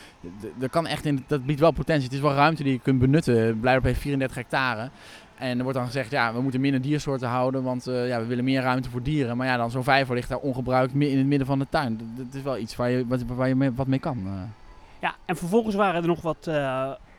Er 0.60 0.70
kan 0.70 0.88
echt 0.88 1.06
in, 1.06 1.24
dat 1.28 1.46
biedt 1.46 1.60
wel 1.60 1.72
potentie. 1.72 2.04
Het 2.04 2.14
is 2.14 2.20
wel 2.20 2.34
ruimte 2.34 2.64
die 2.64 2.72
je 2.72 2.80
kunt 2.80 3.00
benutten. 3.00 3.60
Blijf 3.60 3.84
heeft 3.84 4.00
34 4.00 4.38
hectare. 4.38 4.90
En 5.36 5.58
er 5.58 5.64
wordt 5.64 5.78
dan 5.78 5.88
gezegd, 5.88 6.12
ja, 6.12 6.34
we 6.34 6.42
moeten 6.42 6.62
minder 6.62 6.82
diersoorten 6.82 7.28
houden, 7.28 7.64
want 7.64 7.84
ja, 7.86 8.20
we 8.20 8.26
willen 8.26 8.44
meer 8.44 8.62
ruimte 8.62 8.90
voor 8.90 9.04
dieren. 9.04 9.38
Maar 9.38 9.48
ja, 9.48 9.58
dan 9.58 9.72
zo'n 9.72 9.84
vijver 9.84 10.16
ligt 10.16 10.30
daar 10.30 10.38
ongebruikt 10.38 10.94
in 10.94 11.18
het 11.18 11.28
midden 11.28 11.48
van 11.48 11.60
de 11.60 11.68
tuin. 11.70 12.16
Dat, 12.16 12.26
is 12.34 12.42
wel 12.42 12.58
iets 12.58 12.76
waar 12.76 12.90
je, 12.90 13.08
wat, 13.08 13.24
waar 13.24 13.48
je 13.48 13.56
mee, 13.56 13.72
wat 13.72 13.88
mee 13.88 14.00
kan. 14.00 14.28
Ja, 15.00 15.16
en 15.26 15.36
vervolgens 15.36 15.76
waren 15.76 16.02
er 16.02 16.08
nog 16.08 16.22
wat 16.22 16.48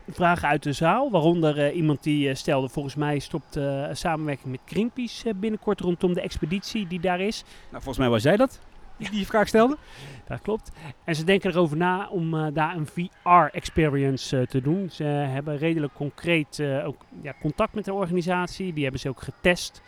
vragen 0.08 0.48
uit 0.48 0.62
de 0.62 0.72
zaal. 0.72 1.10
Waaronder 1.10 1.58
uh, 1.58 1.76
iemand 1.76 2.02
die 2.02 2.28
uh, 2.28 2.34
stelde, 2.34 2.68
volgens 2.68 2.94
mij 2.94 3.18
stopt 3.18 3.56
uh, 3.56 3.86
samenwerking 3.92 4.50
met 4.50 4.60
Greenpeace 4.66 5.34
binnenkort 5.34 5.80
rondom 5.80 6.14
de 6.14 6.20
expeditie 6.20 6.86
die 6.86 7.00
daar 7.00 7.20
is. 7.20 7.44
Nou, 7.70 7.82
volgens 7.82 7.98
mij 7.98 8.08
was 8.08 8.22
jij 8.22 8.36
dat, 8.36 8.60
die 8.96 9.10
die 9.10 9.26
vraag 9.26 9.48
stelde. 9.48 9.76
dat 10.28 10.40
klopt. 10.40 10.70
En 11.04 11.14
ze 11.14 11.24
denken 11.24 11.50
erover 11.50 11.76
na 11.76 12.08
om 12.08 12.52
daar 12.52 12.76
een 12.76 12.86
VR-experience 12.86 14.46
te 14.46 14.60
doen. 14.60 14.90
Ze 14.90 15.04
hebben 15.04 15.58
redelijk 15.58 15.94
concreet 15.94 16.62
ook 16.84 17.04
ja, 17.22 17.34
contact 17.40 17.74
met 17.74 17.84
de 17.84 17.92
organisatie. 17.92 18.72
Die 18.72 18.82
hebben 18.82 19.00
ze 19.00 19.08
ook 19.08 19.22
getest. 19.22 19.82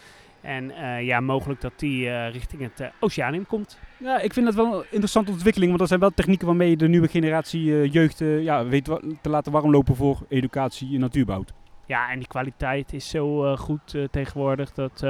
En 0.47 0.71
uh, 0.71 1.03
ja, 1.03 1.21
mogelijk 1.21 1.61
dat 1.61 1.73
die 1.77 2.07
uh, 2.07 2.31
richting 2.31 2.63
het 2.63 2.81
uh, 2.81 2.87
Oceanium 3.01 3.47
komt. 3.47 3.79
Ja, 3.97 4.21
ik 4.21 4.33
vind 4.33 4.47
dat 4.47 4.55
wel 4.55 4.75
een 4.75 4.85
interessante 4.91 5.31
ontwikkeling. 5.31 5.69
Want 5.69 5.79
dat 5.79 5.89
zijn 5.89 6.01
wel 6.01 6.15
technieken 6.15 6.47
waarmee 6.47 6.71
je 6.71 6.77
de 6.77 6.89
nieuwe 6.89 7.09
generatie 7.09 7.91
jeugd 7.91 8.19
ja, 8.19 8.65
weet 8.67 8.85
te 9.21 9.29
laten 9.29 9.53
warmlopen 9.53 9.97
voor 9.97 10.19
educatie 10.29 10.93
in 10.93 11.01
natuurbouw. 11.01 11.45
Ja, 11.87 12.11
en 12.11 12.19
die 12.19 12.29
kwaliteit 12.29 12.93
is 12.93 13.09
zo 13.09 13.57
goed 13.57 13.95
tegenwoordig. 14.11 14.73
Dat 14.73 15.01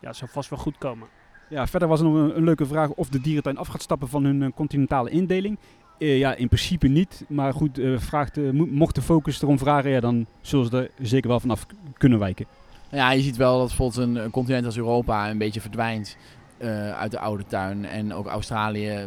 ja, 0.00 0.12
zal 0.12 0.28
vast 0.28 0.50
wel 0.50 0.58
goed 0.58 0.78
komen. 0.78 1.08
Ja, 1.48 1.66
verder 1.66 1.88
was 1.88 2.00
er 2.00 2.06
nog 2.06 2.14
een, 2.14 2.36
een, 2.36 2.44
leuke 2.44 2.66
vraag 2.66 2.90
of 2.90 3.08
de 3.08 3.20
dierentuin 3.20 3.56
af 3.56 3.68
gaat 3.68 3.82
stappen 3.82 4.08
van 4.08 4.24
hun 4.24 4.54
continentale 4.54 5.10
indeling. 5.10 5.58
ja, 5.98 6.34
in 6.34 6.48
principe 6.48 6.86
niet. 6.86 7.24
Maar 7.28 7.52
goed, 7.52 7.80
vraagt, 7.96 8.52
mocht 8.52 8.94
de 8.94 9.02
focus 9.02 9.42
erom 9.42 9.58
vragen, 9.58 9.90
ja, 9.90 10.00
dan 10.00 10.26
zullen 10.40 10.66
ze 10.66 10.76
er 10.76 11.06
zeker 11.06 11.28
wel 11.28 11.40
vanaf 11.40 11.66
kunnen 11.96 12.18
wijken. 12.18 12.46
Ja, 12.90 13.10
je 13.10 13.22
ziet 13.22 13.36
wel 13.36 13.58
dat 13.58 13.66
bijvoorbeeld 13.66 14.16
een, 14.16 14.30
continent 14.30 14.64
als 14.64 14.76
Europa 14.76 15.30
een 15.30 15.38
beetje 15.38 15.60
verdwijnt. 15.60 16.16
eh, 16.58 16.98
uit 16.98 17.10
de 17.10 17.18
oude 17.18 17.44
tuin. 17.44 17.84
En 17.84 18.14
ook 18.14 18.26
Australië 18.26 18.88
eh, 18.88 19.04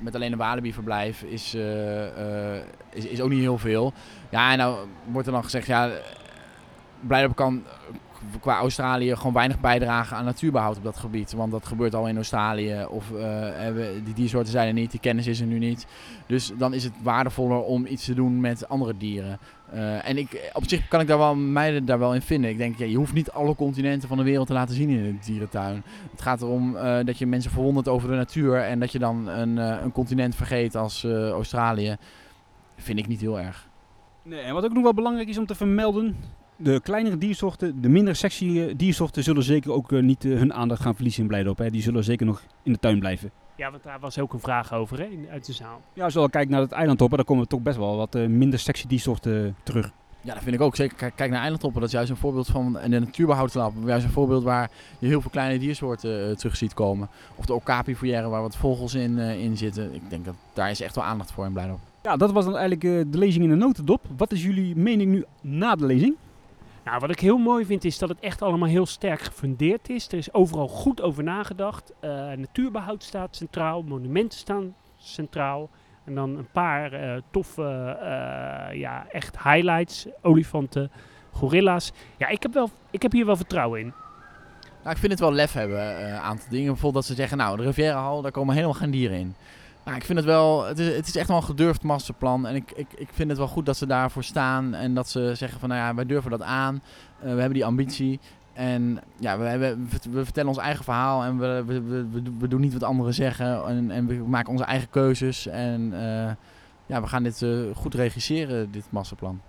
met 0.00 0.14
alleen 0.14 0.32
een 0.32 0.38
walibi-verblijf 0.38 1.22
is, 1.22 1.54
eh, 1.54 2.54
is, 2.92 3.06
is 3.06 3.20
ook 3.20 3.30
niet 3.30 3.40
heel 3.40 3.58
veel. 3.58 3.92
Ja, 4.30 4.52
en 4.52 4.58
nou 4.58 4.76
wordt 5.04 5.26
er 5.26 5.32
dan 5.32 5.44
gezegd, 5.44 5.66
ja, 5.66 5.90
Blijdorp 7.00 7.36
kan 7.36 7.62
qua 8.40 8.58
Australië 8.58 9.16
gewoon 9.16 9.32
weinig 9.32 9.60
bijdragen 9.60 10.16
aan 10.16 10.24
natuurbehoud 10.24 10.76
op 10.76 10.84
dat 10.84 10.96
gebied. 10.96 11.32
Want 11.32 11.52
dat 11.52 11.66
gebeurt 11.66 11.94
al 11.94 12.08
in 12.08 12.16
Australië. 12.16 12.84
Of 12.88 13.04
hebben, 13.54 14.04
die 14.04 14.14
diersoorten 14.14 14.52
zijn 14.52 14.68
er 14.68 14.72
niet, 14.72 14.90
die 14.90 15.00
kennis 15.00 15.26
is 15.26 15.40
er 15.40 15.46
nu 15.46 15.58
niet. 15.58 15.86
Dus 16.26 16.52
dan 16.58 16.74
is 16.74 16.84
het 16.84 16.92
waardevoller 17.02 17.62
om 17.62 17.86
iets 17.86 18.04
te 18.04 18.14
doen 18.14 18.40
met 18.40 18.68
andere 18.68 18.96
dieren. 18.96 19.38
Eh, 19.70 20.08
en 20.08 20.18
ik, 20.18 20.50
op 20.52 20.68
zich 20.68 20.88
kan 20.88 21.00
ik 21.00 21.06
daar 21.06 21.18
wel, 21.18 21.34
mij 21.34 21.84
daar 21.84 21.98
wel 21.98 22.14
in 22.14 22.22
vinden. 22.22 22.50
Ik 22.50 22.58
denk, 22.58 22.78
ja, 22.78 22.84
je 22.84 22.96
hoeft 22.96 23.12
niet 23.12 23.30
alle 23.30 23.54
continenten 23.54 24.08
van 24.08 24.16
de 24.16 24.22
wereld 24.22 24.46
te 24.46 24.52
laten 24.52 24.74
zien 24.74 24.88
in 24.88 25.04
een 25.04 25.18
dierentuin. 25.24 25.82
Het 26.10 26.22
gaat 26.22 26.42
erom 26.42 26.76
eh, 26.76 27.04
dat 27.04 27.18
je 27.18 27.26
mensen 27.26 27.50
verwondert 27.50 27.88
over 27.88 28.08
de 28.08 28.14
natuur. 28.14 28.56
En 28.56 28.80
dat 28.80 28.92
je 28.92 28.98
dan 28.98 29.28
een, 29.28 29.58
eh, 29.58 29.82
een 29.82 29.92
continent 29.92 30.34
vergeet 30.34 30.74
als 30.74 31.04
Australië. 31.04 31.96
Vind 32.76 32.98
ik 32.98 33.08
niet 33.08 33.20
heel 33.20 33.40
erg. 33.40 33.68
Nee, 34.22 34.40
en 34.40 34.54
wat 34.54 34.64
ook 34.64 34.72
nog 34.72 34.82
wel 34.82 34.94
belangrijk 34.94 35.28
is 35.28 35.38
om 35.38 35.46
te 35.46 35.54
vermelden. 35.54 36.16
De 36.56 36.80
kleinere 36.80 37.18
diersoorten, 37.18 37.82
de 37.82 37.88
minder 37.88 38.16
sexy 38.16 38.76
diersoorten 38.76 39.22
zullen 39.22 39.42
zeker 39.42 39.72
ook 39.72 39.90
niet 39.90 40.22
hun 40.22 40.52
aandacht 40.52 40.82
gaan 40.82 40.94
verliezen 40.94 41.22
in 41.22 41.28
Blijdorp. 41.28 41.58
Hè. 41.58 41.70
Die 41.70 41.82
zullen 41.82 42.04
zeker 42.04 42.26
nog 42.26 42.42
in 42.62 42.72
de 42.72 42.78
tuin 42.78 42.98
blijven. 42.98 43.30
Ja, 43.56 43.70
want 43.70 43.82
daar 43.82 44.00
was 44.00 44.18
ook 44.18 44.32
een 44.32 44.40
vraag 44.40 44.72
over 44.72 44.98
hè, 44.98 45.04
in- 45.04 45.26
uit 45.30 45.46
de 45.46 45.52
zaal. 45.52 45.80
Ja, 45.92 46.04
als 46.04 46.14
we 46.14 46.20
al 46.20 46.28
kijken 46.28 46.50
naar 46.52 46.60
het 46.60 46.72
eilandtoppen, 46.72 47.16
dan 47.16 47.26
komen 47.26 47.48
toch 47.48 47.60
best 47.60 47.76
wel 47.76 47.96
wat 47.96 48.14
eh, 48.14 48.26
minder 48.26 48.58
sexy 48.58 48.86
diersoorten 48.86 49.56
terug. 49.62 49.90
Ja, 50.20 50.34
dat 50.34 50.42
vind 50.42 50.54
ik 50.54 50.60
ook. 50.60 50.76
Zeker 50.76 51.10
kijk, 51.10 51.30
naar 51.30 51.40
eilandtoppen. 51.40 51.80
Dat 51.80 51.88
is 51.88 51.94
juist 51.94 52.10
een 52.10 52.16
voorbeeld 52.16 52.46
van 52.46 52.78
en 52.78 52.90
de 52.90 52.98
natuurbehoudslab. 53.00 53.72
Juist 53.84 54.04
een 54.04 54.10
voorbeeld 54.10 54.42
waar 54.42 54.70
je 54.98 55.06
heel 55.06 55.20
veel 55.20 55.30
kleine 55.30 55.58
diersoorten 55.58 56.28
eh, 56.30 56.34
terug 56.36 56.56
ziet 56.56 56.74
komen. 56.74 57.08
Of 57.36 57.46
de 57.46 57.54
okapi-foyer 57.54 58.28
waar 58.28 58.42
wat 58.42 58.56
vogels 58.56 58.94
in, 58.94 59.18
eh, 59.18 59.42
in 59.42 59.56
zitten. 59.56 59.94
Ik 59.94 60.10
denk 60.10 60.24
dat 60.24 60.34
daar 60.52 60.70
is 60.70 60.80
echt 60.80 60.94
wel 60.94 61.04
aandacht 61.04 61.32
voor 61.32 61.44
in 61.46 61.52
Blijdorp. 61.52 61.80
Ja, 62.02 62.16
dat 62.16 62.32
was 62.32 62.44
dan 62.44 62.56
eigenlijk 62.56 63.12
de 63.12 63.18
lezing 63.18 63.44
in 63.44 63.50
de 63.50 63.56
notendop. 63.56 64.00
Wat 64.16 64.32
is 64.32 64.42
jullie 64.42 64.76
mening 64.76 65.10
nu 65.12 65.24
na 65.40 65.74
de 65.76 65.86
lezing? 65.86 66.14
Nou, 66.86 66.98
wat 66.98 67.10
ik 67.10 67.20
heel 67.20 67.38
mooi 67.38 67.64
vind 67.64 67.84
is 67.84 67.98
dat 67.98 68.08
het 68.08 68.20
echt 68.20 68.42
allemaal 68.42 68.68
heel 68.68 68.86
sterk 68.86 69.20
gefundeerd 69.20 69.88
is. 69.88 70.06
Er 70.06 70.18
is 70.18 70.32
overal 70.32 70.68
goed 70.68 71.02
over 71.02 71.22
nagedacht. 71.22 71.92
Eh, 72.00 72.10
natuurbehoud 72.32 73.02
staat 73.02 73.36
centraal, 73.36 73.82
monumenten 73.82 74.38
staan 74.38 74.74
centraal. 74.96 75.70
En 76.04 76.14
dan 76.14 76.36
een 76.36 76.50
paar 76.52 76.92
eh, 76.92 77.22
toffe, 77.30 77.96
eh, 78.00 78.78
ja, 78.78 79.06
echt 79.10 79.42
highlights. 79.42 80.06
Olifanten, 80.22 80.90
gorilla's. 81.32 81.92
Ja, 82.16 82.28
ik 82.28 82.42
heb, 82.42 82.52
wel, 82.52 82.70
ik 82.90 83.02
heb 83.02 83.12
hier 83.12 83.26
wel 83.26 83.36
vertrouwen 83.36 83.80
in. 83.80 83.92
Nou, 84.82 84.90
ik 84.90 84.98
vind 84.98 85.12
het 85.12 85.20
wel 85.20 85.32
lef 85.32 85.52
hebben, 85.52 86.08
een 86.08 86.20
aantal 86.20 86.48
dingen. 86.50 86.66
Bijvoorbeeld 86.72 86.94
dat 86.94 87.04
ze 87.04 87.14
zeggen, 87.22 87.38
nou, 87.38 87.56
de 87.56 87.62
Rivierahal, 87.62 88.22
daar 88.22 88.32
komen 88.32 88.54
helemaal 88.54 88.74
geen 88.74 88.90
dieren 88.90 89.18
in. 89.18 89.34
Nou, 89.86 89.98
ik 89.98 90.04
vind 90.04 90.18
het 90.18 90.26
wel, 90.26 90.64
het 90.64 90.78
is, 90.78 90.96
het 90.96 91.06
is 91.06 91.16
echt 91.16 91.28
wel 91.28 91.36
een 91.36 91.42
gedurfd 91.42 91.82
masterplan. 91.82 92.46
En 92.46 92.54
ik, 92.54 92.72
ik, 92.72 92.86
ik 92.96 93.08
vind 93.12 93.28
het 93.28 93.38
wel 93.38 93.48
goed 93.48 93.66
dat 93.66 93.76
ze 93.76 93.86
daarvoor 93.86 94.24
staan. 94.24 94.74
En 94.74 94.94
dat 94.94 95.08
ze 95.08 95.32
zeggen 95.34 95.60
van, 95.60 95.68
nou 95.68 95.80
ja, 95.80 95.94
wij 95.94 96.06
durven 96.06 96.30
dat 96.30 96.42
aan. 96.42 96.82
Eh, 97.18 97.22
we 97.22 97.28
hebben 97.28 97.52
die 97.52 97.64
ambitie. 97.64 98.20
En 98.52 99.00
ja, 99.18 99.38
we, 99.38 99.44
hebben, 99.44 99.88
we 100.10 100.24
vertellen 100.24 100.48
ons 100.48 100.58
eigen 100.58 100.84
verhaal. 100.84 101.24
En 101.24 101.38
we, 101.38 101.62
we, 101.66 101.82
we, 101.82 102.08
we, 102.08 102.22
we 102.38 102.48
doen 102.48 102.60
niet 102.60 102.72
wat 102.72 102.82
anderen 102.82 103.14
zeggen. 103.14 103.64
En, 103.66 103.90
en 103.90 104.06
we 104.06 104.14
maken 104.14 104.52
onze 104.52 104.64
eigen 104.64 104.90
keuzes. 104.90 105.46
En 105.46 105.92
eh, 105.92 106.32
ja, 106.86 107.00
we 107.00 107.06
gaan 107.06 107.22
dit 107.22 107.42
eh, 107.42 107.50
goed 107.74 107.94
regisseren, 107.94 108.70
dit 108.70 108.84
masterplan. 108.90 109.40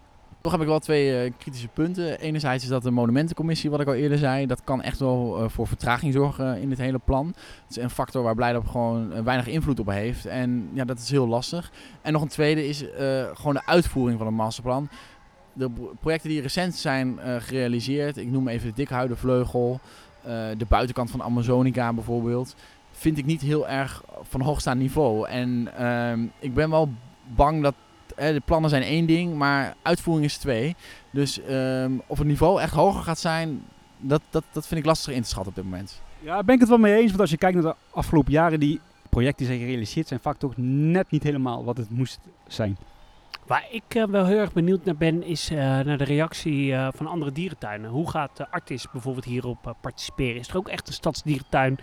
Toch 0.47 0.55
heb 0.55 0.65
ik 0.65 0.71
wel 0.71 0.79
twee 0.81 1.23
eh, 1.23 1.31
kritische 1.37 1.67
punten. 1.67 2.19
Enerzijds 2.19 2.63
is 2.63 2.69
dat 2.69 2.83
de 2.83 2.91
monumentencommissie, 2.91 3.69
wat 3.69 3.79
ik 3.79 3.87
al 3.87 3.93
eerder 3.93 4.17
zei. 4.17 4.45
Dat 4.45 4.61
kan 4.63 4.81
echt 4.81 4.99
wel 4.99 5.37
eh, 5.39 5.49
voor 5.49 5.67
vertraging 5.67 6.13
zorgen 6.13 6.61
in 6.61 6.69
dit 6.69 6.77
hele 6.77 6.99
plan. 6.99 7.27
Het 7.27 7.77
is 7.77 7.83
een 7.83 7.89
factor 7.89 8.23
waar 8.23 8.35
Blijdorp 8.35 8.67
gewoon 8.67 9.13
eh, 9.13 9.21
weinig 9.21 9.47
invloed 9.47 9.79
op 9.79 9.87
heeft. 9.87 10.25
En 10.25 10.69
ja, 10.73 10.85
dat 10.85 10.99
is 10.99 11.09
heel 11.09 11.27
lastig. 11.27 11.71
En 12.01 12.13
nog 12.13 12.21
een 12.21 12.27
tweede 12.27 12.67
is 12.67 12.89
eh, 12.91 13.23
gewoon 13.33 13.53
de 13.53 13.65
uitvoering 13.65 14.17
van 14.17 14.27
een 14.27 14.33
masterplan. 14.33 14.89
De 15.53 15.69
pro- 15.69 15.93
projecten 15.99 16.29
die 16.29 16.41
recent 16.41 16.75
zijn 16.75 17.19
eh, 17.19 17.35
gerealiseerd, 17.39 18.17
ik 18.17 18.31
noem 18.31 18.47
even 18.47 18.67
de 18.67 18.73
Dikhuidenvleugel, 18.75 19.79
eh 20.21 20.31
de 20.57 20.65
buitenkant 20.67 21.11
van 21.11 21.23
Amazonica 21.23 21.93
bijvoorbeeld, 21.93 22.55
vind 22.91 23.17
ik 23.17 23.25
niet 23.25 23.41
heel 23.41 23.67
erg 23.67 24.03
van 24.21 24.41
hoogstaand 24.41 24.79
niveau. 24.79 25.27
En 25.27 25.67
ehm, 25.77 26.19
ik 26.39 26.53
ben 26.53 26.69
wel 26.69 26.89
bang 27.35 27.63
dat 27.63 27.73
eh, 28.17 28.33
de 28.33 28.41
plannen 28.45 28.69
zijn 28.69 28.83
één 28.83 29.05
ding, 29.05 29.33
maar 29.33 29.75
uitvoering 29.81 30.25
is 30.25 30.37
twee. 30.37 30.75
Dus 31.11 31.41
ehm, 31.41 31.91
of 32.07 32.17
het 32.17 32.27
niveau 32.27 32.61
echt 32.61 32.73
hoger 32.73 33.03
gaat 33.03 33.19
zijn, 33.19 33.65
dat, 33.97 34.21
dat, 34.29 34.43
dat 34.51 34.67
vind 34.67 34.79
ik 34.79 34.85
lastig 34.85 35.13
in 35.13 35.21
te 35.21 35.27
schatten 35.27 35.49
op 35.49 35.55
dit 35.55 35.63
moment. 35.63 36.01
Ja, 36.19 36.43
ben 36.43 36.55
ik 36.55 36.59
het 36.59 36.69
wel 36.69 36.77
mee 36.77 36.95
eens. 36.95 37.07
Want 37.07 37.21
als 37.21 37.29
je 37.29 37.37
kijkt 37.37 37.55
naar 37.55 37.73
de 37.73 37.75
afgelopen 37.89 38.31
jaren, 38.31 38.59
die 38.59 38.79
projecten 39.09 39.37
die 39.37 39.47
zijn 39.47 39.59
gerealiseerd, 39.59 40.07
zijn 40.07 40.19
vaak 40.19 40.37
toch 40.37 40.53
net 40.57 41.11
niet 41.11 41.23
helemaal 41.23 41.63
wat 41.63 41.77
het 41.77 41.89
moest 41.89 42.19
zijn. 42.47 42.77
Waar 43.45 43.65
ik 43.71 43.95
eh, 43.95 44.03
wel 44.03 44.25
heel 44.25 44.37
erg 44.37 44.53
benieuwd 44.53 44.85
naar 44.85 44.95
ben, 44.95 45.23
is 45.23 45.49
eh, 45.49 45.57
naar 45.57 45.97
de 45.97 46.03
reactie 46.03 46.73
eh, 46.73 46.87
van 46.93 47.07
andere 47.07 47.31
dierentuinen. 47.31 47.89
Hoe 47.89 48.09
gaat 48.09 48.37
de 48.37 48.49
Artis 48.49 48.91
bijvoorbeeld 48.91 49.25
hierop 49.25 49.75
participeren? 49.81 50.39
Is 50.39 50.47
er 50.47 50.57
ook 50.57 50.67
echt 50.67 50.87
een 50.87 50.93
stadsdierentuin? 50.93 51.77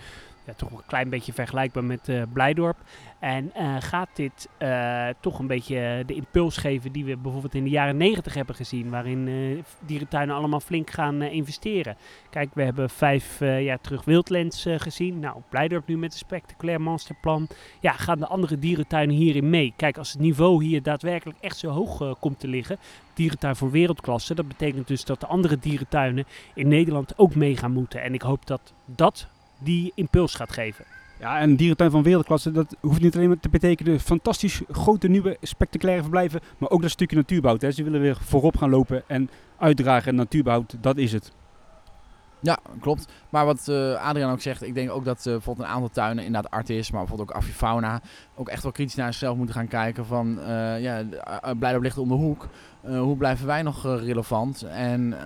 Ja, 0.47 0.53
toch 0.53 0.68
wel 0.68 0.78
een 0.78 0.87
klein 0.87 1.09
beetje 1.09 1.32
vergelijkbaar 1.32 1.85
met 1.85 2.09
eh, 2.09 2.22
Blijdorp. 2.32 2.76
En 3.24 3.54
eh, 3.54 3.76
gaat 3.78 4.08
dit 4.12 4.48
eh, 4.58 5.08
toch 5.20 5.38
een 5.38 5.46
beetje 5.46 6.02
de 6.06 6.14
impuls 6.14 6.56
geven 6.56 6.92
die 6.92 7.04
we 7.04 7.16
bijvoorbeeld 7.16 7.54
in 7.54 7.64
de 7.64 7.70
jaren 7.70 7.96
negentig 7.96 8.34
hebben 8.34 8.54
gezien, 8.54 8.90
waarin 8.90 9.28
eh, 9.28 9.64
dierentuinen 9.86 10.36
allemaal 10.36 10.60
flink 10.60 10.90
gaan 10.90 11.22
investeren? 11.22 11.96
Kijk, 12.30 12.50
we 12.54 12.62
hebben 12.62 12.90
vijf 12.90 13.38
jaar 13.40 13.80
terug 13.80 14.04
Wildlands 14.04 14.66
gezien. 14.76 15.18
Nou, 15.18 15.36
Blijdorp 15.48 15.86
nu 15.86 15.98
met 15.98 16.12
een 16.12 16.18
spectaculair 16.18 16.80
masterplan. 16.80 17.48
Ja, 17.80 17.92
gaan 17.92 18.18
de 18.18 18.26
andere 18.26 18.58
dierentuinen 18.58 19.16
hierin 19.16 19.50
mee? 19.50 19.72
Kijk, 19.76 19.98
als 19.98 20.12
het 20.12 20.20
niveau 20.20 20.64
hier 20.64 20.82
daadwerkelijk 20.82 21.38
echt 21.40 21.58
zo 21.58 21.68
hoog 21.68 22.18
komt 22.18 22.40
te 22.40 22.48
liggen, 22.48 22.78
dierentuin 23.14 23.56
voor 23.56 23.70
wereldklasse, 23.70 24.34
dat 24.34 24.48
betekent 24.48 24.88
dus 24.88 25.04
dat 25.04 25.20
de 25.20 25.26
andere 25.26 25.58
dierentuinen 25.58 26.24
in 26.54 26.68
Nederland 26.68 27.18
ook 27.18 27.34
mee 27.34 27.56
gaan 27.56 27.72
moeten. 27.72 28.02
En 28.02 28.14
ik 28.14 28.22
hoop 28.22 28.46
dat 28.46 28.72
dat 28.84 29.28
die 29.58 29.92
impuls 29.94 30.34
gaat 30.34 30.52
geven. 30.52 30.93
Ja, 31.18 31.38
en 31.40 31.56
dierentuin 31.56 31.90
van 31.90 32.02
wereldklasse, 32.02 32.50
dat 32.50 32.76
hoeft 32.80 33.00
niet 33.00 33.16
alleen 33.16 33.28
maar 33.28 33.40
te 33.40 33.48
betekenen 33.48 34.00
fantastisch 34.00 34.62
grote, 34.70 35.08
nieuwe, 35.08 35.36
spectaculaire 35.40 36.02
verblijven, 36.02 36.40
maar 36.58 36.70
ook 36.70 36.82
dat 36.82 36.90
stukje 36.90 37.16
natuurbehoud. 37.16 37.62
Hè. 37.62 37.70
Ze 37.70 37.84
willen 37.84 38.00
weer 38.00 38.16
voorop 38.20 38.56
gaan 38.56 38.70
lopen 38.70 39.02
en 39.06 39.30
uitdragen 39.58 40.08
en 40.08 40.14
natuurbehoud, 40.14 40.76
dat 40.80 40.96
is 40.96 41.12
het. 41.12 41.32
Ja, 42.45 42.59
klopt. 42.80 43.07
Maar 43.30 43.45
wat 43.45 43.68
eh, 43.68 43.95
Adriaan 43.95 44.32
ook 44.32 44.40
zegt, 44.40 44.62
ik 44.62 44.74
denk 44.74 44.90
ook 44.90 45.05
dat 45.05 45.18
eh, 45.18 45.32
bijvoorbeeld 45.32 45.66
een 45.66 45.72
aantal 45.72 45.90
tuinen, 45.90 46.24
inderdaad 46.24 46.51
Artis, 46.51 46.90
maar 46.90 47.01
bijvoorbeeld 47.01 47.30
ook 47.30 47.36
Avifauna, 47.36 48.01
ook 48.34 48.49
echt 48.49 48.62
wel 48.62 48.72
kritisch 48.72 48.95
naar 48.95 49.12
zichzelf 49.12 49.36
moeten 49.36 49.55
gaan 49.55 49.68
kijken 49.68 50.07
van, 50.07 50.40
eh 50.40 50.82
ja, 50.82 51.01
uh, 51.01 51.51
Blijdorp 51.59 51.82
ligt 51.82 51.99
om 51.99 52.09
de 52.09 52.14
hoek. 52.14 52.49
Hoe 52.80 53.16
blijven 53.16 53.47
wij 53.47 53.62
nog 53.62 53.82
relevant 53.82 54.62
en 54.62 55.18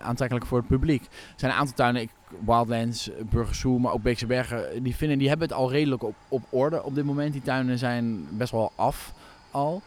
aantrekkelijk 0.00 0.46
voor 0.46 0.58
het 0.58 0.66
publiek? 0.66 1.02
Er 1.02 1.08
zijn 1.36 1.52
een 1.52 1.58
aantal 1.58 1.74
tuinen, 1.74 2.02
ik, 2.02 2.10
Wildlands, 2.44 3.10
Burgersoe, 3.30 3.80
maar 3.80 3.92
ook 3.92 4.02
Beekse 4.02 4.26
Bergen, 4.26 4.82
die, 4.82 4.96
vinden, 4.96 5.18
die 5.18 5.28
hebben 5.28 5.48
het 5.48 5.56
al 5.56 5.70
redelijk 5.70 6.02
op, 6.02 6.14
op 6.28 6.42
orde 6.50 6.82
op 6.82 6.94
dit 6.94 7.04
moment. 7.04 7.32
Die 7.32 7.42
tuinen 7.42 7.78
zijn 7.78 8.26
best 8.30 8.52
wel 8.52 8.72
af 8.74 9.12
al. 9.50 9.82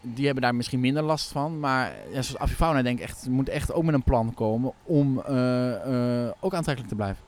Die 0.00 0.24
hebben 0.24 0.42
daar 0.42 0.54
misschien 0.54 0.80
minder 0.80 1.02
last 1.02 1.32
van. 1.32 1.60
Maar 1.60 1.92
ja, 2.12 2.22
zoals 2.22 2.38
Avifauna 2.38 2.82
denk 2.82 2.98
ik 2.98 3.04
echt, 3.04 3.28
moet 3.28 3.48
echt 3.48 3.72
ook 3.72 3.82
met 3.84 3.94
een 3.94 4.02
plan 4.02 4.34
komen 4.34 4.72
om 4.84 5.20
eh, 5.20 6.24
eh, 6.26 6.32
ook 6.40 6.54
aantrekkelijk 6.54 6.88
te 6.88 6.96
blijven. 6.96 7.26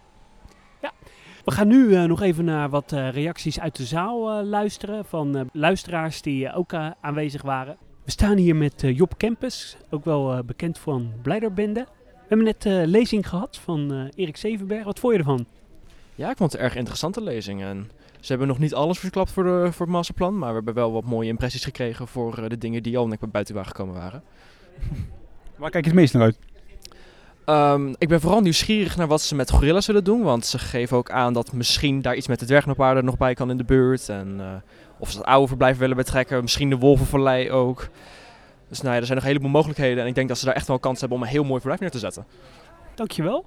We 1.45 1.51
gaan 1.51 1.69
nu 1.69 1.95
eh, 1.95 2.05
nog 2.05 2.21
even 2.23 2.45
naar 2.45 2.69
wat 2.69 2.93
eh, 2.93 3.11
reacties 3.11 3.61
uit 3.61 3.77
de 3.77 3.85
zaal 3.85 4.31
eh, 4.39 4.47
luisteren 4.47 5.05
van 5.05 5.37
eh, 5.37 5.43
luisteraars 5.53 6.23
die 6.23 6.53
ook 6.53 6.75
aanwezig 7.01 7.43
waren. 7.43 7.77
We 8.05 8.11
staan 8.11 8.37
hier 8.37 8.57
met 8.57 8.83
eh, 8.83 8.97
Job 8.97 9.15
Kempes, 9.17 9.77
ook 9.91 10.05
wel 10.05 10.33
eh, 10.33 10.43
bekend 10.43 10.79
van 10.79 11.13
Blijderbende. 11.23 11.87
We 12.05 12.27
hebben 12.29 12.47
net 12.47 12.67
eh 12.67 12.87
lezing 12.87 13.29
gehad 13.29 13.57
van 13.59 13.93
eh, 13.93 14.23
Erik 14.23 14.37
Zevenberg. 14.37 14.85
Wat 14.85 14.99
vond 14.99 15.13
je 15.13 15.19
ervan? 15.19 15.47
Ja, 16.15 16.31
ik 16.31 16.37
vond 16.37 16.53
het 16.53 16.61
een 16.61 16.67
erg 16.67 16.77
interessante 16.77 17.23
lezing. 17.23 17.63
En 17.63 17.91
ze 18.21 18.27
hebben 18.27 18.49
nog 18.49 18.59
niet 18.59 18.75
alles 18.75 18.99
verklapt 18.99 19.31
voor, 19.31 19.45
de, 19.45 19.69
voor 19.73 19.87
het 19.87 19.95
masterplan, 19.95 20.39
maar 20.39 20.49
we 20.49 20.55
hebben 20.55 20.75
wel 20.75 20.93
wat 20.93 21.05
mooie 21.05 21.29
impressies 21.29 21.65
gekregen 21.65 22.09
voor 22.09 22.39
eh, 22.39 22.49
de 22.49 22.59
dingen 22.59 22.83
die 22.83 22.99
al 22.99 23.07
net 23.07 23.31
buiten 23.31 23.55
waren 23.55 23.71
gekomen 23.71 23.95
waren. 23.95 24.23
Waar 25.57 25.71
kijk 25.71 25.85
je 25.85 25.91
het 25.91 26.01
meest 26.01 26.15
naar 26.15 26.23
uit? 26.23 26.39
Ehm, 27.45 27.95
ik 27.99 28.09
ben 28.09 28.21
vooral 28.21 28.41
nieuwsgierig 28.41 28.97
naar 28.97 29.07
wat 29.07 29.23
ze 29.23 29.35
met 29.35 29.51
gorilla's 29.51 29.85
zullen 29.85 30.05
doen, 30.05 30.23
want 30.23 30.47
ze 30.47 30.59
geven 30.59 30.97
ook 30.97 31.11
aan 31.11 31.33
dat 31.33 31.53
misschien 31.53 32.03
daar 32.03 32.17
iets 32.17 32.27
met 32.27 32.39
de 32.39 32.47
dwergnoopaarden 32.47 33.05
nog 33.05 33.17
bij 33.17 33.35
kan 33.35 33.51
in 33.51 33.57
de 33.57 33.65
buurt. 33.65 34.09
En 34.09 34.37
eh, 34.39 34.47
of 34.99 35.11
ze 35.11 35.19
het 35.19 35.27
oude 35.27 35.49
verblijf 35.49 35.79
willen 35.79 35.97
betrekken, 35.97 36.43
misschien 36.43 36.71
de 36.71 36.77
wolvenvallei 36.77 37.51
ook. 37.51 37.89
Dus 38.69 38.81
nou 38.81 38.95
ja, 38.95 39.01
er 39.01 39.07
zijn 39.07 39.17
nog 39.17 39.27
een 39.27 39.33
heleboel 39.33 39.51
mogelijkheden 39.51 40.03
en 40.03 40.09
ik 40.09 40.15
denk 40.15 40.29
dat 40.29 40.39
ze 40.39 40.45
daar 40.45 40.55
echt 40.55 40.67
wel 40.67 40.79
kans 40.79 41.01
hebben 41.01 41.19
om 41.19 41.25
een 41.25 41.31
heel 41.31 41.45
mooi 41.45 41.61
verblijf 41.61 41.81
neer 41.81 41.91
te 41.91 41.99
zetten. 41.99 42.27
Dankjewel. 42.95 43.47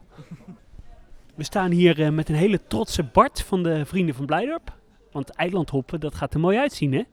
We 1.35 1.43
staan 1.43 1.71
hier 1.71 2.01
eh, 2.01 2.09
met 2.09 2.29
een 2.29 2.35
hele 2.35 2.59
trotse 2.67 3.03
Bart 3.03 3.41
van 3.41 3.63
de 3.63 3.85
Vrienden 3.85 4.15
van 4.15 4.25
Blijdorp. 4.25 4.77
Want 5.11 5.29
eilandhoppen, 5.29 5.99
dat 5.99 6.15
gaat 6.15 6.33
er 6.33 6.39
mooi 6.39 6.57
uitzien, 6.57 6.93
hè? 6.93 7.03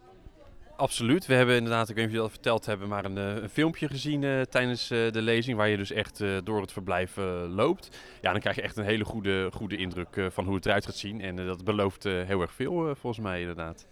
absoluut. 0.77 1.27
We 1.27 1.35
hebben 1.35 1.57
inderdaad, 1.57 1.89
ik 1.89 1.95
weet 1.95 2.05
niet 2.09 2.15
of 2.15 2.21
jullie 2.21 2.29
dat 2.29 2.41
verteld 2.41 2.67
hebben, 2.67 2.89
maar 2.89 3.05
een, 3.05 3.19
eh, 3.19 3.43
een 3.43 3.49
filmpje 3.49 3.89
gezien 3.89 4.25
eh, 4.25 4.41
tijdens 4.41 4.89
de 4.89 5.11
lezing. 5.13 5.57
Waar 5.57 5.69
je 5.69 5.77
dus 5.77 5.93
echt 5.93 6.23
door 6.45 6.61
het 6.61 6.73
verblijf 6.73 7.17
loopt. 7.49 7.99
Ja, 8.21 8.33
dan 8.33 8.41
krijg 8.41 8.57
je 8.57 8.63
echt 8.63 8.77
een 8.77 8.85
hele 8.85 9.05
goede, 9.05 9.51
goede 9.53 9.77
indruk 9.77 10.27
van 10.31 10.45
hoe 10.45 10.55
het 10.55 10.67
eruit 10.67 10.85
gaat 10.85 10.97
zien. 10.97 11.21
En 11.21 11.37
dat 11.37 11.65
belooft 11.65 12.03
heel 12.03 12.41
erg 12.41 12.53
veel, 12.53 12.95
volgens 12.95 13.25
mij 13.25 13.41
inderdaad. 13.41 13.87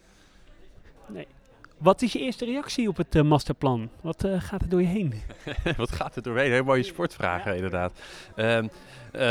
Wat 1.77 2.01
is 2.01 2.13
je 2.13 2.19
eerste 2.19 2.45
reactie 2.45 2.87
op 2.87 2.97
het 2.97 3.23
masterplan? 3.23 3.89
Wat 4.01 4.27
gaat 4.37 4.61
er 4.61 4.69
door 4.69 4.81
je 4.81 4.87
heen? 4.87 5.13
Wat 5.77 5.91
gaat 5.91 6.15
er 6.15 6.21
doorheen? 6.21 6.51
Heel 6.51 6.63
mooie 6.63 6.83
sportvragen, 6.83 7.55
inderdaad. 7.55 7.91
Ehm, 8.35 8.67
eh, 9.11 9.21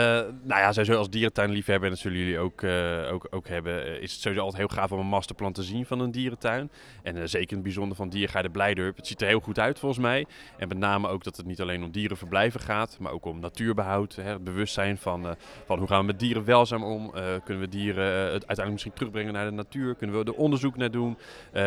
nou 0.43 0.61
ja, 0.61 0.73
sowieso 0.73 0.99
als 0.99 1.11
dierentuinliefhebber, 1.11 1.85
en 1.85 1.95
dat 1.95 2.03
zullen 2.03 2.19
jullie 2.19 2.39
ook, 2.39 2.63
eh, 2.63 3.13
ook, 3.13 3.27
ook 3.31 3.49
hebben, 3.49 3.87
eh, 3.87 4.03
is 4.03 4.13
het 4.13 4.21
sowieso 4.21 4.45
altijd 4.45 4.63
heel 4.63 4.77
gaaf 4.79 4.93
om 4.93 4.99
een 4.99 5.07
masterplan 5.07 5.53
te 5.53 5.63
zien 5.63 5.87
van 5.87 6.01
een 6.01 6.11
dierentuin. 6.11 6.71
En 7.03 7.29
zeker 7.29 7.49
in 7.49 7.55
het 7.55 7.63
bijzonder 7.63 7.97
van 7.97 8.09
Diergaarde 8.09 8.51
Blijdorp. 8.51 8.97
Het 8.97 9.07
ziet 9.07 9.21
er 9.21 9.29
heel 9.29 9.41
goed 9.41 9.59
uit 9.59 9.79
volgens 9.79 10.01
mij. 10.01 10.27
En 10.57 10.69
met 10.69 10.79
name 10.79 11.09
ook 11.09 11.25
dat 11.25 11.37
het 11.37 11.47
niet 11.47 11.61
alleen 11.61 11.83
om 11.83 11.91
dierenverblijven 11.91 12.61
gaat, 12.61 12.97
maar 12.99 13.13
ook 13.13 13.25
om 13.25 13.41
natuurbehoud. 13.41 14.15
Hè, 14.15 14.23
het 14.23 14.45
bewustzijn 14.45 14.99
van, 14.99 15.37
van 15.67 15.79
hoe 15.79 15.89
gaan 15.89 16.01
we 16.01 16.07
met 16.07 16.19
dieren 16.21 16.45
welzaam 16.45 16.85
om? 16.85 17.11
Kunnen 17.45 17.61
we 17.61 17.69
dieren 17.69 18.31
uiteindelijk 18.31 18.71
misschien 18.71 18.93
terugbrengen 18.93 19.33
naar 19.33 19.45
de 19.45 19.51
natuur? 19.51 19.95
Kunnen 19.95 20.19
we 20.19 20.25
er 20.25 20.39
onderzoek 20.39 20.77
naar 20.77 20.91
doen? 20.91 21.19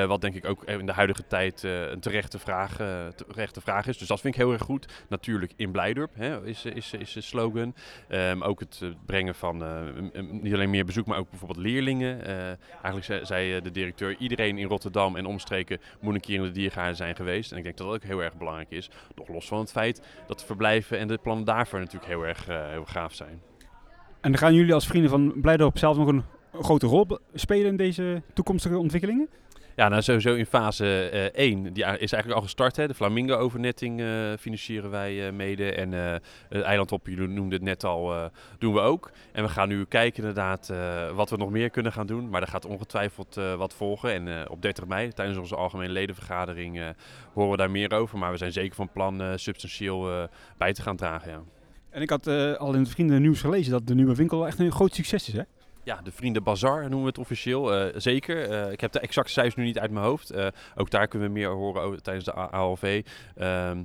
Wat 0.08 0.22
denk 0.22 0.36
ik 0.36 0.46
ook 0.46 0.64
in 0.64 0.86
de 0.86 0.92
huidige 0.92 1.28
tijd 1.28 1.64
een 1.64 2.00
terechte 2.00 2.40
vraag, 2.40 2.76
terechte 3.28 3.62
vraag 3.62 3.88
is. 3.88 3.98
Dus 3.98 4.08
dat 4.08 4.20
vind 4.20 4.34
ik 4.36 4.42
heel 4.42 4.52
erg 4.52 4.62
goed. 4.62 4.86
Natuurlijk 5.08 5.54
in 5.56 5.72
Blijdorp 5.72 6.12
hè, 6.16 6.46
is, 6.46 6.66
is, 6.66 6.94
is 6.94 7.14
de 7.14 7.22
slogan. 7.22 7.74
Ehm, 8.12 8.42
ook 8.42 8.60
het 8.60 8.80
eh, 8.84 8.90
brengen 9.06 9.36
van 9.36 9.64
eh, 9.64 10.22
niet 10.32 10.54
alleen 10.54 10.70
meer 10.70 10.86
bezoek, 10.86 11.06
maar 11.06 11.18
ook 11.18 11.30
bijvoorbeeld 11.30 11.60
leerlingen. 11.60 12.26
Eh, 12.26 12.58
eigenlijk 12.84 13.26
zei, 13.26 13.62
de 13.62 13.72
directeur, 13.72 14.16
iedereen 14.18 14.58
in 14.58 14.68
Rotterdam 14.68 15.16
en 15.16 15.26
omstreken 15.26 15.80
moet 16.02 16.14
een 16.14 16.20
keer 16.20 16.36
in 16.36 16.44
de 16.44 16.52
diergaarden 16.52 16.96
zijn 16.96 17.16
geweest. 17.16 17.52
En 17.52 17.58
ik 17.58 17.64
denk 17.64 17.78
dat 17.78 17.88
dat 17.88 17.96
ook 17.96 18.04
heel 18.04 18.24
erg 18.24 18.38
belangrijk 18.38 18.72
is. 18.72 18.90
Nog 19.16 19.28
los 19.28 19.48
van 19.48 19.60
het 19.60 19.72
feit 19.72 20.02
dat 20.28 20.40
de 20.40 20.46
verblijven 20.46 20.98
en 20.98 21.08
de 21.08 21.18
plannen 21.18 21.46
daarvoor 21.46 21.80
natuurlijk 21.80 22.12
heel 22.12 22.26
erg 22.26 22.46
heel 22.46 22.86
gaaf 22.86 23.14
zijn. 23.14 23.42
En 24.22 24.32
dan 24.32 24.38
gaan 24.38 24.54
jullie 24.54 24.74
als 24.74 24.88
vrienden 24.88 25.10
van 25.10 25.42
Blijdorp 25.42 25.78
zelf 25.78 25.98
nog 25.98 26.08
een, 26.08 26.24
grote 26.52 26.88
rol 26.88 27.08
spelen 27.34 27.68
in 27.68 27.78
deze 27.78 28.22
toekomstige 28.34 28.78
ontwikkelingen? 28.78 29.30
Ja, 29.76 29.88
nou 29.90 30.02
sowieso 30.02 30.34
in 30.34 30.46
fase 30.46 31.10
1, 31.34 31.74
die 31.74 31.86
a- 31.86 31.92
is 32.00 32.12
eigenlijk 32.12 32.34
al 32.34 32.42
gestart. 32.42 32.76
Hè. 32.76 32.88
De 32.88 32.94
Flamingo-overnetting 32.94 34.00
eh, 34.02 34.08
financieren 34.40 34.90
wij 34.90 35.28
eh, 35.28 35.34
mede. 35.34 35.72
En 35.74 35.94
eh 35.94 36.14
het 36.50 36.62
eilandhop, 36.62 37.08
jullie 37.08 37.28
noemden 37.28 37.54
het 37.54 37.62
net 37.68 37.84
al, 37.84 38.14
eh, 38.14 38.26
doen 38.60 38.74
we 38.74 38.80
ook. 38.80 39.12
En 39.32 39.44
we 39.44 39.50
gaan 39.50 39.68
nu 39.68 39.86
kijken 39.86 40.18
inderdaad 40.20 40.70
eh, 40.70 41.10
wat 41.12 41.30
we 41.30 41.38
nog 41.38 41.50
meer 41.50 41.70
kunnen 41.70 41.92
gaan 41.92 42.08
doen. 42.08 42.30
Maar 42.30 42.42
er 42.42 42.48
gaat 42.48 42.66
ongetwijfeld 42.66 43.38
eh, 43.38 43.54
wat 43.56 43.74
volgen. 43.74 44.14
En 44.14 44.28
eh, 44.28 44.52
op 44.52 44.62
30 44.62 44.86
mei, 44.88 45.12
tijdens 45.14 45.38
onze 45.38 45.56
algemene 45.56 45.92
ledenvergadering, 45.92 46.80
eh, 46.80 46.88
horen 47.34 47.52
we 47.52 47.58
daar 47.58 47.72
meer 47.72 47.94
over. 47.94 48.18
Maar 48.18 48.32
we 48.32 48.38
zijn 48.38 48.52
zeker 48.52 48.76
van 48.76 48.90
plan 48.94 49.22
eh, 49.22 49.28
substantieel 49.36 50.12
eh, 50.12 50.24
bij 50.58 50.74
te 50.74 50.82
gaan 50.82 50.96
dragen, 50.96 51.32
ja. 51.32 51.42
En 51.90 52.02
ik 52.02 52.10
had 52.10 52.28
eh, 52.28 52.54
al 52.54 52.74
in 52.74 52.80
het 52.80 52.90
vriendennieuws 52.90 53.42
gelezen 53.42 53.72
dat 53.72 53.88
de 53.88 53.96
nieuwe 53.96 54.16
winkel 54.16 54.48
echt 54.48 54.60
een 54.60 54.72
groot 54.72 54.94
succes 54.96 55.28
is, 55.28 55.34
hè? 55.34 55.42
Ja, 55.84 56.00
de 56.04 56.12
Vrienden 56.12 56.44
Bazaar 56.44 56.82
noemen 56.82 57.02
we 57.02 57.08
het 57.08 57.18
officieel. 57.18 57.74
eh, 57.74 58.00
zeker. 58.00 58.50
Eh, 58.50 58.72
ik 58.72 58.82
heb 58.82 58.92
de 58.92 59.00
exacte 59.00 59.32
cijfers 59.32 59.56
nu 59.56 59.64
niet 59.64 59.80
uit 59.80 59.92
mijn 59.92 60.06
hoofd. 60.06 60.30
Eh, 60.30 60.48
ook 60.76 60.90
daar 60.90 61.08
kunnen 61.08 61.28
we 61.28 61.34
meer 61.34 61.50
horen 61.50 62.04
tijdens 62.04 62.26
de 62.26 62.34
ALV. 62.34 63.04
Ehm, 63.36 63.84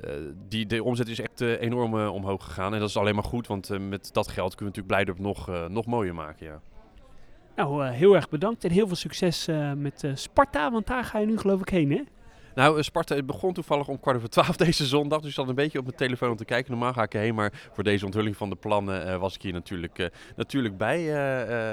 eh, 0.00 0.10
die, 0.48 0.66
de 0.66 0.82
omzet 0.84 1.08
is 1.08 1.20
echt 1.20 1.40
enorm 1.40 1.94
omhoog 1.94 2.44
gegaan. 2.44 2.74
En 2.74 2.80
dat 2.80 2.88
is 2.88 2.96
alleen 2.96 3.14
maar 3.14 3.24
goed, 3.24 3.46
want 3.46 3.68
met 3.88 4.10
dat 4.12 4.28
geld 4.28 4.54
kunnen 4.54 4.74
we 4.74 4.80
natuurlijk 4.80 5.14
Blijdorp 5.16 5.18
nog, 5.18 5.68
nog 5.68 5.86
mooier 5.86 6.14
maken. 6.14 6.46
Ja. 6.46 6.60
Nou, 7.56 7.86
heel 7.86 8.14
erg 8.14 8.28
bedankt 8.28 8.64
en 8.64 8.70
heel 8.70 8.86
veel 8.86 8.96
succes 8.96 9.48
met 9.76 10.04
Sparta, 10.14 10.70
want 10.70 10.86
daar 10.86 11.04
ga 11.04 11.18
je 11.18 11.26
nu 11.26 11.38
geloof 11.38 11.60
ik 11.60 11.68
heen, 11.68 11.90
hè? 11.90 12.02
Nou, 12.54 12.76
eh, 12.76 12.82
Sparta 12.82 13.14
het 13.14 13.26
begon 13.26 13.52
toevallig 13.52 13.88
om 13.88 14.00
kwart 14.00 14.16
over 14.16 14.28
twaalf 14.28 14.56
deze 14.66 14.86
zondag. 14.86 15.18
Dus 15.18 15.28
ik 15.28 15.34
zat 15.34 15.48
een 15.48 15.54
beetje 15.54 15.78
op 15.78 15.84
mijn 15.84 15.96
telefoon 15.96 16.30
om 16.30 16.36
te 16.36 16.44
kijken. 16.44 16.70
Normaal 16.70 16.92
ga 16.92 17.02
ik 17.02 17.14
erheen, 17.14 17.34
maar 17.34 17.52
voor 17.72 17.84
deze 17.84 18.04
onthulling 18.04 18.36
van 18.36 18.50
de 18.50 18.56
plannen 18.56 19.06
eh, 19.06 19.16
was 19.16 19.34
ik 19.34 19.42
hier 19.42 19.52
natuurlijk, 19.52 19.98
eh, 19.98 20.06
natuurlijk 20.36 20.76
bij. 20.76 21.02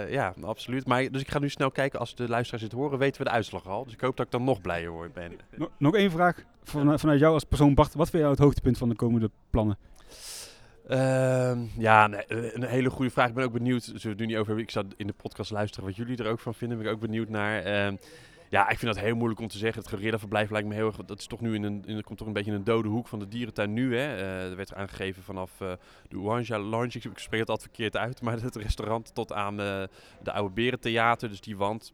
ja, 0.09 0.33
absoluut. 0.41 0.87
Maar, 0.87 1.11
dus 1.11 1.21
ik 1.21 1.31
ga 1.31 1.39
nu 1.39 1.49
snel 1.49 1.71
kijken. 1.71 1.99
Als 1.99 2.15
de 2.15 2.29
luisteraars 2.29 2.63
het 2.63 2.71
horen, 2.71 2.99
weten 2.99 3.21
we 3.21 3.27
de 3.27 3.33
uitslag 3.33 3.67
al. 3.67 3.83
Dus 3.83 3.93
ik 3.93 4.01
hoop 4.01 4.17
dat 4.17 4.25
ik 4.25 4.31
dan 4.31 4.43
nog 4.43 4.61
blijer 4.61 4.91
word 4.91 5.13
ben. 5.13 5.31
No- 5.55 5.69
nog 5.77 5.95
één 5.95 6.11
vraag 6.11 6.43
van, 6.63 6.99
vanuit 6.99 7.19
jou 7.19 7.33
als 7.33 7.43
persoon, 7.43 7.73
Bart. 7.73 7.93
Wat 7.93 8.09
vind 8.09 8.21
jij 8.21 8.31
het 8.31 8.39
hoogtepunt 8.39 8.77
van 8.77 8.89
de 8.89 8.95
komende 8.95 9.29
plannen? 9.49 9.77
Ehm, 10.87 11.59
ja, 11.77 12.07
nee, 12.07 12.23
een 12.27 12.63
hele 12.63 12.89
goede 12.89 13.11
vraag. 13.11 13.27
Ik 13.27 13.33
ben 13.33 13.43
ook 13.43 13.51
benieuwd. 13.51 13.83
Zullen 13.83 14.01
we 14.01 14.09
het 14.09 14.19
nu 14.19 14.25
niet 14.25 14.35
over 14.35 14.47
hebben? 14.47 14.63
Ik 14.63 14.71
zou 14.71 14.85
in 14.97 15.07
de 15.07 15.13
podcast 15.13 15.51
luisteren 15.51 15.85
wat 15.85 15.95
jullie 15.95 16.17
er 16.17 16.27
ook 16.27 16.39
van 16.39 16.53
vinden. 16.53 16.77
Ben 16.77 16.87
ik 16.87 16.93
ook 16.93 16.99
benieuwd 16.99 17.29
naar. 17.29 17.63
Ehm, 17.63 17.95
ja, 18.51 18.69
ik 18.69 18.79
vind 18.79 18.93
dat 18.93 19.03
heel 19.03 19.15
moeilijk 19.15 19.39
om 19.39 19.47
te 19.47 19.57
zeggen. 19.57 19.81
Het 19.81 19.91
gorillaverblijf 19.91 20.49
lijkt 20.49 20.67
me 20.67 20.73
heel 20.73 20.85
erg. 20.85 20.95
Dat 20.95 21.19
is 21.19 21.27
toch 21.27 21.41
nu 21.41 21.55
in 21.55 21.63
een, 21.63 21.83
in, 21.85 22.03
komt 22.03 22.17
toch 22.17 22.27
een 22.27 22.33
beetje 22.33 22.51
in 22.51 22.57
een 22.57 22.63
dode 22.63 22.89
hoek 22.89 23.07
van 23.07 23.19
de 23.19 23.27
dierentuin 23.27 23.73
nu. 23.73 23.97
Hè? 23.97 24.15
Eh, 24.15 24.49
er 24.49 24.55
werd 24.55 24.73
aangegeven 24.73 25.23
vanaf 25.23 25.61
eh, 25.61 25.71
de 26.09 26.19
Oanja 26.19 26.59
Lounge. 26.59 26.91
Ik, 26.91 27.11
spreek 27.15 27.39
het 27.39 27.49
altijd 27.49 27.69
verkeerd 27.69 27.97
uit, 27.97 28.21
maar 28.23 28.41
het 28.41 28.55
restaurant 28.55 29.15
tot 29.15 29.33
aan 29.33 29.59
eh, 29.59 29.83
de 30.23 30.31
oude 30.31 30.53
Berentheater. 30.53 31.29
Dus 31.29 31.41
die 31.41 31.57
wand. 31.57 31.93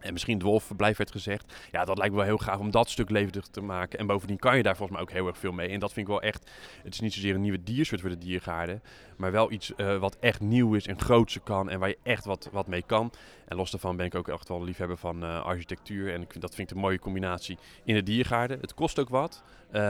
En 0.00 0.12
misschien 0.12 0.34
het 0.34 0.42
wolfverblijf 0.42 0.96
werd 0.96 1.10
gezegd. 1.10 1.68
Ja, 1.70 1.84
dat 1.84 1.98
lijkt 1.98 2.12
me 2.12 2.18
wel 2.18 2.28
heel 2.28 2.38
gaaf 2.38 2.58
om 2.58 2.70
dat 2.70 2.90
stuk 2.90 3.10
levendig 3.10 3.46
te 3.46 3.60
maken. 3.60 3.98
En 3.98 4.06
bovendien 4.06 4.38
kan 4.38 4.56
je 4.56 4.62
daar 4.62 4.76
volgens 4.76 4.98
mij 4.98 5.06
ook 5.06 5.14
heel 5.14 5.26
erg 5.26 5.38
veel 5.38 5.52
mee. 5.52 5.68
En 5.68 5.80
dat 5.80 5.92
vind 5.92 6.06
ik 6.06 6.12
wel 6.12 6.22
echt. 6.22 6.50
Het 6.82 6.94
is 6.94 7.00
niet 7.00 7.12
zozeer 7.12 7.34
een 7.34 7.40
nieuwe 7.40 7.62
diersoort 7.62 8.00
voor 8.00 8.10
de 8.10 8.18
diergaarden. 8.18 8.82
Maar 9.16 9.32
wel 9.32 9.52
iets 9.52 9.72
wat 9.98 10.16
echt 10.20 10.40
nieuw 10.40 10.74
is 10.74 10.86
en 10.86 11.00
grootse 11.00 11.40
kan. 11.40 11.70
En 11.70 11.78
waar 11.78 11.88
je 11.88 11.98
echt 12.02 12.24
wat, 12.24 12.48
wat 12.52 12.66
mee 12.66 12.82
kan. 12.86 13.12
En 13.48 13.56
los 13.56 13.70
daarvan 13.70 13.96
ben 13.96 14.06
ik 14.06 14.14
ook 14.14 14.28
echt 14.28 14.48
wel 14.48 14.58
een 14.58 14.64
liefhebber 14.64 14.96
van 14.96 15.24
eh, 15.24 15.42
architectuur. 15.42 16.12
En 16.12 16.26
dat 16.38 16.54
vind 16.54 16.70
ik 16.70 16.76
een 16.76 16.82
mooie 16.82 16.98
combinatie 16.98 17.58
in 17.84 17.94
de 17.94 18.02
diergaarden. 18.02 18.60
Het 18.60 18.74
kost 18.74 18.98
ook 18.98 19.08
wat, 19.08 19.42
eh, 19.70 19.80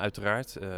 uiteraard. 0.00 0.56
Eh, 0.56 0.68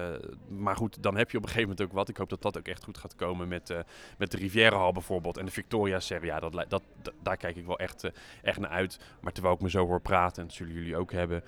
maar 0.49 0.77
goed, 0.77 1.03
dan 1.03 1.17
heb 1.17 1.31
je 1.31 1.37
op 1.37 1.43
een 1.43 1.49
gegeven 1.49 1.69
moment 1.69 1.89
ook 1.89 1.97
wat. 1.97 2.09
Ik 2.09 2.17
hoop 2.17 2.29
dat 2.29 2.43
dat 2.43 2.59
ook 2.59 2.69
echt 2.69 2.85
goed 2.85 2.99
gaat 2.99 3.15
komen 3.15 3.49
met, 3.49 3.75
met 4.19 4.31
de 4.31 4.37
Rivierenhal 4.37 4.93
bijvoorbeeld. 4.93 5.37
En 5.37 5.45
de 5.45 5.51
Victoria. 5.51 6.01
Ja, 6.23 6.41
dat, 6.41 6.65
dat, 6.69 6.83
daar 7.23 7.37
kijk 7.37 7.57
ik 7.57 7.67
wel 7.67 7.79
echt, 7.79 8.11
echt 8.43 8.59
naar 8.59 8.71
uit. 8.71 8.99
Maar 9.21 9.33
terwijl 9.33 9.55
ik 9.55 9.61
me 9.61 9.71
zo 9.71 9.87
hoor 9.87 10.01
praten, 10.01 10.43
en 10.43 10.49
dat 10.49 10.57
zullen 10.57 10.75
jullie 10.75 10.97
ook 10.97 11.13
hebben. 11.13 11.45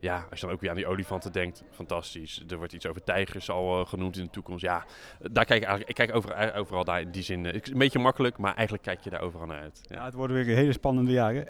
ja, 0.00 0.26
als 0.30 0.40
je 0.40 0.46
dan 0.46 0.54
ook 0.54 0.60
weer 0.60 0.70
aan 0.70 0.76
die 0.76 0.86
olifanten 0.86 1.32
denkt, 1.32 1.62
fantastisch. 1.70 2.44
Er 2.48 2.56
wordt 2.56 2.72
iets 2.72 2.86
over 2.86 3.04
tijgers 3.04 3.50
al 3.50 3.84
genoemd 3.84 4.16
in 4.16 4.24
de 4.24 4.30
toekomst. 4.30 4.62
Ja, 4.62 4.84
daar 5.18 5.44
kijk 5.44 5.62
ik 5.62 5.68
eigenlijk, 5.68 5.88
ik 5.88 5.94
kijk 5.94 6.14
overal, 6.14 6.52
overal 6.52 6.84
daar 6.84 7.00
in 7.00 7.10
die 7.10 7.22
zin. 7.22 7.44
een 7.44 7.78
beetje 7.78 7.98
makkelijk, 7.98 8.38
maar 8.38 8.54
eigenlijk 8.54 8.82
kijk 8.82 9.00
je 9.00 9.10
daar 9.10 9.20
overal 9.20 9.46
naar 9.46 9.60
uit. 9.60 9.80
Ja. 9.88 10.07
Het 10.08 10.16
worden 10.16 10.44
weer 10.44 10.56
hele 10.56 10.72
spannende 10.72 11.12
jaren. 11.12 11.46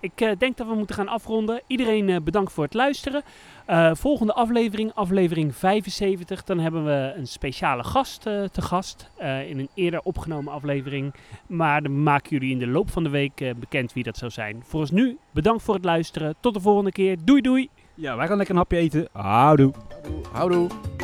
Ik 0.00 0.20
eh, 0.20 0.30
denk 0.38 0.56
dat 0.56 0.66
we 0.66 0.74
moeten 0.74 0.94
gaan 0.94 1.08
afronden. 1.08 1.60
Iedereen 1.66 2.08
eh, 2.08 2.20
bedankt 2.20 2.52
voor 2.52 2.64
het 2.64 2.74
luisteren. 2.74 3.22
Eh, 3.66 3.90
volgende 3.94 4.32
aflevering, 4.32 4.92
aflevering 4.94 5.56
75. 5.56 6.44
Dan 6.44 6.58
hebben 6.58 6.84
we 6.84 7.12
een 7.16 7.26
speciale 7.26 7.84
gast 7.84 8.26
eh, 8.26 8.42
te 8.44 8.62
gast 8.62 9.10
eh, 9.16 9.50
in 9.50 9.58
een 9.58 9.68
eerder 9.74 10.00
opgenomen 10.00 10.52
aflevering. 10.52 11.14
Maar 11.46 11.82
dan 11.82 12.02
maken 12.02 12.30
jullie 12.30 12.50
in 12.50 12.58
de 12.58 12.66
loop 12.66 12.90
van 12.90 13.02
de 13.02 13.08
week 13.08 13.54
bekend 13.56 13.92
wie 13.92 14.04
dat 14.04 14.16
zou 14.16 14.30
zijn. 14.30 14.62
Voor 14.64 14.80
ons 14.80 14.90
nu, 14.90 15.18
bedankt 15.30 15.62
voor 15.62 15.74
het 15.74 15.84
luisteren. 15.84 16.34
Tot 16.40 16.54
de 16.54 16.60
volgende 16.60 16.92
keer. 16.92 17.16
Doei 17.24 17.40
doei! 17.40 17.68
Ja, 17.94 18.16
wij 18.16 18.26
gaan 18.26 18.36
lekker 18.36 18.54
een 18.54 18.60
hapje 18.60 18.76
eten. 18.78 19.08
Houdoe. 19.12 19.72
Houdoe. 20.32 20.95